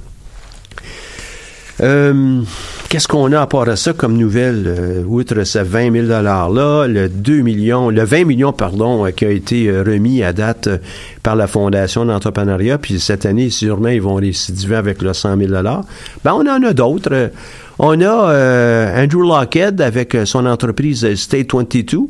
Euh, 1.80 2.42
Qu'est-ce 2.90 3.06
qu'on 3.06 3.30
a 3.30 3.40
à 3.40 3.46
part 3.46 3.66
de 3.66 3.76
ça 3.76 3.92
comme 3.92 4.16
nouvelle, 4.16 4.64
euh, 4.66 5.04
outre 5.04 5.44
ce 5.44 5.60
20 5.60 5.92
000 5.92 6.06
$-là, 6.08 6.88
le 6.88 7.08
2 7.08 7.40
millions, 7.40 7.88
le 7.88 8.02
20 8.02 8.24
millions, 8.24 8.52
pardon, 8.52 9.06
euh, 9.06 9.10
qui 9.12 9.24
a 9.24 9.30
été 9.30 9.68
euh, 9.68 9.84
remis 9.86 10.24
à 10.24 10.32
date 10.32 10.66
euh, 10.66 10.78
par 11.22 11.36
la 11.36 11.46
Fondation 11.46 12.04
d'entrepreneuriat, 12.04 12.78
puis 12.78 12.98
cette 12.98 13.26
année, 13.26 13.48
sûrement, 13.48 13.90
ils 13.90 14.02
vont 14.02 14.16
récidiver 14.16 14.74
avec 14.74 15.02
le 15.02 15.12
100 15.12 15.36
000 15.38 15.52
Ben, 15.52 16.32
on 16.32 16.48
en 16.48 16.60
a 16.64 16.72
d'autres. 16.72 17.30
On 17.82 17.98
a 18.02 18.30
euh, 18.30 19.02
Andrew 19.04 19.22
Lockhead 19.22 19.80
avec 19.80 20.14
euh, 20.14 20.26
son 20.26 20.44
entreprise 20.44 21.14
State 21.14 21.54
22 21.54 22.08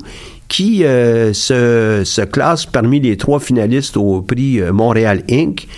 qui 0.48 0.82
euh, 0.82 1.32
se, 1.32 2.02
se 2.04 2.22
classe 2.22 2.66
parmi 2.66 2.98
les 2.98 3.16
trois 3.16 3.38
finalistes 3.38 3.96
au 3.96 4.20
prix 4.20 4.60
euh, 4.60 4.72
Montréal 4.72 5.22
Inc. 5.30 5.68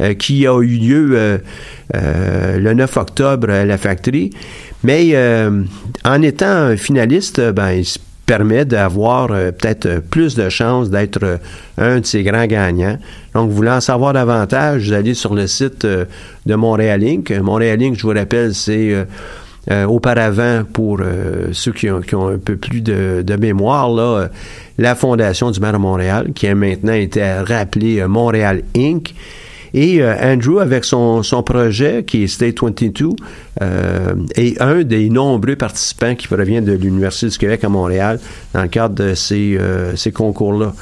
euh, 0.00 0.14
qui 0.14 0.46
a 0.46 0.56
eu 0.60 0.76
lieu 0.76 1.16
euh, 1.16 2.58
le 2.58 2.72
9 2.72 2.96
octobre 2.96 3.50
à 3.50 3.64
la 3.64 3.78
Factory. 3.78 4.30
Mais 4.84 5.16
en 6.04 6.22
étant 6.22 6.76
finaliste, 6.76 7.40
ben, 7.50 7.82
permet 8.32 8.64
d'avoir 8.64 9.30
euh, 9.30 9.50
peut-être 9.50 9.84
euh, 9.84 10.00
plus 10.00 10.34
de 10.34 10.48
chances 10.48 10.88
d'être 10.88 11.22
euh, 11.22 11.36
un 11.76 12.00
de 12.00 12.06
ces 12.06 12.22
grands 12.22 12.46
gagnants. 12.46 12.96
Donc, 13.34 13.50
voulant 13.50 13.76
en 13.76 13.80
savoir 13.82 14.14
davantage, 14.14 14.86
vous 14.86 14.94
allez 14.94 15.12
sur 15.12 15.34
le 15.34 15.46
site 15.46 15.84
de 15.84 16.54
Montréal 16.54 17.04
Inc. 17.04 17.30
Montréal 17.30 17.82
Inc., 17.82 17.94
je 17.94 18.06
vous 18.06 18.14
rappelle, 18.14 18.54
c'est 18.54 19.06
auparavant, 19.86 20.64
pour 20.70 21.00
ceux 21.52 21.72
qui 21.72 21.90
ont, 21.90 22.00
un 22.28 22.38
peu 22.38 22.56
plus 22.56 22.80
de, 22.80 23.36
mémoire, 23.36 23.90
là, 23.90 24.28
la 24.76 24.94
Fondation 24.94 25.50
du 25.50 25.60
maire 25.60 25.72
de 25.72 25.78
Montréal, 25.78 26.32
qui 26.34 26.46
a 26.46 26.54
maintenant 26.54 26.92
été 26.92 27.22
rappelée 27.22 28.04
Montréal 28.06 28.62
Inc. 28.76 29.14
Et 29.74 30.02
euh, 30.02 30.14
Andrew, 30.20 30.58
avec 30.58 30.84
son, 30.84 31.22
son 31.22 31.42
projet, 31.42 32.04
qui 32.04 32.24
est 32.24 32.26
State 32.26 32.62
22, 32.62 33.10
euh, 33.62 34.14
est 34.34 34.60
un 34.60 34.82
des 34.82 35.08
nombreux 35.08 35.56
participants 35.56 36.14
qui 36.14 36.28
proviennent 36.28 36.64
de 36.64 36.72
l'Université 36.72 37.28
du 37.28 37.38
Québec 37.38 37.64
à 37.64 37.68
Montréal 37.68 38.20
dans 38.52 38.62
le 38.62 38.68
cadre 38.68 38.94
de 38.94 39.14
ces, 39.14 39.56
euh, 39.58 39.96
ces 39.96 40.12
concours-là. 40.12 40.74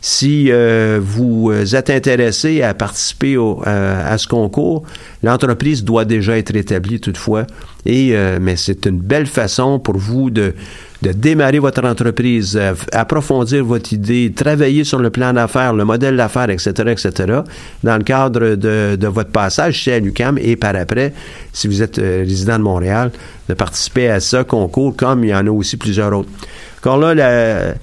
Si 0.00 0.48
euh, 0.50 1.00
vous 1.02 1.50
êtes 1.74 1.90
intéressé 1.90 2.62
à 2.62 2.72
participer 2.74 3.36
au- 3.36 3.60
à, 3.64 4.06
à 4.12 4.18
ce 4.18 4.28
concours, 4.28 4.84
l'entreprise 5.22 5.82
doit 5.84 6.04
déjà 6.04 6.38
être 6.38 6.54
établie 6.54 7.00
toutefois. 7.00 7.46
Et, 7.84 8.10
euh, 8.12 8.38
mais 8.40 8.56
c'est 8.56 8.86
une 8.86 8.98
belle 8.98 9.26
façon 9.26 9.78
pour 9.80 9.96
vous 9.96 10.30
de, 10.30 10.54
de 11.02 11.12
démarrer 11.12 11.58
votre 11.58 11.84
entreprise, 11.84 12.56
euh, 12.60 12.74
approfondir 12.92 13.64
votre 13.64 13.92
idée, 13.92 14.32
travailler 14.34 14.84
sur 14.84 14.98
le 15.00 15.10
plan 15.10 15.32
d'affaires, 15.32 15.72
le 15.74 15.84
modèle 15.84 16.16
d'affaires, 16.16 16.50
etc., 16.50 16.70
etc., 16.88 17.40
dans 17.82 17.96
le 17.96 18.04
cadre 18.04 18.54
de, 18.54 18.96
de 18.96 19.06
votre 19.08 19.30
passage 19.30 19.74
chez 19.74 19.94
à 19.94 19.98
l'UQAM 19.98 20.38
et 20.40 20.54
par 20.56 20.76
après, 20.76 21.12
si 21.52 21.66
vous 21.66 21.82
êtes 21.82 21.98
euh, 21.98 22.20
résident 22.26 22.58
de 22.58 22.62
Montréal, 22.64 23.10
de 23.48 23.54
participer 23.54 24.10
à 24.10 24.20
ce 24.20 24.42
concours, 24.42 24.94
comme 24.94 25.24
il 25.24 25.30
y 25.30 25.34
en 25.34 25.46
a 25.46 25.50
aussi 25.50 25.76
plusieurs 25.76 26.12
autres. 26.16 26.28
Encore 26.80 26.98
là, 26.98 27.14
la, 27.14 27.74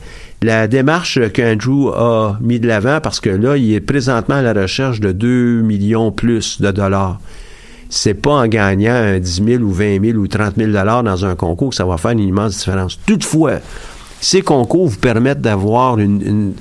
la 0.46 0.68
démarche 0.68 1.20
qu'Andrew 1.34 1.90
a 1.90 2.38
mis 2.40 2.60
de 2.60 2.68
l'avant, 2.68 3.00
parce 3.02 3.20
que 3.20 3.30
là, 3.30 3.58
il 3.58 3.74
est 3.74 3.82
présentement 3.82 4.36
à 4.36 4.42
la 4.42 4.54
recherche 4.54 5.00
de 5.00 5.12
2 5.12 5.62
millions 5.62 6.12
plus 6.12 6.62
de 6.62 6.72
dollars. 6.72 7.20
C'est 7.90 8.14
pas 8.14 8.34
en 8.34 8.48
gagnant 8.48 8.94
un 8.94 9.20
10 9.20 9.44
000 9.44 9.64
ou 9.64 9.72
20 9.72 10.04
000 10.06 10.18
ou 10.18 10.28
30 10.28 10.56
000 10.58 10.72
dollars 10.72 11.04
dans 11.04 11.26
un 11.26 11.36
concours 11.36 11.70
que 11.70 11.76
ça 11.76 11.86
va 11.86 11.98
faire 11.98 12.12
une 12.12 12.20
immense 12.20 12.58
différence. 12.58 13.00
Toutefois, 13.06 13.60
ces 14.22 14.42
concours 14.42 14.88
vous 14.88 15.00
permettent 15.00 15.42
d'avoir 15.42 15.98
une, 15.98 16.54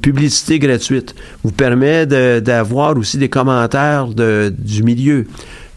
publicité 0.00 0.58
gratuite, 0.58 1.14
vous 1.44 1.52
permet 1.52 2.06
d'avoir 2.06 2.96
aussi 2.96 3.18
des 3.18 3.28
commentaires 3.28 4.06
du 4.06 4.82
milieu, 4.82 5.26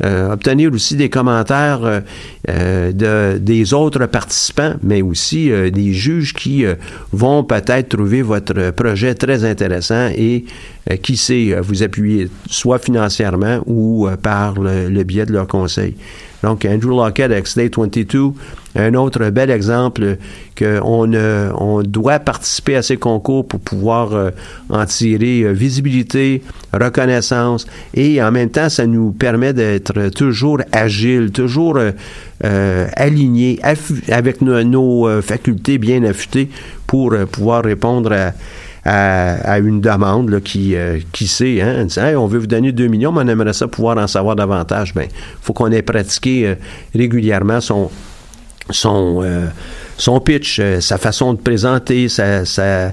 euh, 0.04 0.34
obtenir 0.34 0.72
aussi 0.74 0.96
des 0.96 1.10
commentaires 1.10 1.84
euh, 1.86 2.00
euh, 2.50 2.92
de- 2.92 3.38
des 3.38 3.74
autres 3.74 4.06
participants, 4.08 4.74
mais 4.84 5.02
aussi 5.02 5.52
euh, 5.52 5.70
des 5.72 5.94
juges 5.94 6.34
qui 6.34 6.66
vont 7.14 7.44
peut-être 7.44 7.90
trouver 7.90 8.22
votre 8.22 8.72
projet 8.72 9.16
très 9.16 9.44
intéressant 9.46 10.10
et 10.16 10.46
qui 11.02 11.18
sait 11.18 11.56
vous 11.62 11.82
appuyer 11.82 12.28
soit 12.48 12.78
financièrement 12.80 13.60
ou 13.66 14.08
par 14.22 14.56
le, 14.60 15.04
biais 15.04 15.26
de 15.26 15.34
leurs 15.34 15.48
conseils. 15.48 15.96
Donc, 16.44 16.66
Andrew 16.66 16.90
Lockett 16.90 17.32
avec 17.32 17.48
State 17.48 17.78
22, 17.78 18.32
un 18.76 18.94
autre 18.94 19.30
bel 19.30 19.50
exemple 19.50 20.18
qu'on 20.58 21.14
euh, 21.14 21.52
on 21.58 21.82
doit 21.82 22.20
participer 22.20 22.76
à 22.76 22.82
ces 22.82 22.98
concours 22.98 23.48
pour 23.48 23.60
pouvoir 23.60 24.14
euh, 24.14 24.32
en 24.70 24.86
tirer 24.86 25.42
euh, 25.42 25.52
visibilité, 25.52 26.44
reconnaissance. 26.74 27.66
Et 27.94 28.22
en 28.22 28.32
même 28.32 28.50
temps, 28.50 28.70
ça 28.70 28.86
nous 28.86 29.12
permet 29.12 29.54
d'être 29.54 30.10
toujours 30.10 30.60
agile, 30.72 31.32
toujours 31.32 31.78
euh, 31.78 31.92
euh, 32.44 32.88
aligné 32.96 33.60
avec 34.10 34.42
nos, 34.42 35.22
facultés 35.22 35.78
bien 35.78 36.04
affûtées 36.04 36.50
pour 36.86 37.16
pouvoir 37.32 37.64
répondre 37.64 38.12
à, 38.12 38.34
à, 38.86 39.58
une 39.58 39.82
demande 39.82 40.40
qui, 40.42 40.76
euh, 40.76 41.00
qui 41.12 41.28
sait, 41.28 41.62
hein, 41.62 41.88
on 42.18 42.28
veut 42.28 42.40
vous 42.40 42.48
donner 42.48 42.72
2 42.72 42.88
millions, 42.88 43.12
mais 43.12 43.24
on 43.24 43.28
aimerait 43.28 43.54
ça 43.54 43.68
pouvoir 43.68 43.98
en 43.98 44.08
savoir 44.08 44.36
davantage. 44.36 44.94
Ben, 44.94 45.08
faut 45.42 45.54
qu'on 45.54 45.72
ait 45.72 45.82
pratiqué 45.82 46.48
euh, 46.48 46.56
régulièrement 46.94 47.62
son, 47.62 47.90
son, 48.70 49.22
euh, 49.24 49.48
son 49.98 50.20
pitch, 50.20 50.62
sa 50.80 50.98
façon 51.00 51.34
de 51.34 51.40
présenter, 51.40 52.10
sa, 52.10 52.46
sa, 52.46 52.92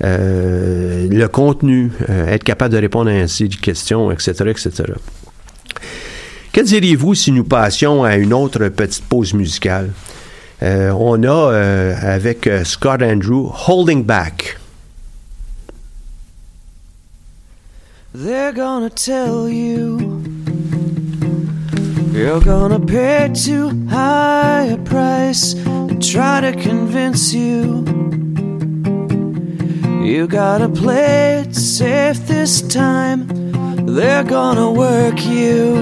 le 0.00 1.26
contenu, 1.26 1.92
être 2.08 2.44
capable 2.44 2.74
de 2.74 2.80
répondre 2.80 3.10
à 3.10 3.14
un 3.14 3.26
série 3.26 3.50
de 3.50 3.56
questions, 3.56 4.10
etc., 4.10 4.32
etc. 4.46 4.70
Que 6.52 6.62
diriez-vous 6.62 7.14
si 7.14 7.32
nous 7.32 7.44
passions 7.44 8.04
à 8.04 8.16
une 8.16 8.32
autre 8.32 8.68
petite 8.68 9.04
pause 9.04 9.34
musicale? 9.34 9.90
On 10.62 11.22
a 11.24 11.50
avec 12.02 12.48
Scott 12.64 13.02
Andrew 13.02 13.50
Holding 13.68 14.04
Back. 14.04 14.58
They're 18.18 18.54
gonna 18.54 18.88
tell 18.88 19.46
you 19.46 19.98
you're 22.12 22.40
gonna 22.40 22.80
pay 22.80 23.30
too 23.34 23.86
high 23.88 24.62
a 24.62 24.78
price 24.78 25.52
and 25.52 26.02
try 26.02 26.40
to 26.40 26.52
convince 26.52 27.34
you 27.34 27.84
you 30.02 30.26
gotta 30.26 30.70
play 30.70 31.40
it 31.40 31.54
safe 31.54 32.26
this 32.26 32.62
time. 32.62 33.28
They're 33.84 34.24
gonna 34.24 34.72
work 34.72 35.22
you. 35.26 35.74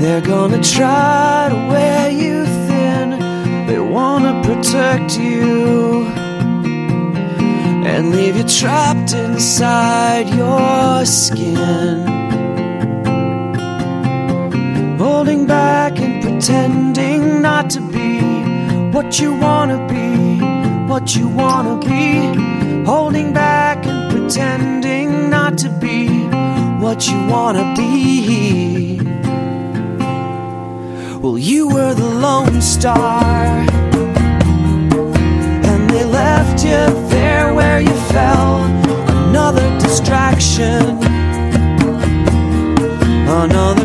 They're 0.00 0.20
gonna 0.20 0.62
try 0.62 1.48
to 1.48 1.56
wear 1.72 2.10
you 2.10 2.44
thin. 2.68 3.66
They 3.66 3.80
wanna 3.80 4.42
protect 4.44 5.18
you 5.18 6.19
and 7.90 8.12
leave 8.12 8.36
you 8.36 8.44
trapped 8.44 9.12
inside 9.12 10.28
your 10.28 11.04
skin. 11.04 12.06
Holding 14.96 15.46
back 15.46 15.98
and 15.98 16.22
pretending 16.22 17.42
not 17.42 17.68
to 17.70 17.80
be 17.80 18.20
what 18.94 19.18
you 19.18 19.34
wanna 19.34 19.78
be, 19.88 20.08
what 20.90 21.16
you 21.16 21.26
wanna 21.28 21.76
be. 21.80 22.84
Holding 22.84 23.32
back 23.32 23.84
and 23.86 24.12
pretending 24.12 25.28
not 25.28 25.58
to 25.58 25.68
be 25.68 26.06
what 26.84 27.08
you 27.08 27.18
wanna 27.26 27.74
be. 27.76 29.00
Well, 31.22 31.38
you 31.38 31.68
were 31.68 31.94
the 31.94 32.10
lone 32.26 32.62
star 32.62 33.69
direction. 40.40 40.96
Another 43.28 43.79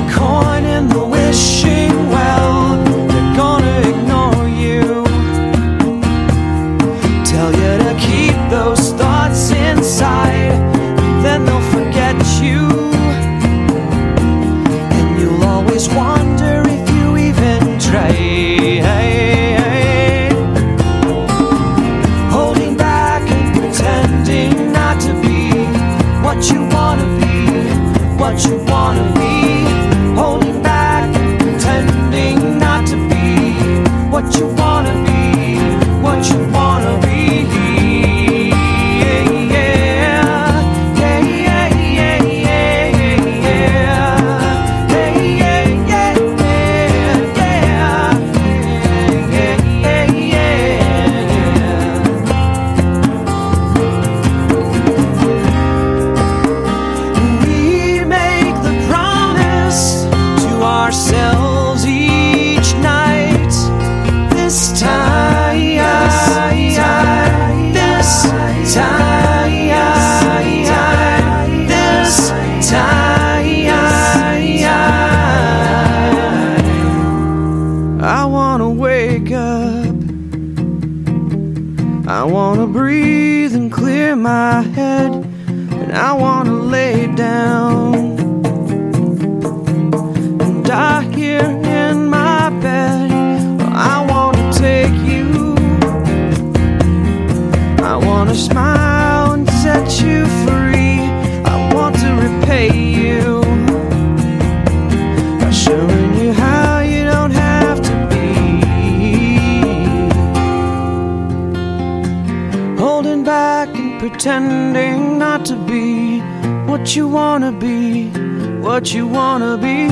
what 118.75 118.93
you 118.93 119.07
wanna 119.07 119.57
be. 119.57 119.87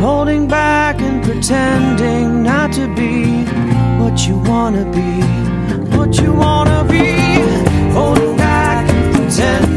Holding 0.00 0.46
back 0.46 1.00
and 1.00 1.20
pretending 1.24 2.44
not 2.44 2.72
to 2.72 2.86
be 2.94 3.42
what 4.00 4.24
you 4.28 4.38
wanna 4.38 4.84
be, 4.92 5.96
what 5.96 6.16
you 6.20 6.32
wanna 6.32 6.86
be. 6.88 7.06
Holding 7.92 8.36
back 8.36 8.88
and 8.88 9.14
pretending 9.16 9.73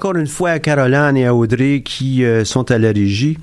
encore 0.00 0.16
une 0.16 0.26
fois 0.26 0.52
à 0.52 0.58
Caroline 0.58 1.14
et 1.18 1.26
à 1.26 1.34
Audrey 1.34 1.82
qui 1.84 2.24
euh, 2.24 2.42
sont 2.46 2.70
à 2.70 2.78
la 2.78 2.90
régie. 2.90 3.36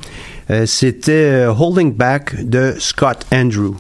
Euh, 0.50 0.66
C'était 0.66 1.46
euh, 1.46 1.54
Holding 1.54 1.94
Back 1.94 2.44
de 2.44 2.74
Scott 2.80 3.28
Andrew. 3.32 3.76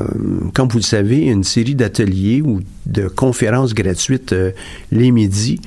comme 0.55 0.69
vous 0.69 0.79
le 0.79 0.85
savez, 0.85 1.19
une 1.19 1.43
série 1.43 1.75
d'ateliers 1.75 2.43
ou 2.43 2.61
de 2.87 3.09
conférences 3.09 3.75
gratuites 3.75 4.33
euh, 4.33 4.53
les 4.93 5.11
midis. 5.11 5.61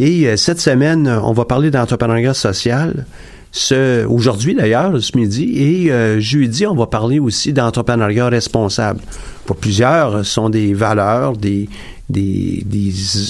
Et 0.00 0.26
euh, 0.26 0.36
cette 0.36 0.60
semaine, 0.60 1.06
on 1.22 1.32
va 1.32 1.44
parler 1.44 1.70
d'entrepreneuriat 1.70 2.34
social. 2.34 3.06
Ce, 3.52 4.04
aujourd'hui 4.06 4.56
d'ailleurs, 4.56 5.00
ce 5.00 5.16
midi, 5.16 5.62
et 5.62 6.20
jeudi, 6.20 6.66
on 6.66 6.74
va 6.74 6.88
parler 6.88 7.20
aussi 7.20 7.52
d'entrepreneuriat 7.52 8.28
responsable. 8.28 8.98
Pour 9.46 9.54
plusieurs, 9.54 10.26
sont 10.26 10.50
des 10.50 10.74
valeurs, 10.74 11.34
des, 11.36 11.68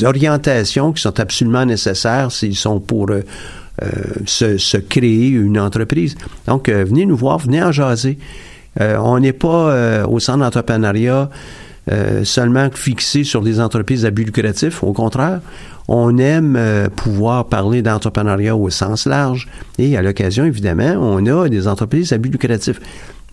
orientations 0.03 0.95
qui 0.95 1.03
sont 1.03 1.21
absolument 1.21 1.67
nécessaires 1.67 2.33
s'ils 2.33 2.57
sont 2.57 2.81
pour 2.81 3.11
se, 4.25 4.57
se 4.57 4.77
créer 4.79 5.29
une 5.29 5.59
entreprise. 5.59 6.17
Donc, 6.47 6.71
venez 6.71 7.05
nous 7.05 7.17
voir, 7.17 7.37
venez 7.37 7.63
en 7.63 7.71
jaser. 7.71 8.17
Euh, 8.81 8.97
on 8.99 9.19
n'est 9.21 9.33
pas 9.33 9.71
euh, 9.71 10.07
au 10.07 10.19
centre 10.21 10.41
d'entrepreneuriat 10.41 11.31
euh, 11.93 12.25
seulement 12.25 12.69
fixé 12.73 13.25
sur 13.25 13.43
des 13.43 13.61
entreprises 13.61 14.07
à 14.07 14.11
but 14.11 14.25
lucratif. 14.25 14.83
Au 14.83 14.93
contraire, 14.93 15.41
on 15.87 16.17
aime 16.17 16.57
euh, 16.57 16.89
pouvoir 16.89 17.47
parler 17.47 17.83
d'entrepreneuriat 17.83 18.57
au 18.57 18.71
sens 18.71 19.07
large. 19.07 19.49
Et 19.79 19.97
à 19.97 20.03
l'occasion, 20.03 20.47
évidemment, 20.47 20.97
on 20.99 21.27
a 21.27 21.49
des 21.49 21.69
entreprises 21.69 22.13
à 22.13 22.19
but 22.19 22.31
lucratif. 22.31 22.81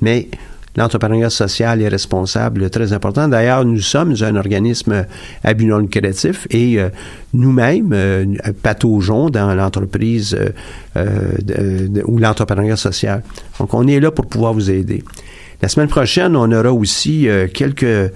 Mais 0.02 0.28
l'entrepreneuriat 0.76 1.30
social 1.30 1.82
est 1.82 1.88
responsable, 1.88 2.70
très 2.70 2.92
important. 2.92 3.28
D'ailleurs, 3.30 3.64
nous 3.64 3.80
sommes 3.80 4.16
un 4.22 4.36
organisme 4.36 5.06
à 5.44 5.54
but 5.54 5.66
non 5.66 5.78
lucratif 5.78 6.48
et 6.50 6.80
euh, 6.80 6.90
nous-mêmes, 7.34 7.92
euh, 7.94 8.26
pataugeons 8.62 9.30
dans 9.30 9.54
l'entreprise 9.54 10.36
euh, 10.38 10.50
euh, 10.98 11.88
ou 12.06 12.18
l'entrepreneuriat 12.18 12.76
social. 12.76 13.24
Donc, 13.60 13.74
on 13.74 13.88
est 13.88 14.00
là 14.00 14.12
pour 14.12 14.26
pouvoir 14.26 14.54
vous 14.54 14.70
aider. 14.70 15.04
La 15.62 15.68
semaine 15.68 15.90
prochaine, 15.90 16.36
on 16.36 16.52
aura 16.52 16.72
aussi 16.72 17.28
euh, 17.28 17.48
quelques 17.48 17.84
euh, 17.84 18.10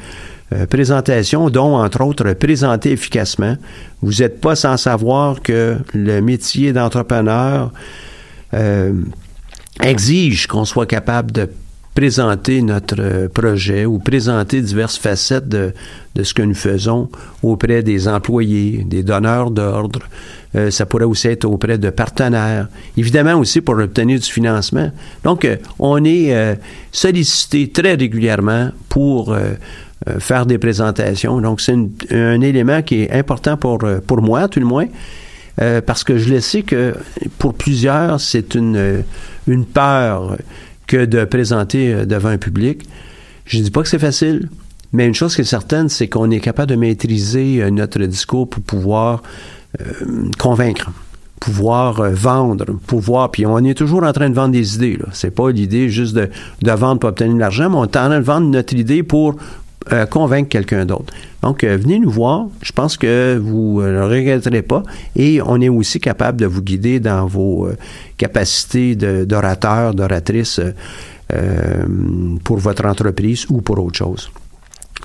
présentations, 0.69 1.49
dont, 1.49 1.75
entre 1.75 2.03
autres, 2.03 2.33
présenter 2.33 2.91
efficacement. 2.91 3.55
Vous 4.01 4.21
n'êtes 4.21 4.41
pas 4.41 4.55
sans 4.55 4.77
savoir 4.77 5.41
que 5.41 5.77
le 5.93 6.21
métier 6.21 6.73
d'entrepreneur 6.73 7.71
euh, 8.53 8.93
exige 9.83 10.47
qu'on 10.47 10.65
soit 10.65 10.87
capable 10.87 11.31
de 11.31 11.49
présenter 11.95 12.61
notre 12.61 12.99
euh, 12.99 13.29
projet 13.29 13.85
ou 13.85 13.99
présenter 13.99 14.61
diverses 14.61 14.97
facettes 14.97 15.47
de, 15.47 15.73
de 16.13 16.23
ce 16.23 16.33
que 16.33 16.41
nous 16.43 16.53
faisons 16.53 17.09
auprès 17.41 17.81
des 17.81 18.07
employés, 18.07 18.83
des 18.85 19.01
donneurs 19.01 19.49
d'ordre. 19.49 20.01
Euh, 20.55 20.71
ça 20.71 20.85
pourrait 20.85 21.05
aussi 21.05 21.27
être 21.27 21.45
auprès 21.45 21.77
de 21.77 21.89
partenaires. 21.89 22.67
Évidemment 22.97 23.35
aussi 23.35 23.61
pour 23.61 23.77
obtenir 23.77 24.19
du 24.19 24.29
financement. 24.29 24.91
Donc, 25.23 25.45
euh, 25.45 25.55
on 25.79 26.03
est 26.03 26.35
euh, 26.35 26.55
sollicité 26.91 27.69
très 27.69 27.95
régulièrement 27.95 28.71
pour 28.89 29.33
euh, 29.33 29.53
faire 30.19 30.45
des 30.45 30.57
présentations. 30.57 31.39
Donc, 31.41 31.61
c'est 31.61 31.77
un 32.11 32.41
élément 32.41 32.81
qui 32.81 33.03
est 33.03 33.11
important 33.11 33.57
pour, 33.57 33.79
pour 34.05 34.21
moi, 34.21 34.47
tout 34.47 34.59
le 34.59 34.65
moins. 34.65 34.87
Parce 35.85 36.03
que 36.03 36.17
je 36.17 36.33
le 36.33 36.41
sais 36.41 36.63
que 36.63 36.93
pour 37.39 37.53
plusieurs, 37.53 38.19
c'est 38.19 38.55
une, 38.55 39.03
une 39.47 39.65
peur 39.65 40.35
que 40.87 41.05
de 41.05 41.25
présenter 41.25 41.93
euh, 41.93 42.05
devant 42.05 42.29
un 42.29 42.37
public. 42.37 42.87
Je 43.45 43.57
ne 43.57 43.63
dis 43.63 43.71
pas 43.71 43.81
que 43.81 43.89
c'est 43.89 43.99
facile, 43.99 44.49
mais 44.93 45.07
une 45.07 45.13
chose 45.13 45.35
qui 45.35 45.41
est 45.41 45.45
certaine, 45.45 45.89
c'est 45.89 46.07
qu'on 46.07 46.31
est 46.31 46.39
capable 46.39 46.71
de 46.71 46.75
maîtriser 46.75 47.61
euh, 47.61 47.69
notre 47.69 47.99
discours 48.03 48.49
pour 48.49 48.63
pouvoir 48.63 49.23
euh, 49.81 50.29
convaincre, 50.39 50.91
pouvoir 51.39 52.09
vendre, 52.11 52.65
pouvoir. 52.87 53.31
Puis 53.31 53.45
on 53.45 53.59
est 53.59 53.75
toujours 53.75 54.03
en 54.03 54.13
train 54.13 54.29
de 54.29 54.35
vendre 54.35 54.53
des 54.53 54.75
idées. 54.75 54.97
Là. 54.97 55.07
C'est 55.11 55.31
pas 55.31 55.49
l'idée 55.51 55.89
juste 55.89 56.15
de 56.15 56.29
vendre 56.71 56.99
pour 56.99 57.09
obtenir 57.09 57.35
de 57.35 57.39
l'argent, 57.39 57.69
mais 57.69 57.75
on 57.75 57.83
est 57.83 57.97
en 57.97 58.07
train 58.07 58.19
de 58.19 58.25
vendre 58.25 58.47
notre 58.47 58.73
idée 58.73 59.03
pour 59.03 59.35
convaincre 60.09 60.49
quelqu'un 60.49 60.85
d'autre. 60.85 61.13
Donc, 61.41 61.63
venez 61.63 61.99
nous 61.99 62.09
voir. 62.09 62.47
Je 62.61 62.71
pense 62.71 62.97
que 62.97 63.37
vous 63.37 63.81
ne 63.81 64.01
regretterez 64.01 64.61
pas. 64.61 64.83
Et 65.15 65.41
on 65.45 65.61
est 65.61 65.69
aussi 65.69 65.99
capable 65.99 66.39
de 66.39 66.45
vous 66.45 66.61
guider 66.61 66.99
dans 66.99 67.25
vos 67.27 67.69
capacités 68.17 68.95
d'orateur, 68.95 69.93
d'oratrice 69.93 70.59
pour 72.43 72.57
votre 72.57 72.85
entreprise 72.85 73.45
ou 73.49 73.61
pour 73.61 73.83
autre 73.83 73.97
chose. 73.97 74.31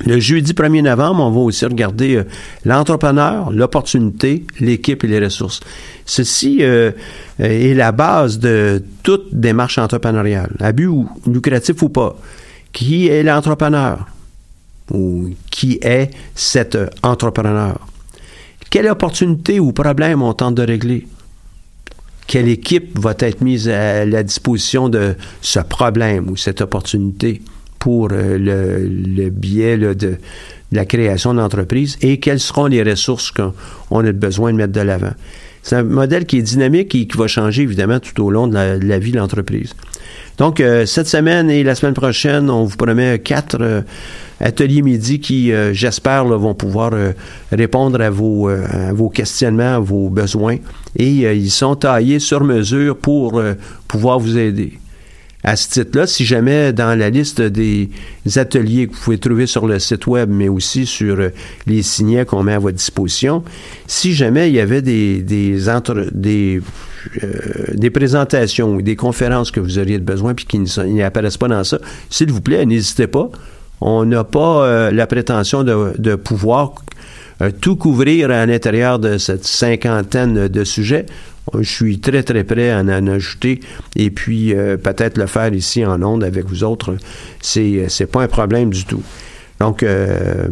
Le 0.06 0.18
jeudi 0.18 0.52
1er 0.52 0.82
novembre, 0.82 1.22
on 1.22 1.30
va 1.30 1.40
aussi 1.40 1.66
regarder 1.66 2.16
euh, 2.16 2.24
l'entrepreneur, 2.64 3.50
l'opportunité, 3.52 4.46
l'équipe 4.58 5.04
et 5.04 5.06
les 5.06 5.18
ressources. 5.18 5.60
Ceci 6.06 6.58
euh, 6.60 6.92
est 7.38 7.74
la 7.74 7.92
base 7.92 8.38
de 8.38 8.82
toute 9.02 9.34
démarche 9.34 9.76
entrepreneuriale, 9.76 10.56
abus 10.58 10.86
ou 10.86 11.08
lucratif 11.26 11.82
ou 11.82 11.90
pas. 11.90 12.16
Qui 12.72 13.08
est 13.08 13.22
l'entrepreneur? 13.22 14.06
Ou 14.90 15.30
qui 15.50 15.78
est 15.82 16.10
cet 16.34 16.76
entrepreneur? 17.02 17.78
Quelle 18.70 18.88
opportunité 18.88 19.60
ou 19.60 19.72
problème 19.72 20.22
on 20.22 20.32
tente 20.32 20.54
de 20.54 20.62
régler? 20.62 21.06
Quelle 22.26 22.48
équipe 22.48 22.98
va 22.98 23.14
être 23.18 23.40
mise 23.40 23.68
à 23.68 24.04
la 24.04 24.22
disposition 24.22 24.88
de 24.88 25.16
ce 25.40 25.60
problème 25.60 26.28
ou 26.30 26.36
cette 26.36 26.60
opportunité? 26.60 27.42
pour 27.80 28.10
euh, 28.12 28.38
le, 28.38 29.30
biais 29.30 29.76
de, 29.76 30.18
la 30.70 30.84
création 30.84 31.34
d'entreprise 31.34 31.98
et 32.02 32.20
quelles 32.20 32.38
seront 32.38 32.66
les 32.66 32.84
ressources 32.84 33.32
qu'on 33.32 34.04
a 34.04 34.12
besoin 34.12 34.52
de 34.52 34.58
mettre 34.58 34.72
de 34.72 34.82
l'avant? 34.82 35.14
C'est 35.62 35.76
un 35.76 35.82
modèle 35.82 36.26
qui 36.26 36.38
est 36.38 36.42
dynamique 36.42 36.94
et 36.94 37.06
qui 37.06 37.18
va 37.18 37.26
changer 37.26 37.62
évidemment 37.62 37.98
tout 37.98 38.22
au 38.22 38.30
long 38.30 38.46
de 38.46 38.54
la, 38.54 38.98
vie 38.98 39.12
de 39.12 39.18
l'entreprise. 39.18 39.74
Donc, 40.40 40.58
euh, 40.58 40.86
cette 40.86 41.06
semaine 41.06 41.50
et 41.50 41.62
la 41.62 41.74
semaine 41.74 41.92
prochaine, 41.92 42.48
on 42.48 42.64
vous 42.64 42.78
promet 42.78 43.18
quatre 43.18 43.58
euh, 43.60 43.82
ateliers 44.40 44.80
midi 44.80 45.20
qui, 45.20 45.52
j'espère, 45.72 46.24
vont 46.24 46.54
pouvoir 46.54 46.92
répondre 47.52 48.00
à 48.00 48.08
vos, 48.08 48.48
à 48.48 48.90
vos 48.94 49.10
questionnements, 49.10 49.74
à 49.74 49.78
vos 49.78 50.08
besoins. 50.08 50.56
Et 50.96 51.30
ils 51.36 51.50
sont 51.50 51.76
taillés 51.76 52.20
sur 52.20 52.42
mesure 52.42 52.96
pour 52.96 53.42
pouvoir 53.86 54.18
vous 54.18 54.38
aider 54.38 54.78
à 55.42 55.56
ce 55.56 55.68
titre-là, 55.68 56.06
si 56.06 56.24
jamais 56.24 56.72
dans 56.72 56.98
la 56.98 57.08
liste 57.08 57.40
des 57.40 57.88
ateliers 58.36 58.88
que 58.88 58.94
vous 58.94 59.00
pouvez 59.00 59.18
trouver 59.18 59.46
sur 59.46 59.66
le 59.66 59.78
site 59.78 60.06
web, 60.06 60.28
mais 60.30 60.48
aussi 60.48 60.84
sur 60.84 61.18
euh, 61.18 61.30
les 61.66 61.82
signets 61.82 62.26
qu'on 62.26 62.42
met 62.42 62.52
à 62.52 62.58
votre 62.58 62.76
disposition, 62.76 63.42
si 63.86 64.12
jamais 64.12 64.50
il 64.50 64.54
y 64.54 64.60
avait 64.60 64.82
des, 64.82 65.22
des, 65.22 65.58
des, 66.12 66.60
euh, 67.22 67.28
des 67.72 67.90
présentations 67.90 68.74
ou 68.74 68.82
des 68.82 68.96
conférences 68.96 69.50
que 69.50 69.60
vous 69.60 69.78
auriez 69.78 69.98
besoin 69.98 70.34
puis 70.34 70.44
qui 70.44 70.58
n'apparaissent 70.58 71.38
pas 71.38 71.48
dans 71.48 71.64
ça, 71.64 71.78
s'il 72.10 72.30
vous 72.30 72.42
plaît, 72.42 72.66
n'hésitez 72.66 73.06
pas. 73.06 73.30
On 73.80 74.04
n'a 74.04 74.24
pas 74.24 74.66
euh, 74.66 74.90
la 74.90 75.06
prétention 75.06 75.64
de, 75.64 75.94
de 75.98 76.16
pouvoir 76.16 76.74
tout 77.62 77.76
couvrir 77.76 78.30
à 78.30 78.44
l'intérieur 78.44 78.98
de 78.98 79.16
cette 79.16 79.46
cinquantaine 79.46 80.48
de 80.48 80.64
sujets. 80.64 81.06
Je 81.58 81.68
suis 81.68 82.00
très, 82.00 82.22
très 82.22 82.44
prêt 82.44 82.70
à 82.70 82.80
en 82.80 83.06
ajouter 83.06 83.60
et 83.96 84.10
puis 84.10 84.54
euh, 84.54 84.76
peut-être 84.76 85.18
le 85.18 85.26
faire 85.26 85.52
ici 85.52 85.84
en 85.84 86.02
ondes 86.02 86.24
avec 86.24 86.46
vous 86.46 86.64
autres. 86.64 86.96
C'est, 87.40 87.86
c'est 87.88 88.06
pas 88.06 88.22
un 88.22 88.28
problème 88.28 88.70
du 88.70 88.84
tout. 88.84 89.02
Donc, 89.60 89.82
euh, 89.82 90.48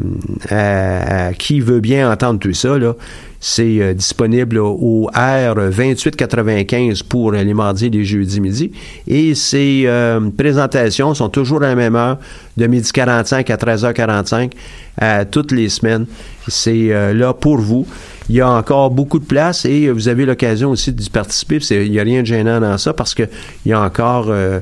à, 0.51 1.33
qui 1.33 1.61
veut 1.61 1.81
bien 1.81 2.13
entendre 2.13 2.39
tout 2.39 2.53
ça, 2.53 2.79
là, 2.79 2.95
c'est 3.41 3.81
euh, 3.81 3.95
disponible 3.95 4.59
au 4.59 5.11
R2895 5.15 7.05
pour 7.05 7.33
les 7.33 7.55
mardis 7.55 7.87
et 7.87 7.91
les 7.91 8.05
jeudis 8.05 8.41
midi. 8.41 8.73
Et 9.07 9.35
ces 9.35 9.89
présentations 10.37 11.15
sont 11.15 11.29
toujours 11.29 11.63
à 11.63 11.69
la 11.69 11.75
même 11.75 11.97
heure, 11.97 12.19
de 12.57 12.67
midi 12.67 12.91
45 12.93 13.51
à 13.51 13.57
13h45, 13.57 14.53
à 15.01 15.25
toutes 15.25 15.53
les 15.53 15.69
semaines. 15.69 16.07
C'est 16.49 17.13
là 17.15 17.33
pour 17.33 17.59
vous. 17.59 17.87
Il 18.29 18.37
y 18.37 18.43
a 18.43 18.51
encore 18.51 18.91
beaucoup 18.91 19.19
de 19.19 19.25
place 19.25 19.65
et 19.65 19.91
vous 19.91 20.09
avez 20.09 20.27
l'occasion 20.27 20.71
aussi 20.71 20.93
d'y 20.93 21.09
participer. 21.09 21.57
Il 21.71 21.91
n'y 21.91 21.99
a 21.99 22.03
rien 22.03 22.21
de 22.21 22.27
gênant 22.27 22.61
dans 22.61 22.77
ça 22.77 22.93
parce 22.93 23.15
qu'il 23.15 23.29
y 23.65 23.73
a 23.73 23.81
encore 23.81 24.27
euh, 24.29 24.61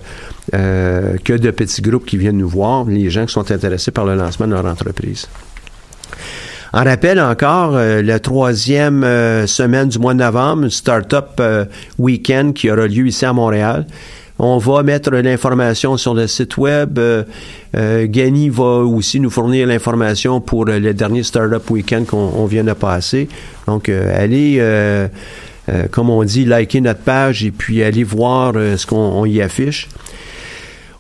euh, 0.55 1.17
que 1.25 1.33
de 1.33 1.51
petits 1.51 1.83
groupes 1.83 2.07
qui 2.07 2.17
viennent 2.17 2.39
nous 2.39 2.49
voir, 2.49 2.85
les 2.85 3.11
gens 3.11 3.27
qui 3.27 3.33
sont 3.33 3.51
intéressés 3.51 3.91
par 3.91 4.05
le 4.05 4.15
lancement 4.15 4.47
de 4.47 4.53
leur 4.53 4.67
entreprise. 4.67 5.27
En 6.73 6.85
rappel 6.85 7.21
encore, 7.21 7.77
euh, 7.77 8.03
la 8.03 8.19
troisième 8.19 9.03
semaine 9.47 9.89
du 9.89 9.99
mois 9.99 10.15
de 10.15 10.19
novembre, 10.19 10.69
Startup 10.69 11.43
Weekend 11.99 12.55
qui 12.55 12.71
aura 12.71 12.87
lieu 12.87 13.07
ici 13.07 13.25
à 13.25 13.33
Montréal. 13.33 13.87
On 14.39 14.59
va 14.59 14.83
mettre 14.83 15.11
l'information 15.11 15.97
sur 15.97 16.15
le 16.15 16.27
site 16.27 16.59
web. 16.59 16.99
Euh, 16.99 17.23
euh 17.75 18.07
Gany 18.07 18.51
va 18.51 18.85
aussi 18.85 19.19
nous 19.19 19.31
fournir 19.31 19.67
l'information 19.67 20.43
pour 20.43 20.67
le 20.67 20.93
dernier 20.93 21.23
Startup 21.23 21.71
Weekend 21.71 22.05
qu'on 22.07 22.45
vient 22.45 22.65
de 22.65 22.75
passer. 22.75 23.29
Donc, 23.67 23.89
euh, 23.89 24.13
allez, 24.15 24.59
euh, 24.61 25.09
comme 25.91 26.11
on 26.11 26.23
dit, 26.23 26.45
liker 26.45 26.83
notre 26.83 27.01
page 27.01 27.45
et 27.45 27.51
puis 27.51 27.83
allez 27.83 28.05
voir 28.05 28.53
ce 28.53 28.87
qu'on 28.87 29.25
y 29.25 29.41
affiche. 29.41 29.89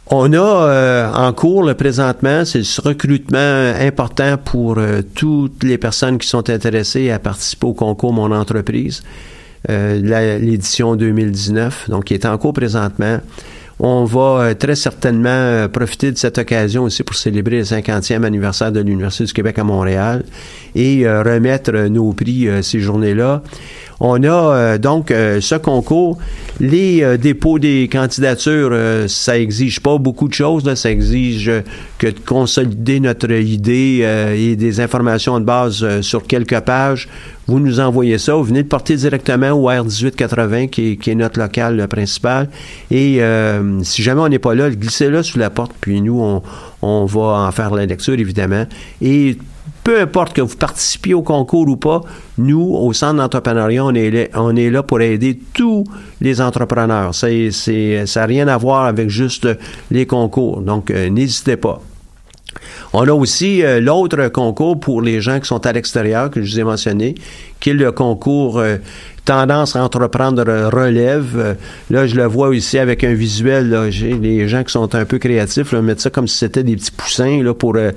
On 0.08 0.32
a 0.34 1.12
en 1.14 1.32
cours 1.32 1.64
le 1.64 1.74
présentement, 1.74 2.44
c'est 2.44 2.62
ce 2.62 2.80
recrutement 2.80 3.72
important 3.80 4.36
pour 4.36 4.78
toutes 5.16 5.64
les 5.64 5.78
personnes 5.78 6.18
qui 6.18 6.28
sont 6.28 6.48
intéressées 6.48 7.10
à 7.10 7.18
participer 7.18 7.66
au 7.66 7.74
concours 7.74 8.12
Mon 8.12 8.30
entreprise. 8.30 9.02
Euh, 9.68 10.38
l'édition 10.38 10.94
2019, 10.94 11.90
donc 11.90 12.04
qui 12.04 12.14
est 12.14 12.24
en 12.24 12.38
cours 12.38 12.52
présentement. 12.52 13.18
On 13.80 14.04
va 14.04 14.20
euh, 14.20 14.54
très 14.54 14.76
certainement 14.76 15.28
euh, 15.28 15.68
profiter 15.68 16.12
de 16.12 16.16
cette 16.16 16.38
occasion 16.38 16.84
aussi 16.84 17.02
pour 17.02 17.16
célébrer 17.16 17.58
le 17.58 17.64
50e 17.64 18.22
anniversaire 18.22 18.70
de 18.70 18.80
l'Université 18.80 19.24
du 19.24 19.32
Québec 19.32 19.58
à 19.58 19.64
Montréal 19.64 20.24
et 20.76 21.08
remettre 21.08 21.72
nos 21.88 22.12
prix 22.12 22.48
ces 22.62 22.80
journées-là. 22.80 23.42
On 24.00 24.22
a 24.22 24.26
euh, 24.28 24.78
donc 24.78 25.10
euh, 25.10 25.40
ce 25.40 25.54
concours. 25.54 26.18
Les 26.60 27.02
euh, 27.02 27.16
dépôts 27.16 27.58
des 27.58 27.88
candidatures, 27.90 28.76
ça 29.08 29.38
exige 29.38 29.80
pas 29.80 29.98
beaucoup 29.98 30.28
de 30.28 30.34
choses. 30.34 30.72
Ça 30.74 30.90
exige 30.90 31.50
que 31.98 32.06
de 32.08 32.18
consolider 32.18 33.00
notre 33.00 33.30
idée 33.30 34.06
et 34.36 34.56
des 34.56 34.80
informations 34.80 35.40
de 35.40 35.44
base 35.44 36.00
sur 36.00 36.26
quelques 36.26 36.60
pages. 36.60 37.08
Vous 37.46 37.60
nous 37.60 37.80
envoyez 37.80 38.18
ça. 38.18 38.34
Vous 38.34 38.44
venez 38.44 38.62
de 38.62 38.68
porter 38.68 38.96
directement 38.96 39.50
au 39.50 39.70
R1880, 39.70 40.68
qui 40.68 40.98
est, 41.06 41.14
notre 41.14 41.38
local 41.38 41.86
principal. 41.88 42.48
Et 42.90 43.20
si 43.82 44.02
jamais 44.02 44.20
on 44.20 44.28
n'est 44.28 44.38
pas 44.38 44.54
là, 44.54 44.70
glissez-le 44.70 45.22
sous 45.22 45.38
la 45.38 45.50
porte, 45.50 45.72
puis 45.80 46.00
nous, 46.00 46.42
on, 46.82 47.04
va 47.06 47.20
en 47.20 47.52
faire 47.52 47.74
la 47.74 47.86
lecture, 47.86 48.14
évidemment. 48.14 48.66
Peu 49.86 50.00
importe 50.00 50.32
que 50.32 50.40
vous 50.40 50.56
participiez 50.56 51.14
au 51.14 51.22
concours 51.22 51.68
ou 51.68 51.76
pas, 51.76 52.00
nous, 52.38 52.74
au 52.74 52.92
Centre 52.92 53.18
d'entrepreneuriat, 53.18 53.84
on 53.84 53.94
est, 53.94 54.70
là, 54.70 54.82
pour 54.82 55.00
aider 55.00 55.38
tous 55.54 55.84
les 56.20 56.40
entrepreneurs. 56.40 57.14
Ça 57.14 57.28
n'a 57.28 58.26
rien 58.26 58.48
à 58.48 58.56
voir 58.56 58.86
avec 58.86 59.08
juste 59.08 59.46
les 59.92 60.04
concours. 60.04 60.60
Donc, 60.60 60.90
euh, 60.90 61.08
n'hésitez 61.08 61.56
pas. 61.56 61.80
On 62.94 63.06
a 63.06 63.12
aussi 63.12 63.62
euh, 63.62 63.80
l'autre 63.80 64.26
concours 64.26 64.80
pour 64.80 65.02
les 65.02 65.20
gens 65.20 65.38
qui 65.38 65.46
sont 65.46 65.64
à 65.64 65.72
l'extérieur, 65.72 66.32
que 66.32 66.42
je 66.42 66.50
vous 66.50 66.60
ai 66.60 66.64
mentionné, 66.64 67.14
qui 67.60 67.72
le 67.72 67.92
concours 67.92 68.58
euh, 68.58 68.76
tendance 69.26 69.76
à 69.76 69.84
entreprendre 69.84 70.42
relève. 70.72 71.34
Euh, 71.36 71.54
là, 71.90 72.06
je 72.06 72.14
le 72.14 72.24
vois 72.24 72.48
aussi 72.48 72.78
avec 72.78 73.04
un 73.04 73.12
visuel. 73.12 73.88
J'ai 73.90 74.14
les 74.14 74.48
gens 74.48 74.64
qui 74.64 74.72
sont 74.72 74.94
un 74.94 75.04
peu 75.04 75.18
créatifs, 75.18 75.72
là, 75.72 75.82
mettre 75.82 76.00
ça 76.00 76.08
comme 76.08 76.28
si 76.28 76.38
c'était 76.38 76.62
des 76.62 76.76
petits 76.76 76.92
poussins 76.92 77.42
là, 77.42 77.52
pour 77.52 77.76
euh, 77.76 77.90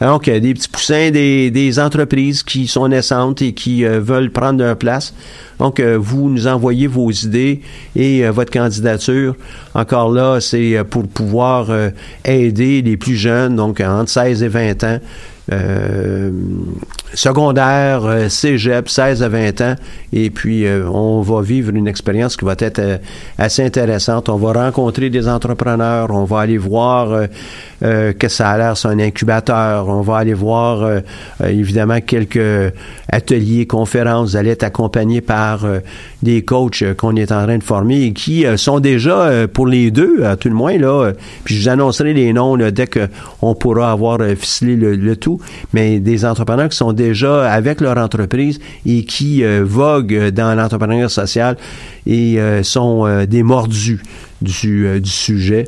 donc 0.00 0.30
des 0.30 0.54
petits 0.54 0.68
poussins 0.68 1.10
des, 1.10 1.50
des, 1.50 1.78
entreprises 1.80 2.42
qui 2.44 2.68
sont 2.68 2.88
naissantes 2.88 3.42
et 3.42 3.52
qui 3.52 3.84
euh, 3.84 4.00
veulent 4.00 4.30
prendre 4.30 4.60
leur 4.60 4.76
place. 4.76 5.12
Donc, 5.58 5.80
vous 5.80 6.30
nous 6.30 6.46
envoyez 6.46 6.86
vos 6.86 7.10
idées 7.10 7.62
et 7.96 8.28
votre 8.28 8.52
candidature. 8.52 9.34
Encore 9.74 10.12
là, 10.12 10.40
c'est 10.40 10.84
pour 10.88 11.08
pouvoir 11.08 11.68
aider 12.24 12.80
les 12.80 12.96
plus 12.96 13.16
jeunes, 13.16 13.56
donc 13.56 13.80
entre 13.80 14.08
16 14.08 14.44
et 14.44 14.48
20 14.48 14.84
ans, 14.84 14.98
euh, 15.50 16.30
secondaire, 17.14 18.04
euh, 18.04 18.28
cégep, 18.28 18.90
16 18.90 19.22
à 19.22 19.30
20 19.30 19.60
ans, 19.62 19.74
et 20.12 20.28
puis 20.28 20.66
euh, 20.66 20.86
on 20.86 21.22
va 21.22 21.40
vivre 21.40 21.74
une 21.74 21.88
expérience 21.88 22.36
qui 22.36 22.44
va 22.44 22.54
être 22.58 23.00
assez 23.38 23.64
intéressante. 23.64 24.28
On 24.28 24.36
va 24.36 24.52
rencontrer 24.52 25.08
des 25.08 25.26
entrepreneurs, 25.26 26.10
on 26.10 26.24
va 26.24 26.40
aller 26.40 26.58
voir 26.58 27.28
que 27.80 28.28
ça 28.28 28.50
a 28.50 28.58
l'air 28.58 28.76
c'est 28.76 28.88
un 28.88 28.98
incubateur, 28.98 29.88
on 29.88 30.02
va 30.02 30.18
aller 30.18 30.34
voir 30.34 31.00
évidemment 31.42 32.00
quelques 32.00 32.72
ateliers, 33.10 33.66
conférences, 33.66 34.30
vous 34.30 34.36
allez 34.36 34.50
être 34.50 34.64
accompagné 34.64 35.20
par 35.20 35.64
des 36.22 36.42
coachs 36.42 36.84
qu'on 36.96 37.16
est 37.16 37.32
en 37.32 37.44
train 37.44 37.58
de 37.58 37.62
former 37.62 38.02
et 38.02 38.12
qui 38.12 38.44
sont 38.56 38.80
déjà 38.80 39.46
pour 39.52 39.66
les 39.66 39.90
deux, 39.90 40.24
à 40.24 40.36
tout 40.36 40.48
le 40.48 40.54
moins, 40.54 40.76
là, 40.76 41.12
puis 41.44 41.54
je 41.54 41.62
vous 41.62 41.68
annoncerai 41.68 42.12
les 42.12 42.32
noms 42.32 42.56
dès 42.56 42.88
qu'on 42.88 43.54
pourra 43.54 43.92
avoir 43.92 44.18
ficelé 44.36 44.76
le 44.76 45.16
tout 45.16 45.37
mais 45.72 46.00
des 46.00 46.24
entrepreneurs 46.24 46.68
qui 46.68 46.76
sont 46.76 46.92
déjà 46.92 47.50
avec 47.50 47.80
leur 47.80 47.98
entreprise 47.98 48.60
et 48.86 49.04
qui 49.04 49.44
euh, 49.44 49.64
voguent 49.64 50.30
dans 50.30 50.54
l'entrepreneuriat 50.54 51.08
social 51.08 51.56
et 52.06 52.40
euh, 52.40 52.62
sont 52.62 53.06
euh, 53.06 53.26
des 53.26 53.42
mordus 53.42 54.02
du, 54.40 54.52
sujet. 55.04 55.66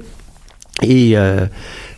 Et 0.82 1.14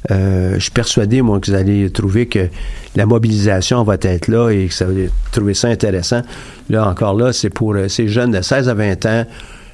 je 0.09 0.59
suis 0.59 0.70
persuadé, 0.73 1.23
moi, 1.23 1.39
que 1.39 1.51
vous 1.51 1.57
allez 1.57 1.89
trouver 1.91 2.27
que 2.27 2.49
la 2.97 3.07
mobilisation 3.07 3.85
va 3.85 3.95
être 4.01 4.27
là 4.29 4.51
et 4.51 4.66
que 4.66 4.75
ça 4.75 4.87
va 4.87 4.93
trouver 5.31 5.55
ça 5.55 5.68
intéressant. 5.68 6.23
Là, 6.68 6.89
encore 6.89 7.14
là, 7.14 7.33
c'est 7.33 7.51
pour 7.51 7.77
ces 7.89 8.09
jeunes 8.09 8.33
de 8.33 8.43
16 8.43 8.68
à 8.68 8.75
20 8.75 9.07
ans 9.07 9.25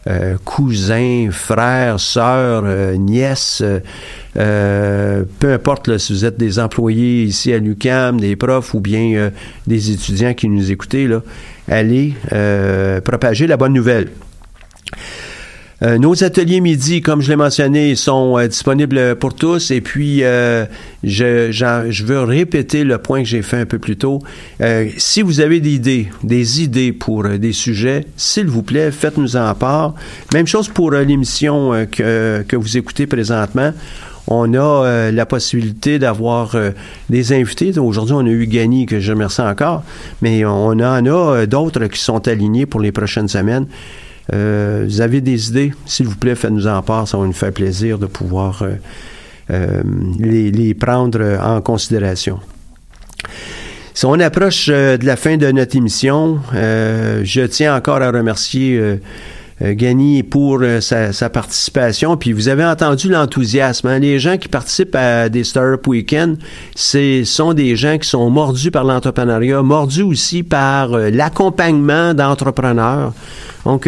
euh, 0.06 0.36
cousins, 0.44 1.28
frères, 1.30 2.00
sœurs, 2.00 2.62
euh, 2.64 2.94
nièces, 2.96 3.62
euh, 4.36 5.24
peu 5.38 5.52
importe 5.52 5.98
si 5.98 6.12
vous 6.12 6.24
êtes 6.24 6.38
des 6.38 6.58
employés 6.58 7.24
ici 7.24 7.52
à 7.52 7.58
l'UCAM, 7.58 8.20
des 8.20 8.36
profs 8.36 8.74
ou 8.74 8.80
bien 8.80 9.30
des 9.66 9.90
étudiants 9.90 10.34
qui 10.34 10.48
nous 10.48 10.70
écoutez, 10.70 11.08
là, 11.08 11.22
allez 11.68 12.14
propager 13.04 13.46
la 13.46 13.56
bonne 13.56 13.72
nouvelle. 13.72 14.08
Euh, 15.80 15.96
nos 15.96 16.24
ateliers 16.24 16.60
midi, 16.60 17.02
comme 17.02 17.22
je 17.22 17.28
l'ai 17.28 17.36
mentionné, 17.36 17.94
sont 17.94 18.36
euh, 18.36 18.48
disponibles 18.48 19.14
pour 19.14 19.34
tous. 19.34 19.70
Et 19.70 19.80
puis, 19.80 20.24
euh, 20.24 20.66
je, 21.04 21.52
je, 21.52 22.04
veux 22.04 22.20
répéter 22.22 22.82
le 22.82 22.98
point 22.98 23.22
que 23.22 23.28
j'ai 23.28 23.42
fait 23.42 23.58
un 23.58 23.66
peu 23.66 23.78
plus 23.78 23.96
tôt. 23.96 24.20
si 24.96 25.22
vous 25.22 25.40
avez 25.40 25.60
des 25.60 25.74
idées, 25.74 26.08
des 26.24 26.62
idées 26.62 26.92
pour 26.92 27.28
des 27.28 27.52
sujets, 27.52 28.06
s'il 28.16 28.46
vous 28.46 28.62
plaît, 28.62 28.90
faites-nous 28.90 29.36
en 29.36 29.54
part. 29.54 29.94
Même 30.34 30.46
chose 30.46 30.68
pour 30.68 30.90
l'émission 30.90 31.86
que, 31.90 32.42
que 32.42 32.56
vous 32.56 32.76
écoutez 32.76 33.06
présentement 33.06 33.72
on 34.30 34.52
a 34.52 35.10
la 35.10 35.24
possibilité 35.24 35.98
d'avoir 35.98 36.54
des 37.08 37.32
invités. 37.32 37.78
Aujourd'hui, 37.78 38.14
on 38.14 38.26
a 38.26 38.28
eu 38.28 38.46
Gany, 38.46 38.84
que 38.84 39.00
je 39.00 39.12
remercie 39.12 39.40
encore, 39.40 39.84
mais 40.20 40.44
on 40.44 40.66
en 40.66 41.06
a 41.06 41.46
d'autres 41.46 41.86
qui 41.86 41.98
sont 41.98 42.28
alignés 42.28 42.66
pour 42.66 42.82
les 42.82 42.92
prochaines 42.92 43.28
semaines. 43.28 43.66
Euh, 44.34 44.84
vous 44.86 45.00
avez 45.00 45.20
des 45.20 45.48
idées, 45.48 45.72
s'il 45.86 46.06
vous 46.06 46.16
plaît, 46.16 46.34
faites-nous 46.34 46.66
en 46.66 46.82
part. 46.82 47.08
Ça 47.08 47.16
va 47.18 47.24
nous 47.24 47.32
faire 47.32 47.52
plaisir 47.52 47.98
de 47.98 48.06
pouvoir 48.06 48.62
euh, 48.62 48.74
euh, 49.50 49.82
les, 50.18 50.74
prendre 50.74 51.38
en 51.42 51.60
considération. 51.60 52.40
Si 53.94 54.04
on 54.06 54.14
approche 54.20 54.68
de 54.68 55.04
la 55.04 55.16
fin 55.16 55.36
de 55.36 55.50
notre 55.50 55.76
émission, 55.76 56.40
je 56.52 57.46
tiens 57.46 57.76
encore 57.76 58.00
à 58.00 58.12
remercier 58.12 58.78
euh, 58.78 58.96
Gagné 59.60 60.22
pour 60.22 60.60
euh, 60.62 60.80
sa, 60.80 61.30
participation. 61.30 62.16
Puis 62.16 62.32
vous 62.32 62.48
avez 62.48 62.64
entendu 62.64 63.08
l'enthousiasme. 63.08 63.88
Hein. 63.88 63.98
Les 63.98 64.20
gens 64.20 64.36
qui 64.36 64.46
participent 64.46 64.94
à 64.94 65.28
des 65.28 65.42
Startup 65.42 65.84
Weekend, 65.84 66.38
ce 66.76 67.24
sont 67.24 67.54
des 67.54 67.74
gens 67.74 67.98
qui 67.98 68.08
sont 68.08 68.30
mordus 68.30 68.70
par 68.70 68.84
l'entrepreneuriat, 68.84 69.62
mordus 69.62 70.02
aussi 70.02 70.44
par 70.44 70.94
euh, 70.94 71.10
l'accompagnement 71.10 72.14
d'entrepreneurs. 72.14 73.12
Donc, 73.64 73.86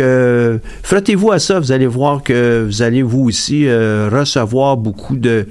frottez-vous 0.82 1.32
à 1.32 1.38
ça. 1.38 1.58
Vous 1.58 1.72
allez 1.72 1.86
voir 1.86 2.22
que 2.22 2.64
vous 2.66 2.82
allez 2.82 3.02
vous 3.02 3.24
aussi 3.24 3.66
recevoir 3.66 4.76
beaucoup 4.76 5.16
de 5.16 5.46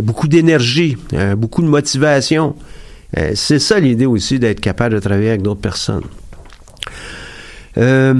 beaucoup 0.00 0.28
d'énergie, 0.28 0.96
beaucoup 1.36 1.60
de 1.60 1.66
motivation. 1.66 2.54
c'est 3.34 3.58
ça 3.58 3.78
l'idée 3.80 4.06
aussi 4.06 4.38
d'être 4.38 4.60
capable 4.60 4.94
de 4.94 5.00
travailler 5.00 5.28
avec 5.28 5.42
d'autres 5.42 5.60
personnes. 5.60 6.04
Euh, 7.78 8.14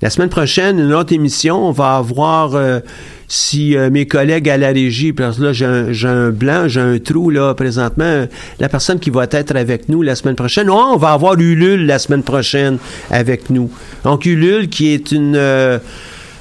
la 0.00 0.10
semaine 0.10 0.28
prochaine, 0.28 0.80
une 0.80 0.92
autre 0.92 1.12
émission, 1.12 1.68
on 1.68 1.70
va 1.70 1.96
avoir 1.96 2.56
euh, 2.56 2.80
si 3.28 3.76
euh, 3.76 3.88
mes 3.88 4.06
collègues 4.06 4.48
à 4.48 4.56
la 4.56 4.68
régie, 4.68 5.12
parce 5.12 5.38
que 5.38 5.42
là 5.42 5.52
j'ai 5.52 6.08
un, 6.08 6.30
blanc, 6.30 6.66
j'ai 6.66 6.80
un 6.80 6.98
trou 6.98 7.30
là 7.30 7.54
présentement, 7.54 8.26
la 8.58 8.68
personne 8.68 8.98
qui 8.98 9.10
va 9.10 9.28
être 9.30 9.54
avec 9.54 9.88
nous 9.88 10.02
la 10.02 10.16
semaine 10.16 10.34
prochaine, 10.34 10.68
oh, 10.68 10.92
on 10.94 10.96
va 10.96 11.12
avoir 11.12 11.38
Ulule 11.38 11.86
la 11.86 12.00
semaine 12.00 12.24
prochaine 12.24 12.78
avec 13.10 13.48
nous. 13.50 13.70
Donc 14.02 14.26
Ulule 14.26 14.68
qui 14.68 14.88
est 14.88 15.12
une 15.12 15.40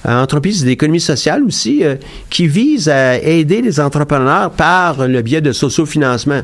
entreprise 0.03 0.65
d'économie 0.65 0.99
sociale 0.99 1.43
aussi, 1.43 1.83
qui 2.31 2.47
vise 2.47 2.89
à 2.89 3.19
aider 3.19 3.61
les 3.61 3.79
entrepreneurs 3.79 4.49
par 4.49 5.07
le 5.07 5.21
biais 5.21 5.41
de 5.41 5.51
sociofinancement. 5.51 6.41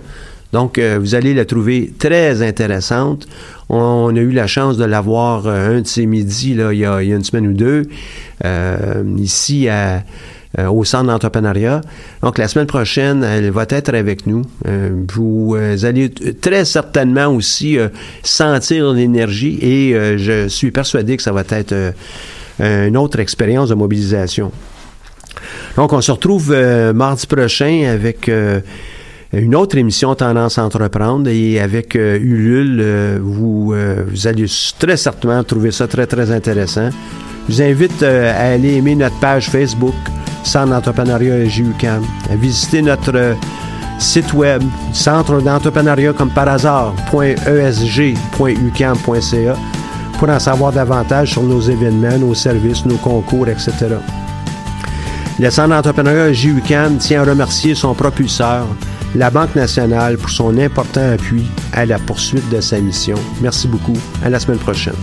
Donc, 0.54 0.80
vous 0.80 1.16
allez 1.16 1.34
la 1.34 1.46
trouver 1.46 1.92
très 2.00 2.42
intéressante. 2.42 3.28
On, 3.70 4.16
a 4.16 4.20
eu 4.20 4.32
la 4.32 4.48
chance 4.48 4.78
de 4.78 4.86
l'avoir 4.86 5.46
euh, 5.46 5.78
un 5.78 5.82
de 5.82 5.88
ces 5.88 6.06
midis 6.06 6.54
là, 6.54 6.72
il, 6.72 6.80
y 6.80 6.86
a, 6.86 7.02
une 7.02 7.24
semaine 7.24 7.48
ou 7.48 7.54
deux, 7.54 7.84
euh, 8.46 9.04
ici 9.18 9.68
à, 9.68 10.04
euh, 10.58 10.68
au 10.70 10.86
centre 10.86 11.08
d'entrepreneuriat. 11.08 11.82
Donc, 12.22 12.38
la 12.38 12.48
semaine 12.48 12.68
prochaine, 12.68 13.24
elle 13.24 13.52
va 13.52 13.66
être 13.68 13.94
avec 13.94 14.26
nous. 14.26 14.44
vous 14.66 15.58
allez 15.84 16.10
très 16.10 16.64
certainement 16.64 17.28
aussi 17.28 17.78
sentir 18.24 18.94
l'énergie 18.94 19.60
et 19.62 20.18
je 20.18 20.48
suis 20.48 20.72
persuadé 20.72 21.18
que 21.18 21.24
ça 21.24 21.34
va 21.34 21.44
être 21.50 21.94
une 22.60 22.98
autre 22.98 23.20
expérience 23.20 23.70
de 23.70 23.76
mobilisation. 23.76 24.52
Donc, 25.76 25.92
on 25.94 26.02
se 26.02 26.12
retrouve 26.12 26.56
mardi 26.94 27.28
prochain 27.28 27.84
avec 27.92 28.32
une 29.34 29.56
autre 29.56 29.78
émission 29.78 30.16
Tendance 30.16 30.58
à 30.58 30.64
entreprendre 30.64 31.30
et 31.30 31.60
avec 31.60 31.96
euh, 31.96 32.18
Ulule, 32.18 32.80
euh, 32.82 33.20
vous, 33.22 33.74
euh, 33.74 34.06
vous 34.08 34.26
allez 34.28 34.46
très 34.80 34.96
certainement 34.96 35.44
trouver 35.44 35.72
ça 35.72 35.88
très, 35.88 36.08
très 36.08 36.32
intéressant. 36.32 36.90
Je 37.50 37.54
vous 37.54 37.62
invite 37.62 38.04
à 38.04 38.52
aller 38.52 38.76
aimer 38.76 38.96
notre 38.96 39.20
page 39.20 39.50
Facebook 39.50 39.96
Centre 40.44 40.70
d'entrepreneuriat 40.70 41.46
JUCAM, 41.46 42.04
à 42.32 42.36
visiter 42.36 42.82
notre 42.82 43.36
site 44.00 44.34
web 44.34 44.62
Centre 44.94 45.42
d'entrepreneuriat 45.42 46.14
comme 46.14 46.30
par 46.30 46.48
hasard, 46.48 46.94
.esg.ucam.ca 47.14 48.16
pour 50.18 50.30
en 50.30 50.40
savoir 50.40 50.72
davantage 50.72 51.34
sur 51.34 51.44
nos 51.44 51.62
événements, 51.62 52.18
nos 52.18 52.34
services, 52.34 52.86
nos 52.86 52.98
concours, 52.98 53.50
etc. 53.50 53.74
Le 55.40 55.50
Centre 55.50 55.70
d'entrepreneuriat 55.70 56.34
JUCAM 56.34 56.98
tient 56.98 57.22
à 57.22 57.26
remercier 57.26 57.76
son 57.76 57.94
propulseur, 57.94 58.66
la 59.16 59.30
Banque 59.30 59.56
nationale 59.56 60.18
pour 60.18 60.30
son 60.30 60.58
important 60.58 61.12
appui 61.12 61.46
à 61.74 61.86
la 61.86 62.00
poursuite 62.00 62.48
de 62.50 62.62
sa 62.62 62.80
mission. 62.80 63.18
Merci 63.42 63.68
beaucoup. 63.68 63.98
À 64.24 64.30
la 64.30 64.40
semaine 64.40 64.60
prochaine. 64.60 64.96